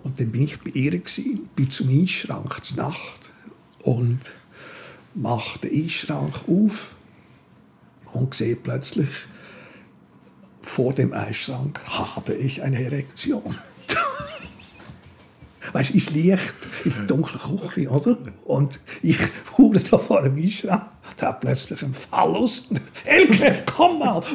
Und 0.02 0.20
dann 0.20 0.30
bin 0.30 0.42
ich 0.42 0.58
bei 0.60 0.70
ihr, 0.70 0.90
gewesen, 0.90 1.48
bin 1.54 1.70
zum 1.70 1.88
Einschrank 1.88 2.64
zur 2.64 2.76
Nacht 2.76 3.30
und 3.82 4.20
mache 5.14 5.58
den 5.60 5.84
Einschrank 5.84 6.34
auf 6.48 6.94
und 8.12 8.34
sehe 8.34 8.56
plötzlich, 8.56 9.08
vor 10.62 10.92
dem 10.92 11.12
Einschrank 11.12 11.80
habe 11.86 12.34
ich 12.34 12.62
eine 12.62 12.82
Erektion. 12.82 13.58
weißt 15.72 15.90
du, 15.90 15.94
ins 15.94 16.10
Licht, 16.10 16.54
in 16.84 16.90
der 16.90 17.04
dunklen 17.04 17.60
Küche, 17.60 17.88
oder? 17.90 18.16
Und 18.44 18.80
ich 19.02 19.18
hure 19.56 19.78
da 19.78 19.98
vor 19.98 20.22
dem 20.22 20.36
Einschrank, 20.36 20.84
da 21.16 21.32
plötzlich 21.32 21.82
ein 21.82 21.94
Phallus. 21.94 22.68
Elke, 23.04 23.62
komm 23.66 23.98
mal! 23.98 24.22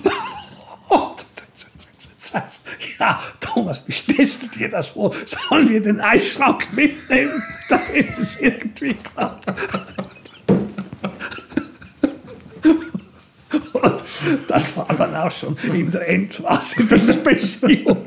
Ja, 2.99 3.17
Thomas, 3.39 3.81
wie 3.87 3.93
stellst 3.93 4.43
du 4.43 4.59
dir 4.59 4.69
das 4.69 4.87
vor? 4.87 5.13
Sollen 5.25 5.69
wir 5.69 5.81
den 5.81 6.01
Eisschrank 6.01 6.67
mitnehmen, 6.73 7.41
damit 7.69 8.17
es 8.17 8.39
irgendwie 8.41 8.93
klappt? 8.93 9.45
Das 14.47 14.75
war 14.77 14.87
dann 14.95 15.15
auch 15.15 15.31
schon 15.31 15.55
in 15.73 15.91
der 15.91 16.07
Endphase 16.07 16.85
dieser 16.85 17.15
Beziehung. 17.15 18.05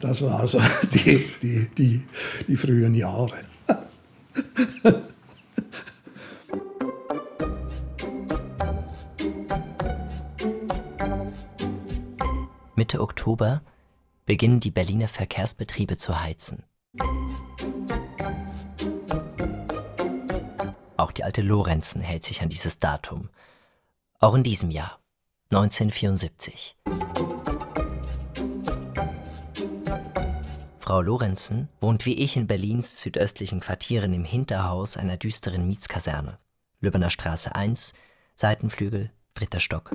Das 0.00 0.22
waren 0.22 0.40
also 0.40 0.60
die, 0.92 1.24
die, 1.42 1.68
die, 1.76 2.02
die 2.46 2.56
frühen 2.56 2.94
Jahre. 2.94 3.38
Mitte 12.74 13.00
Oktober 13.00 13.62
beginnen 14.26 14.60
die 14.60 14.70
Berliner 14.70 15.08
Verkehrsbetriebe 15.08 15.96
zu 15.96 16.20
heizen. 16.20 16.64
Auch 20.96 21.12
die 21.12 21.24
alte 21.24 21.42
Lorenzen 21.42 22.00
hält 22.00 22.24
sich 22.24 22.42
an 22.42 22.48
dieses 22.48 22.78
Datum. 22.78 23.28
Auch 24.22 24.36
in 24.36 24.44
diesem 24.44 24.70
Jahr, 24.70 25.00
1974. 25.50 26.76
Frau 30.78 31.00
Lorenzen 31.00 31.68
wohnt 31.80 32.06
wie 32.06 32.14
ich 32.14 32.36
in 32.36 32.46
Berlins 32.46 33.00
südöstlichen 33.00 33.58
Quartieren 33.58 34.14
im 34.14 34.24
Hinterhaus 34.24 34.96
einer 34.96 35.16
düsteren 35.16 35.66
Mietskaserne. 35.66 36.38
Lübbener 36.78 37.10
Straße 37.10 37.56
1, 37.56 37.94
Seitenflügel, 38.36 39.10
dritter 39.34 39.58
Stock. 39.58 39.90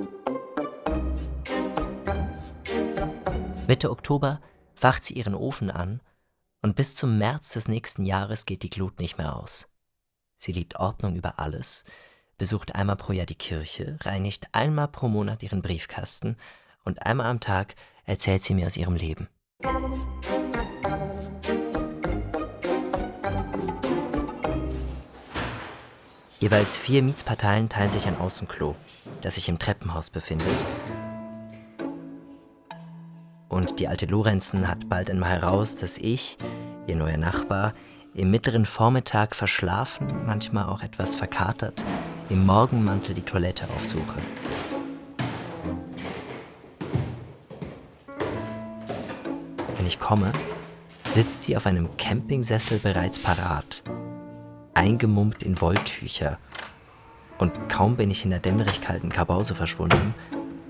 Mitte 3.65 3.89
Oktober 3.89 4.41
facht 4.75 5.05
sie 5.05 5.13
ihren 5.13 5.36
Ofen 5.36 5.71
an 5.71 6.01
und 6.61 6.75
bis 6.75 6.95
zum 6.95 7.17
März 7.17 7.53
des 7.53 7.69
nächsten 7.69 8.05
Jahres 8.05 8.45
geht 8.45 8.63
die 8.63 8.69
Glut 8.69 8.99
nicht 8.99 9.17
mehr 9.17 9.38
aus. 9.38 9.69
Sie 10.36 10.51
liebt 10.51 10.75
Ordnung 10.75 11.15
über 11.15 11.39
alles, 11.39 11.86
besucht 12.38 12.75
einmal 12.75 12.95
pro 12.95 13.13
Jahr 13.13 13.25
die 13.25 13.35
Kirche, 13.35 13.97
reinigt 14.01 14.47
einmal 14.51 14.88
pro 14.88 15.07
Monat 15.07 15.43
ihren 15.43 15.61
Briefkasten 15.61 16.38
und 16.83 17.05
einmal 17.05 17.27
am 17.27 17.39
Tag 17.39 17.75
erzählt 18.05 18.43
sie 18.43 18.53
mir 18.53 18.67
aus 18.67 18.77
ihrem 18.77 18.95
Leben. 18.95 19.27
Jeweils 26.39 26.77
vier 26.77 27.01
Mietsparteien 27.01 27.67
teilen 27.67 27.89
sich 27.89 28.07
ein 28.07 28.17
Außenklo, 28.17 28.75
das 29.21 29.35
sich 29.35 29.49
im 29.49 29.57
Treppenhaus 29.57 30.11
befindet. 30.11 30.47
Und 33.49 33.79
die 33.79 33.88
alte 33.88 34.05
Lorenzen 34.05 34.67
hat 34.67 34.88
bald 34.88 35.09
einmal 35.09 35.31
heraus, 35.31 35.75
dass 35.75 35.97
ich, 35.97 36.38
ihr 36.85 36.95
neuer 36.95 37.17
Nachbar, 37.17 37.73
im 38.13 38.29
mittleren 38.29 38.65
Vormittag 38.65 39.35
verschlafen, 39.35 40.07
manchmal 40.25 40.65
auch 40.65 40.81
etwas 40.81 41.15
verkatert, 41.15 41.83
im 42.30 42.45
Morgenmantel 42.45 43.15
die 43.15 43.21
Toilette 43.21 43.67
aufsuche. 43.75 44.19
Wenn 49.78 49.86
ich 49.86 49.99
komme, 49.99 50.32
sitzt 51.09 51.43
sie 51.43 51.55
auf 51.55 51.65
einem 51.65 51.95
Campingsessel 51.97 52.80
bereits 52.80 53.19
parat, 53.19 53.84
eingemummt 54.73 55.43
in 55.43 55.59
Wolltücher. 55.61 56.38
Und 57.38 57.69
kaum 57.69 57.95
bin 57.95 58.11
ich 58.11 58.23
in 58.23 58.32
der 58.32 58.39
dämmerig 58.39 58.82
kalten 58.82 59.09
Kabause 59.09 59.55
verschwunden, 59.55 60.13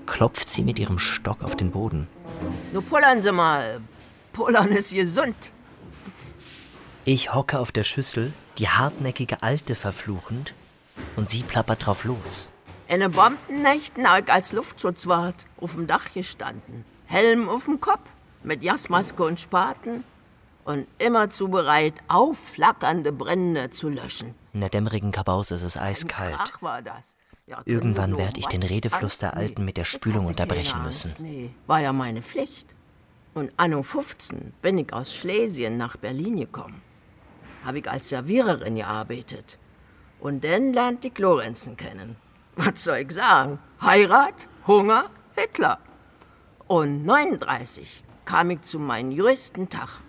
klopft 0.06 0.48
sie 0.48 0.62
mit 0.62 0.78
ihrem 0.78 0.98
Stock 0.98 1.42
auf 1.42 1.56
den 1.56 1.70
Boden. 1.70 2.06
Nur 2.72 2.82
pullern 2.84 3.20
Sie 3.20 3.32
mal. 3.32 3.80
Pullern 4.32 4.68
ist 4.68 4.94
gesund. 4.94 5.52
Ich 7.04 7.34
hocke 7.34 7.58
auf 7.58 7.72
der 7.72 7.84
Schüssel, 7.84 8.32
die 8.58 8.68
hartnäckige 8.68 9.42
Alte 9.42 9.74
verfluchend, 9.74 10.54
und 11.16 11.30
sie 11.30 11.42
plappert 11.42 11.86
drauf 11.86 12.04
los. 12.04 12.48
In 12.88 13.00
den 13.00 13.12
Bombennächten 13.12 14.06
ich 14.18 14.32
als 14.32 14.52
Luftschutzwart 14.52 15.46
auf 15.60 15.74
dem 15.74 15.86
Dach 15.86 16.12
gestanden. 16.14 16.84
Helm 17.06 17.48
auf 17.48 17.64
dem 17.64 17.80
Kopf, 17.80 18.08
mit 18.42 18.62
Jasmaske 18.62 19.22
und 19.24 19.38
Spaten 19.38 20.04
und 20.64 20.86
immerzu 20.98 21.48
bereit, 21.48 21.94
aufflackernde 22.08 23.12
Brände 23.12 23.70
zu 23.70 23.88
löschen. 23.88 24.34
In 24.52 24.60
der 24.60 24.68
dämmerigen 24.70 25.12
Kabause 25.12 25.54
ist 25.54 25.62
es 25.62 25.76
eiskalt. 25.76 26.36
Ach 26.38 26.62
war 26.62 26.82
das. 26.82 27.14
Ja, 27.46 27.62
Irgendwann 27.64 28.18
werde 28.18 28.40
ich 28.40 28.46
den 28.46 28.62
Redefluss 28.62 29.18
der 29.18 29.34
Alten 29.34 29.64
mit 29.64 29.78
der 29.78 29.86
Spülung 29.86 30.26
unterbrechen 30.26 30.82
müssen. 30.82 31.14
Nee, 31.18 31.50
war 31.66 31.80
ja 31.80 31.94
meine 31.94 32.20
Pflicht. 32.20 32.74
Und 33.32 33.52
anno 33.56 33.82
15 33.82 34.52
bin 34.60 34.78
ich 34.78 34.92
aus 34.92 35.14
Schlesien 35.14 35.78
nach 35.78 35.96
Berlin 35.96 36.36
gekommen. 36.36 36.82
Habe 37.64 37.78
ich 37.78 37.90
als 37.90 38.10
Serviererin 38.10 38.76
gearbeitet. 38.76 39.58
Und 40.20 40.44
dann 40.44 40.72
lernte 40.72 41.08
ich 41.08 41.18
Lorenzen 41.18 41.76
kennen. 41.76 42.16
Was 42.56 42.84
soll 42.84 42.98
ich 42.98 43.12
sagen? 43.12 43.58
Heirat, 43.80 44.48
Hunger, 44.66 45.10
Hitler. 45.36 45.78
Und 46.66 47.04
39 47.06 48.04
kam 48.24 48.50
ich 48.50 48.62
zu 48.62 48.78
meinem 48.78 49.12
jüngsten 49.12 49.68
Tag. 49.68 50.02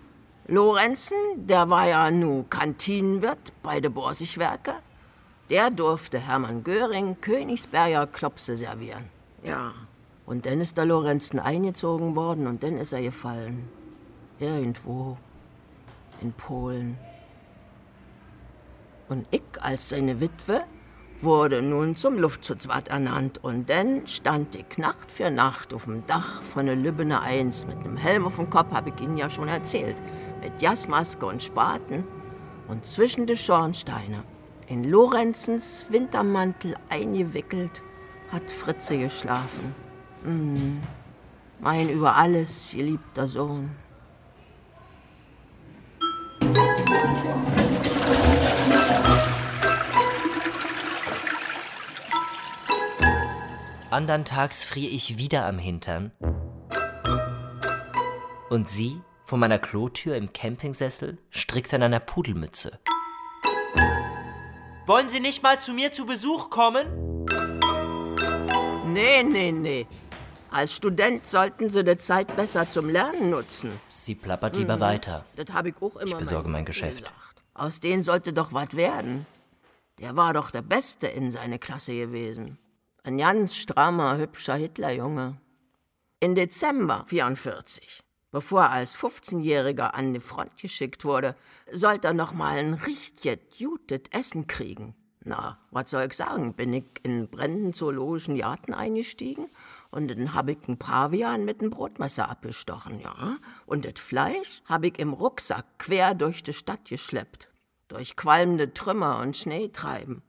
Lorenzen, 0.46 1.16
der 1.36 1.70
war 1.70 1.86
ja 1.86 2.10
nu 2.10 2.44
Kantinenwirt 2.50 3.52
bei 3.62 3.78
de 3.80 3.90
Borsigwerke. 3.90 4.74
Der 5.48 5.70
durfte 5.70 6.18
Hermann 6.18 6.64
Göring 6.64 7.20
Königsberger 7.20 8.06
Klopse 8.08 8.56
servieren. 8.56 9.04
Ja, 9.44 9.72
und 10.26 10.46
dann 10.46 10.60
ist 10.60 10.76
der 10.76 10.84
Lorenzen 10.84 11.38
eingezogen 11.40 12.14
worden 12.14 12.46
und 12.46 12.62
dann 12.62 12.78
ist 12.78 12.92
er 12.92 13.02
gefallen. 13.02 13.68
Irgendwo. 14.38 15.16
In 16.20 16.32
Polen. 16.32 16.98
Und 19.10 19.26
ich 19.32 19.42
als 19.60 19.88
seine 19.88 20.20
Witwe 20.20 20.62
wurde 21.20 21.62
nun 21.62 21.96
zum 21.96 22.16
Luftschutzwart 22.16 22.88
ernannt 22.88 23.42
und 23.42 23.68
dann 23.68 24.06
stand 24.06 24.54
ich 24.54 24.78
Nacht 24.78 25.10
für 25.10 25.32
Nacht 25.32 25.74
auf 25.74 25.84
dem 25.84 26.06
Dach 26.06 26.40
von 26.42 26.66
der 26.66 26.76
Lübbener 26.76 27.20
1 27.20 27.66
mit 27.66 27.78
einem 27.78 27.96
Helm 27.96 28.24
auf 28.24 28.36
dem 28.36 28.48
Kopf, 28.48 28.70
habe 28.70 28.90
ich 28.90 29.00
Ihnen 29.02 29.16
ja 29.16 29.28
schon 29.28 29.48
erzählt, 29.48 29.96
mit 30.40 30.62
Jasmaske 30.62 31.26
und 31.26 31.42
Spaten 31.42 32.04
und 32.68 32.86
zwischen 32.86 33.26
die 33.26 33.36
Schornsteine, 33.36 34.22
in 34.68 34.84
Lorenzens 34.84 35.86
Wintermantel 35.90 36.76
eingewickelt, 36.88 37.82
hat 38.30 38.48
Fritze 38.48 38.96
geschlafen. 38.96 39.74
Mhm. 40.22 40.80
Mein 41.58 41.90
über 41.90 42.14
alles 42.14 42.72
geliebter 42.76 43.26
Sohn. 43.26 43.70
Andern 53.90 54.24
Tags 54.24 54.64
friere 54.64 54.90
ich 54.92 55.18
wieder 55.18 55.46
am 55.46 55.58
Hintern. 55.58 56.12
Und 58.48 58.68
sie, 58.68 59.00
vor 59.24 59.38
meiner 59.38 59.58
Klotür 59.58 60.16
im 60.16 60.32
Campingsessel, 60.32 61.18
strickt 61.30 61.72
an 61.74 61.82
einer 61.82 62.00
Pudelmütze. 62.00 62.78
Wollen 64.86 65.08
Sie 65.08 65.20
nicht 65.20 65.42
mal 65.42 65.58
zu 65.58 65.72
mir 65.72 65.92
zu 65.92 66.04
Besuch 66.06 66.50
kommen? 66.50 67.24
Nee, 68.92 69.22
nee, 69.22 69.52
nee. 69.52 69.86
Als 70.50 70.74
Student 70.74 71.28
sollten 71.28 71.70
Sie 71.70 71.84
die 71.84 71.96
Zeit 71.96 72.34
besser 72.34 72.68
zum 72.68 72.88
Lernen 72.88 73.30
nutzen. 73.30 73.78
Sie 73.88 74.16
plappert 74.16 74.56
lieber 74.56 74.76
Mhm. 74.76 74.80
weiter. 74.80 75.24
Das 75.36 75.52
habe 75.54 75.68
ich 75.68 75.76
auch 75.80 75.96
immer 75.96 76.10
Ich 76.12 76.16
besorge 76.16 76.48
mein 76.48 76.64
Geschäft. 76.64 76.98
gesagt. 76.98 77.42
Aus 77.54 77.78
denen 77.78 78.02
sollte 78.02 78.32
doch 78.32 78.52
was 78.52 78.74
werden. 78.74 79.26
Der 80.00 80.16
war 80.16 80.32
doch 80.32 80.50
der 80.50 80.62
Beste 80.62 81.06
in 81.06 81.30
seiner 81.30 81.58
Klasse 81.58 81.94
gewesen. 81.94 82.58
Ein 83.02 83.16
ganz 83.16 83.56
strammer, 83.56 84.18
hübscher 84.18 84.56
Hitlerjunge. 84.56 85.40
In 86.20 86.34
Dezember 86.34 87.04
44, 87.08 88.02
bevor 88.30 88.64
er 88.64 88.72
als 88.72 88.98
15-Jähriger 88.98 89.94
an 89.94 90.12
die 90.12 90.20
Front 90.20 90.58
geschickt 90.58 91.06
wurde, 91.06 91.34
sollte 91.72 92.08
er 92.08 92.14
noch 92.14 92.34
mal 92.34 92.58
ein 92.58 92.74
richtig 92.74 93.40
gutes 93.58 94.02
Essen 94.10 94.46
kriegen. 94.46 94.94
Na, 95.24 95.58
was 95.70 95.90
soll 95.90 96.04
ich 96.04 96.12
sagen? 96.12 96.52
Bin 96.52 96.74
ich 96.74 96.84
in 97.02 97.28
brennenden 97.28 97.72
zoologischen 97.72 98.36
Garten 98.36 98.74
eingestiegen 98.74 99.46
Und 99.90 100.08
dann 100.08 100.34
hab 100.34 100.50
ich 100.50 100.58
einen 100.68 100.78
Pavian 100.78 101.46
mit 101.46 101.62
dem 101.62 101.70
Brotmesser 101.70 102.28
abgestochen, 102.28 103.00
ja. 103.00 103.38
Und 103.64 103.86
das 103.86 103.98
Fleisch 103.98 104.62
hab 104.66 104.84
ich 104.84 104.98
im 104.98 105.14
Rucksack 105.14 105.64
quer 105.78 106.14
durch 106.14 106.42
die 106.42 106.52
Stadt 106.52 106.84
geschleppt. 106.84 107.48
Durch 107.88 108.14
qualmende 108.14 108.74
Trümmer 108.74 109.20
und 109.20 109.38
Schneetreiben. 109.38 110.22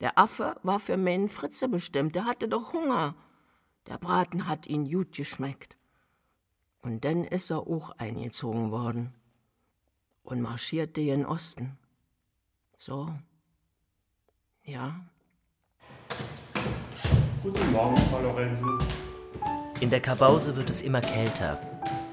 Der 0.00 0.18
Affe 0.18 0.56
war 0.62 0.78
für 0.78 0.96
meinen 0.96 1.28
Fritze 1.28 1.68
bestimmt, 1.68 2.14
der 2.14 2.26
hatte 2.26 2.48
doch 2.48 2.72
Hunger. 2.72 3.14
Der 3.86 3.98
Braten 3.98 4.46
hat 4.46 4.66
ihn 4.66 4.90
gut 4.90 5.12
geschmeckt. 5.12 5.78
Und 6.82 7.04
dann 7.04 7.24
ist 7.24 7.50
er 7.50 7.60
auch 7.60 7.90
eingezogen 7.98 8.70
worden 8.70 9.14
und 10.22 10.42
marschierte 10.42 11.00
in 11.00 11.24
Osten. 11.24 11.78
So. 12.76 13.10
Ja. 14.64 15.00
Guten 17.42 17.72
Morgen, 17.72 17.96
Frau 18.10 18.20
Lorenzen. 18.20 18.78
In 19.80 19.90
der 19.90 20.00
Kabause 20.00 20.56
wird 20.56 20.68
es 20.68 20.82
immer 20.82 21.00
kälter, 21.00 21.60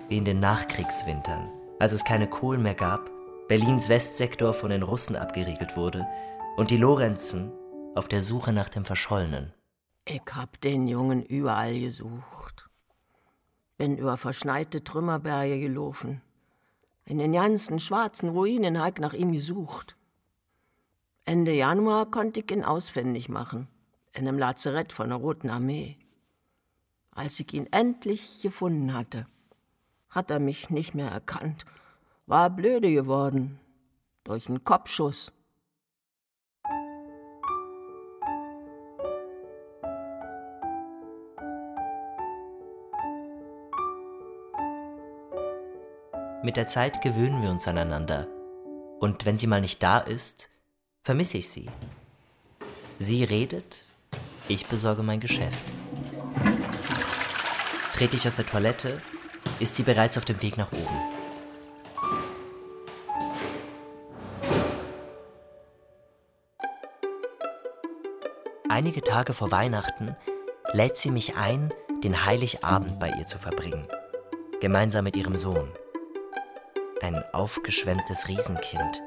wie 0.07 0.17
in 0.17 0.25
den 0.25 0.39
Nachkriegswintern, 0.39 1.49
als 1.79 1.91
es 1.91 2.03
keine 2.03 2.29
Kohlen 2.29 2.61
mehr 2.61 2.75
gab, 2.75 3.09
Berlins 3.47 3.89
Westsektor 3.89 4.53
von 4.53 4.69
den 4.69 4.83
Russen 4.83 5.15
abgeriegelt 5.15 5.75
wurde 5.75 6.07
und 6.55 6.71
die 6.71 6.77
Lorenzen 6.77 7.51
auf 7.95 8.07
der 8.07 8.21
Suche 8.21 8.53
nach 8.53 8.69
dem 8.69 8.85
Verschollenen. 8.85 9.53
Ich 10.05 10.21
hab 10.31 10.59
den 10.61 10.87
Jungen 10.87 11.23
überall 11.23 11.79
gesucht. 11.79 12.69
Bin 13.77 13.97
über 13.97 14.17
verschneite 14.17 14.83
Trümmerberge 14.83 15.59
gelaufen. 15.59 16.21
In 17.05 17.19
den 17.19 17.33
ganzen 17.33 17.79
schwarzen 17.79 18.29
Ruinen 18.29 18.79
hab 18.79 18.93
ich 18.93 18.99
nach 18.99 19.13
ihm 19.13 19.31
gesucht. 19.31 19.95
Ende 21.25 21.53
Januar 21.53 22.09
konnte 22.09 22.41
ich 22.41 22.51
ihn 22.51 22.63
ausfindig 22.63 23.29
machen, 23.29 23.67
in 24.13 24.27
einem 24.27 24.37
Lazarett 24.37 24.91
von 24.91 25.09
der 25.09 25.19
Roten 25.19 25.49
Armee. 25.49 25.97
Als 27.11 27.39
ich 27.39 27.53
ihn 27.53 27.67
endlich 27.71 28.41
gefunden 28.41 28.93
hatte, 28.93 29.27
hat 30.09 30.31
er 30.31 30.39
mich 30.39 30.69
nicht 30.69 30.95
mehr 30.95 31.09
erkannt, 31.09 31.65
war 32.25 32.49
blöde 32.49 32.91
geworden, 32.91 33.59
durch 34.23 34.47
einen 34.47 34.63
Kopfschuss. 34.63 35.31
Mit 46.45 46.57
der 46.57 46.67
Zeit 46.67 47.01
gewöhnen 47.01 47.41
wir 47.41 47.49
uns 47.49 47.69
aneinander. 47.69 48.27
Und 48.99 49.25
wenn 49.25 49.37
sie 49.37 49.47
mal 49.47 49.61
nicht 49.61 49.81
da 49.81 49.99
ist, 49.99 50.49
vermisse 51.01 51.37
ich 51.37 51.47
sie. 51.47 51.69
Sie 52.99 53.23
redet, 53.23 53.85
ich 54.49 54.67
besorge 54.67 55.03
mein 55.03 55.21
Geschäft. 55.21 55.63
Trete 57.95 58.17
ich 58.17 58.27
aus 58.27 58.35
der 58.35 58.45
Toilette, 58.45 59.01
ist 59.61 59.77
sie 59.77 59.83
bereits 59.83 60.17
auf 60.17 60.25
dem 60.25 60.41
Weg 60.41 60.57
nach 60.57 60.69
oben. 60.73 60.99
Einige 68.67 69.01
Tage 69.01 69.33
vor 69.33 69.51
Weihnachten 69.51 70.17
lädt 70.73 70.97
sie 70.97 71.11
mich 71.11 71.37
ein, 71.37 71.73
den 72.03 72.25
Heiligabend 72.25 72.99
bei 72.99 73.11
ihr 73.11 73.27
zu 73.27 73.39
verbringen, 73.39 73.87
gemeinsam 74.59 75.05
mit 75.05 75.15
ihrem 75.15 75.37
Sohn. 75.37 75.71
Ein 77.03 77.21
aufgeschwemmtes 77.33 78.29
Riesenkind. 78.29 79.01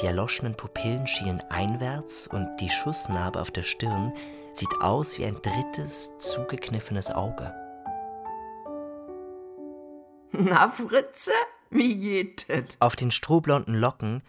Die 0.00 0.06
erloschenen 0.06 0.56
Pupillen 0.56 1.06
schielen 1.06 1.42
einwärts 1.50 2.26
und 2.26 2.56
die 2.56 2.70
Schussnarbe 2.70 3.38
auf 3.38 3.50
der 3.50 3.64
Stirn 3.64 4.14
sieht 4.54 4.80
aus 4.80 5.18
wie 5.18 5.26
ein 5.26 5.38
drittes, 5.42 6.10
zugekniffenes 6.18 7.10
Auge. 7.10 7.54
Na, 10.32 10.70
Fritze, 10.70 11.32
wie 11.68 11.98
geht 11.98 12.46
es? 12.48 12.80
Auf 12.80 12.96
den 12.96 13.10
strohblonden 13.10 13.74
Locken 13.74 14.22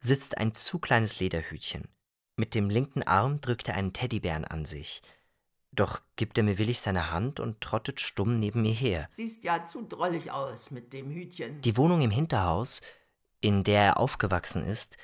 sitzt 0.00 0.38
ein 0.38 0.56
zu 0.56 0.80
kleines 0.80 1.20
Lederhütchen. 1.20 1.86
Mit 2.34 2.52
dem 2.56 2.68
linken 2.68 3.04
Arm 3.04 3.40
drückt 3.40 3.68
er 3.68 3.76
einen 3.76 3.92
Teddybären 3.92 4.44
an 4.44 4.64
sich. 4.64 5.02
Doch 5.76 6.00
gibt 6.16 6.38
er 6.38 6.44
mir 6.44 6.58
willig 6.58 6.80
seine 6.80 7.10
Hand 7.10 7.38
und 7.38 7.60
trottet 7.60 8.00
stumm 8.00 8.38
neben 8.40 8.62
mir 8.62 8.72
her. 8.72 9.06
Siehst 9.10 9.44
ja 9.44 9.64
zu 9.66 9.82
drollig 9.82 10.32
aus 10.32 10.70
mit 10.70 10.92
dem 10.92 11.10
Hütchen. 11.10 11.60
Die 11.60 11.76
Wohnung 11.76 12.00
im 12.00 12.10
Hinterhaus, 12.10 12.80
in 13.40 13.62
der 13.62 13.82
er 13.82 14.00
aufgewachsen 14.00 14.64
ist, 14.64 14.96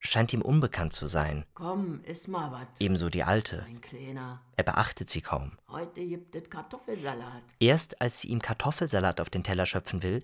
scheint 0.00 0.32
ihm 0.32 0.42
unbekannt 0.42 0.92
zu 0.92 1.06
sein. 1.06 1.44
Komm, 1.54 2.02
iss 2.04 2.28
mal 2.28 2.50
was. 2.52 2.80
Ebenso 2.80 3.08
die 3.08 3.22
alte. 3.22 3.64
Mein 3.66 3.80
Kleiner. 3.80 4.42
Er 4.56 4.64
beachtet 4.64 5.08
sie 5.10 5.20
kaum. 5.22 5.52
Heute 5.68 6.04
gibt 6.06 6.34
es 6.36 6.50
Kartoffelsalat. 6.50 7.44
Erst 7.60 8.00
als 8.00 8.20
sie 8.20 8.28
ihm 8.28 8.42
Kartoffelsalat 8.42 9.20
auf 9.20 9.30
den 9.30 9.44
Teller 9.44 9.66
schöpfen 9.66 10.02
will, 10.02 10.22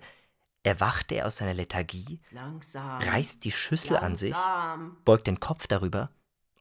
erwacht 0.63 1.11
er 1.11 1.27
aus 1.27 1.37
seiner 1.37 1.53
Lethargie, 1.53 2.19
Langsam. 2.31 3.01
reißt 3.01 3.43
die 3.43 3.51
Schüssel 3.51 3.97
an 3.97 4.15
sich, 4.15 4.31
Langsam. 4.31 4.97
beugt 5.05 5.27
den 5.27 5.39
Kopf 5.39 5.67
darüber 5.67 6.09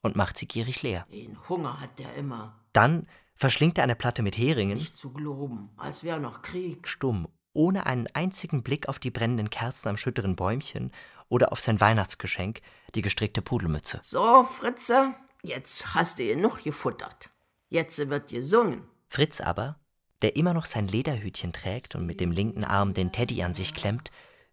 und 0.03 0.15
macht 0.15 0.37
sie 0.39 0.47
gierig 0.47 0.83
leer. 0.83 1.07
Den 1.13 1.37
Hunger 1.49 1.81
hat 1.81 1.99
der 1.99 2.15
immer. 2.15 2.61
Dann 2.73 3.09
verschlingt 3.37 3.79
er 3.79 3.85
eine 3.85 3.97
Platte 3.97 4.23
mit 4.23 4.37
Heringen, 4.39 4.79
Nicht 4.79 4.97
zu 4.97 5.13
globen, 5.13 5.71
als 5.77 6.05
wär 6.05 6.19
noch 6.19 6.43
Krieg. 6.43 6.87
stumm, 6.89 7.29
ohne 7.53 7.87
einen 7.87 8.07
einzigen 8.15 8.63
Blick 8.63 8.89
auf 8.89 8.99
die 8.99 9.11
brennenden 9.11 9.51
Kerzen 9.51 9.89
am 9.89 9.97
schütteren 9.97 10.37
Bäumchen 10.37 10.93
oder 11.29 11.53
auf 11.53 11.61
sein 11.61 11.81
Weihnachtsgeschenk, 11.81 12.61
die 12.95 13.03
gestrickte 13.03 13.43
Pudelmütze. 13.43 14.01
So, 14.03 14.45
Fritze, 14.45 15.15
jetzt 15.43 15.95
hast 15.95 16.19
du 16.19 16.27
genug 16.27 16.63
gefuttert. 16.63 17.31
Jetzt 17.69 17.99
wird 18.09 18.29
gesungen. 18.31 18.85
Fritz 19.09 19.41
aber, 19.41 19.79
der 20.23 20.37
immer 20.37 20.55
noch 20.55 20.65
sein 20.65 20.89
Lederhütchen 20.89 21.53
trägt 21.53 21.95
und 21.95 22.07
mit 22.07 22.21
dem 22.21 22.31
linken 22.31 22.65
Arm 22.65 22.95
den 22.95 23.13
Teddy 23.13 23.43
an 23.43 23.55
sich 23.55 23.75
klemmt, 23.75 24.11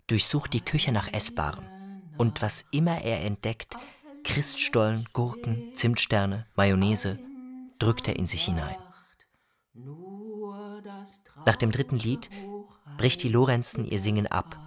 durchsucht 0.07 0.53
die 0.53 0.61
Küche 0.61 0.91
nach 0.91 1.11
Essbarem. 1.13 1.65
Und 2.17 2.41
was 2.41 2.65
immer 2.71 3.01
er 3.01 3.23
entdeckt, 3.23 3.75
Christstollen, 4.23 5.07
Gurken, 5.13 5.71
Zimtsterne, 5.75 6.45
Mayonnaise, 6.55 7.17
drückt 7.82 8.07
er 8.07 8.15
in 8.15 8.27
sich 8.27 8.45
hinein. 8.45 8.77
Nach 11.45 11.55
dem 11.55 11.71
dritten 11.71 11.97
Lied 11.97 12.29
bricht 12.97 13.23
die 13.23 13.29
Lorenzen 13.29 13.86
ihr 13.86 13.99
Singen 13.99 14.27
ab, 14.27 14.57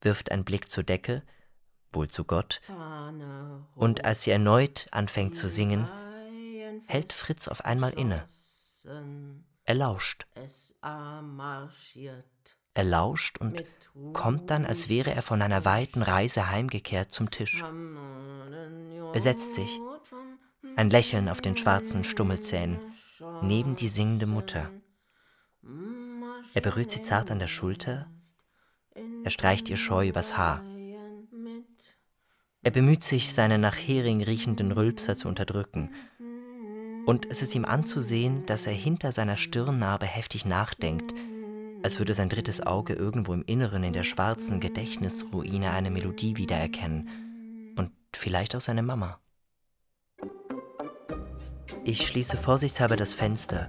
wirft 0.00 0.30
einen 0.30 0.44
Blick 0.44 0.70
zur 0.70 0.84
Decke, 0.84 1.22
wohl 1.92 2.08
zu 2.08 2.24
Gott, 2.24 2.60
und 3.74 4.04
als 4.04 4.22
sie 4.22 4.30
erneut 4.30 4.86
anfängt 4.90 5.36
zu 5.36 5.48
singen, 5.48 5.88
hält 6.86 7.12
Fritz 7.12 7.48
auf 7.48 7.64
einmal 7.64 7.92
inne. 7.92 8.24
Er 9.64 9.74
lauscht. 9.74 10.26
Er 12.74 12.84
lauscht 12.84 13.38
und 13.38 13.64
kommt 14.12 14.50
dann, 14.50 14.64
als 14.64 14.88
wäre 14.88 15.12
er 15.12 15.22
von 15.22 15.42
einer 15.42 15.64
weiten 15.64 16.02
Reise 16.02 16.48
heimgekehrt, 16.48 17.12
zum 17.12 17.30
Tisch. 17.30 17.62
Er 19.12 19.20
setzt 19.20 19.54
sich, 19.54 19.78
ein 20.76 20.90
Lächeln 20.90 21.28
auf 21.28 21.40
den 21.40 21.56
schwarzen 21.56 22.04
Stummelzähnen, 22.04 22.80
neben 23.42 23.76
die 23.76 23.88
singende 23.88 24.26
Mutter. 24.26 24.70
Er 26.54 26.60
berührt 26.60 26.90
sie 26.90 27.02
zart 27.02 27.30
an 27.30 27.38
der 27.38 27.48
Schulter, 27.48 28.08
er 29.24 29.30
streicht 29.30 29.68
ihr 29.68 29.76
scheu 29.76 30.08
übers 30.08 30.36
Haar. 30.36 30.62
Er 32.64 32.70
bemüht 32.70 33.02
sich, 33.02 33.32
seine 33.32 33.58
nach 33.58 33.76
Hering 33.76 34.22
riechenden 34.22 34.72
Rülpser 34.72 35.16
zu 35.16 35.28
unterdrücken. 35.28 35.90
Und 37.06 37.26
es 37.26 37.42
ist 37.42 37.54
ihm 37.54 37.64
anzusehen, 37.64 38.46
dass 38.46 38.66
er 38.66 38.72
hinter 38.72 39.10
seiner 39.10 39.36
Stirnnarbe 39.36 40.06
heftig 40.06 40.44
nachdenkt, 40.44 41.12
als 41.82 41.98
würde 41.98 42.14
sein 42.14 42.28
drittes 42.28 42.64
Auge 42.64 42.94
irgendwo 42.94 43.32
im 43.32 43.42
Inneren 43.44 43.82
in 43.82 43.92
der 43.92 44.04
schwarzen 44.04 44.60
Gedächtnisruine 44.60 45.72
eine 45.72 45.90
Melodie 45.90 46.36
wiedererkennen. 46.36 47.74
Und 47.76 47.90
vielleicht 48.12 48.54
auch 48.54 48.60
seine 48.60 48.82
Mama. 48.82 49.21
Ich 51.84 52.06
schließe 52.06 52.36
vorsichtshalber 52.36 52.96
das 52.96 53.12
Fenster, 53.12 53.68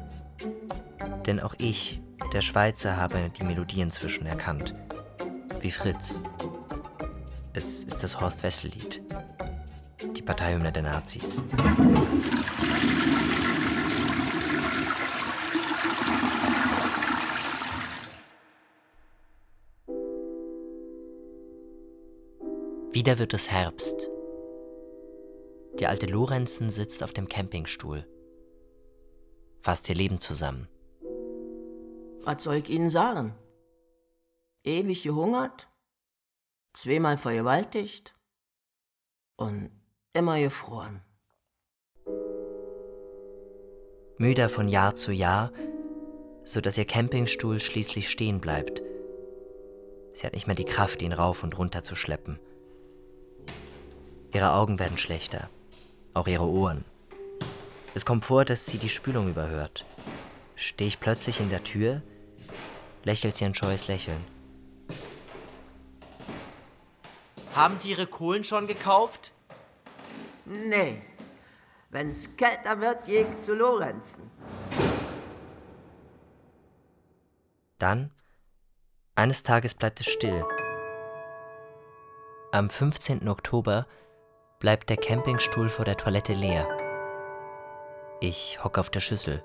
denn 1.26 1.40
auch 1.40 1.56
ich, 1.58 2.00
der 2.32 2.42
Schweizer, 2.42 2.98
habe 2.98 3.32
die 3.38 3.44
Melodie 3.44 3.82
inzwischen 3.82 4.28
erkannt. 4.28 4.76
Wie 5.62 5.72
Fritz. 5.72 6.22
Es 7.54 7.84
ist 7.84 8.04
das 8.04 8.22
Horst-Wessel-Lied. 8.22 9.02
Die 10.16 10.22
Parteihymne 10.22 10.72
der 10.72 10.84
Nazis. 10.84 11.42
Wieder 22.92 23.18
wird 23.18 23.34
es 23.34 23.50
Herbst. 23.50 24.13
Die 25.80 25.88
alte 25.88 26.06
Lorenzen 26.06 26.70
sitzt 26.70 27.04
auf 27.04 27.14
dem 27.14 27.28
Campingstuhl. 27.28 28.08
Fasst 29.62 29.90
ihr 29.90 29.96
Leben 29.96 30.20
zusammen. 30.20 30.68
Was 32.24 32.44
soll 32.44 32.56
ich 32.56 32.70
Ihnen 32.70 32.90
sagen? 32.90 33.36
Ewig 34.64 35.04
gehungert, 35.04 35.68
zweimal 36.74 37.18
vergewaltigt 37.18 38.16
und 39.36 39.72
immer 40.14 40.40
gefroren. 40.40 41.02
müder 44.24 44.48
von 44.48 44.70
Jahr 44.70 44.96
zu 44.96 45.12
Jahr, 45.12 45.52
so 46.46 46.62
dass 46.62 46.78
ihr 46.78 46.86
Campingstuhl 46.86 47.60
schließlich 47.60 48.10
stehen 48.10 48.40
bleibt. 48.40 48.82
Sie 50.14 50.26
hat 50.26 50.34
nicht 50.34 50.48
mehr 50.48 50.56
die 50.56 50.64
Kraft, 50.64 51.02
ihn 51.02 51.12
rauf 51.14 51.44
und 51.44 51.58
runter 51.58 51.84
zu 51.84 51.96
schleppen. 51.96 52.40
Ihre 54.32 54.54
Augen 54.54 54.80
werden 54.80 54.98
schlechter, 54.98 55.50
auch 56.14 56.28
ihre 56.28 56.48
Ohren. 56.48 56.86
Es 57.96 58.06
kommt 58.06 58.26
vor, 58.26 58.46
dass 58.46 58.66
sie 58.66 58.78
die 58.78 58.90
Spülung 58.90 59.30
überhört. 59.30 59.86
Stehe 60.56 60.88
ich 60.88 61.00
plötzlich 61.00 61.40
in 61.40 61.50
der 61.50 61.64
Tür, 61.64 62.02
lächelt 63.04 63.36
sie 63.36 63.46
ein 63.46 63.56
scheues 63.56 63.88
Lächeln. 63.88 64.24
Haben 67.56 67.78
Sie 67.78 67.92
Ihre 67.92 68.08
Kohlen 68.08 68.44
schon 68.44 68.66
gekauft? 68.66 69.32
Nee. 70.46 71.04
Wenn's 71.92 72.36
kälter 72.36 72.82
wird, 72.82 73.08
jeg 73.08 73.40
zu 73.40 73.54
Lorenzen. 73.54 74.32
Dann, 77.78 78.10
eines 79.14 79.44
Tages 79.44 79.76
bleibt 79.76 80.00
es 80.00 80.08
still. 80.08 80.44
Am 82.52 82.72
15. 82.72 83.28
Oktober 83.28 83.86
bleibt 84.64 84.90
der 84.90 84.96
Campingstuhl 84.96 85.68
vor 85.68 85.84
der 85.84 85.98
Toilette 85.98 86.32
leer. 86.32 86.66
Ich 88.22 88.64
hocke 88.64 88.80
auf 88.80 88.90
der 88.90 89.02
Schüssel. 89.02 89.44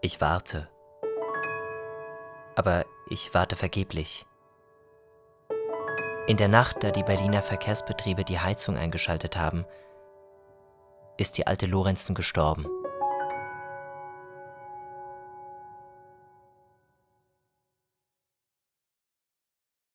Ich 0.00 0.22
warte. 0.22 0.70
Aber 2.56 2.86
ich 3.10 3.34
warte 3.34 3.56
vergeblich. 3.56 4.24
In 6.28 6.38
der 6.38 6.48
Nacht, 6.48 6.82
da 6.82 6.92
die 6.92 7.02
Berliner 7.02 7.42
Verkehrsbetriebe 7.42 8.24
die 8.24 8.38
Heizung 8.38 8.78
eingeschaltet 8.78 9.36
haben, 9.36 9.66
ist 11.18 11.36
die 11.36 11.46
alte 11.46 11.66
Lorenzen 11.66 12.14
gestorben. 12.14 12.66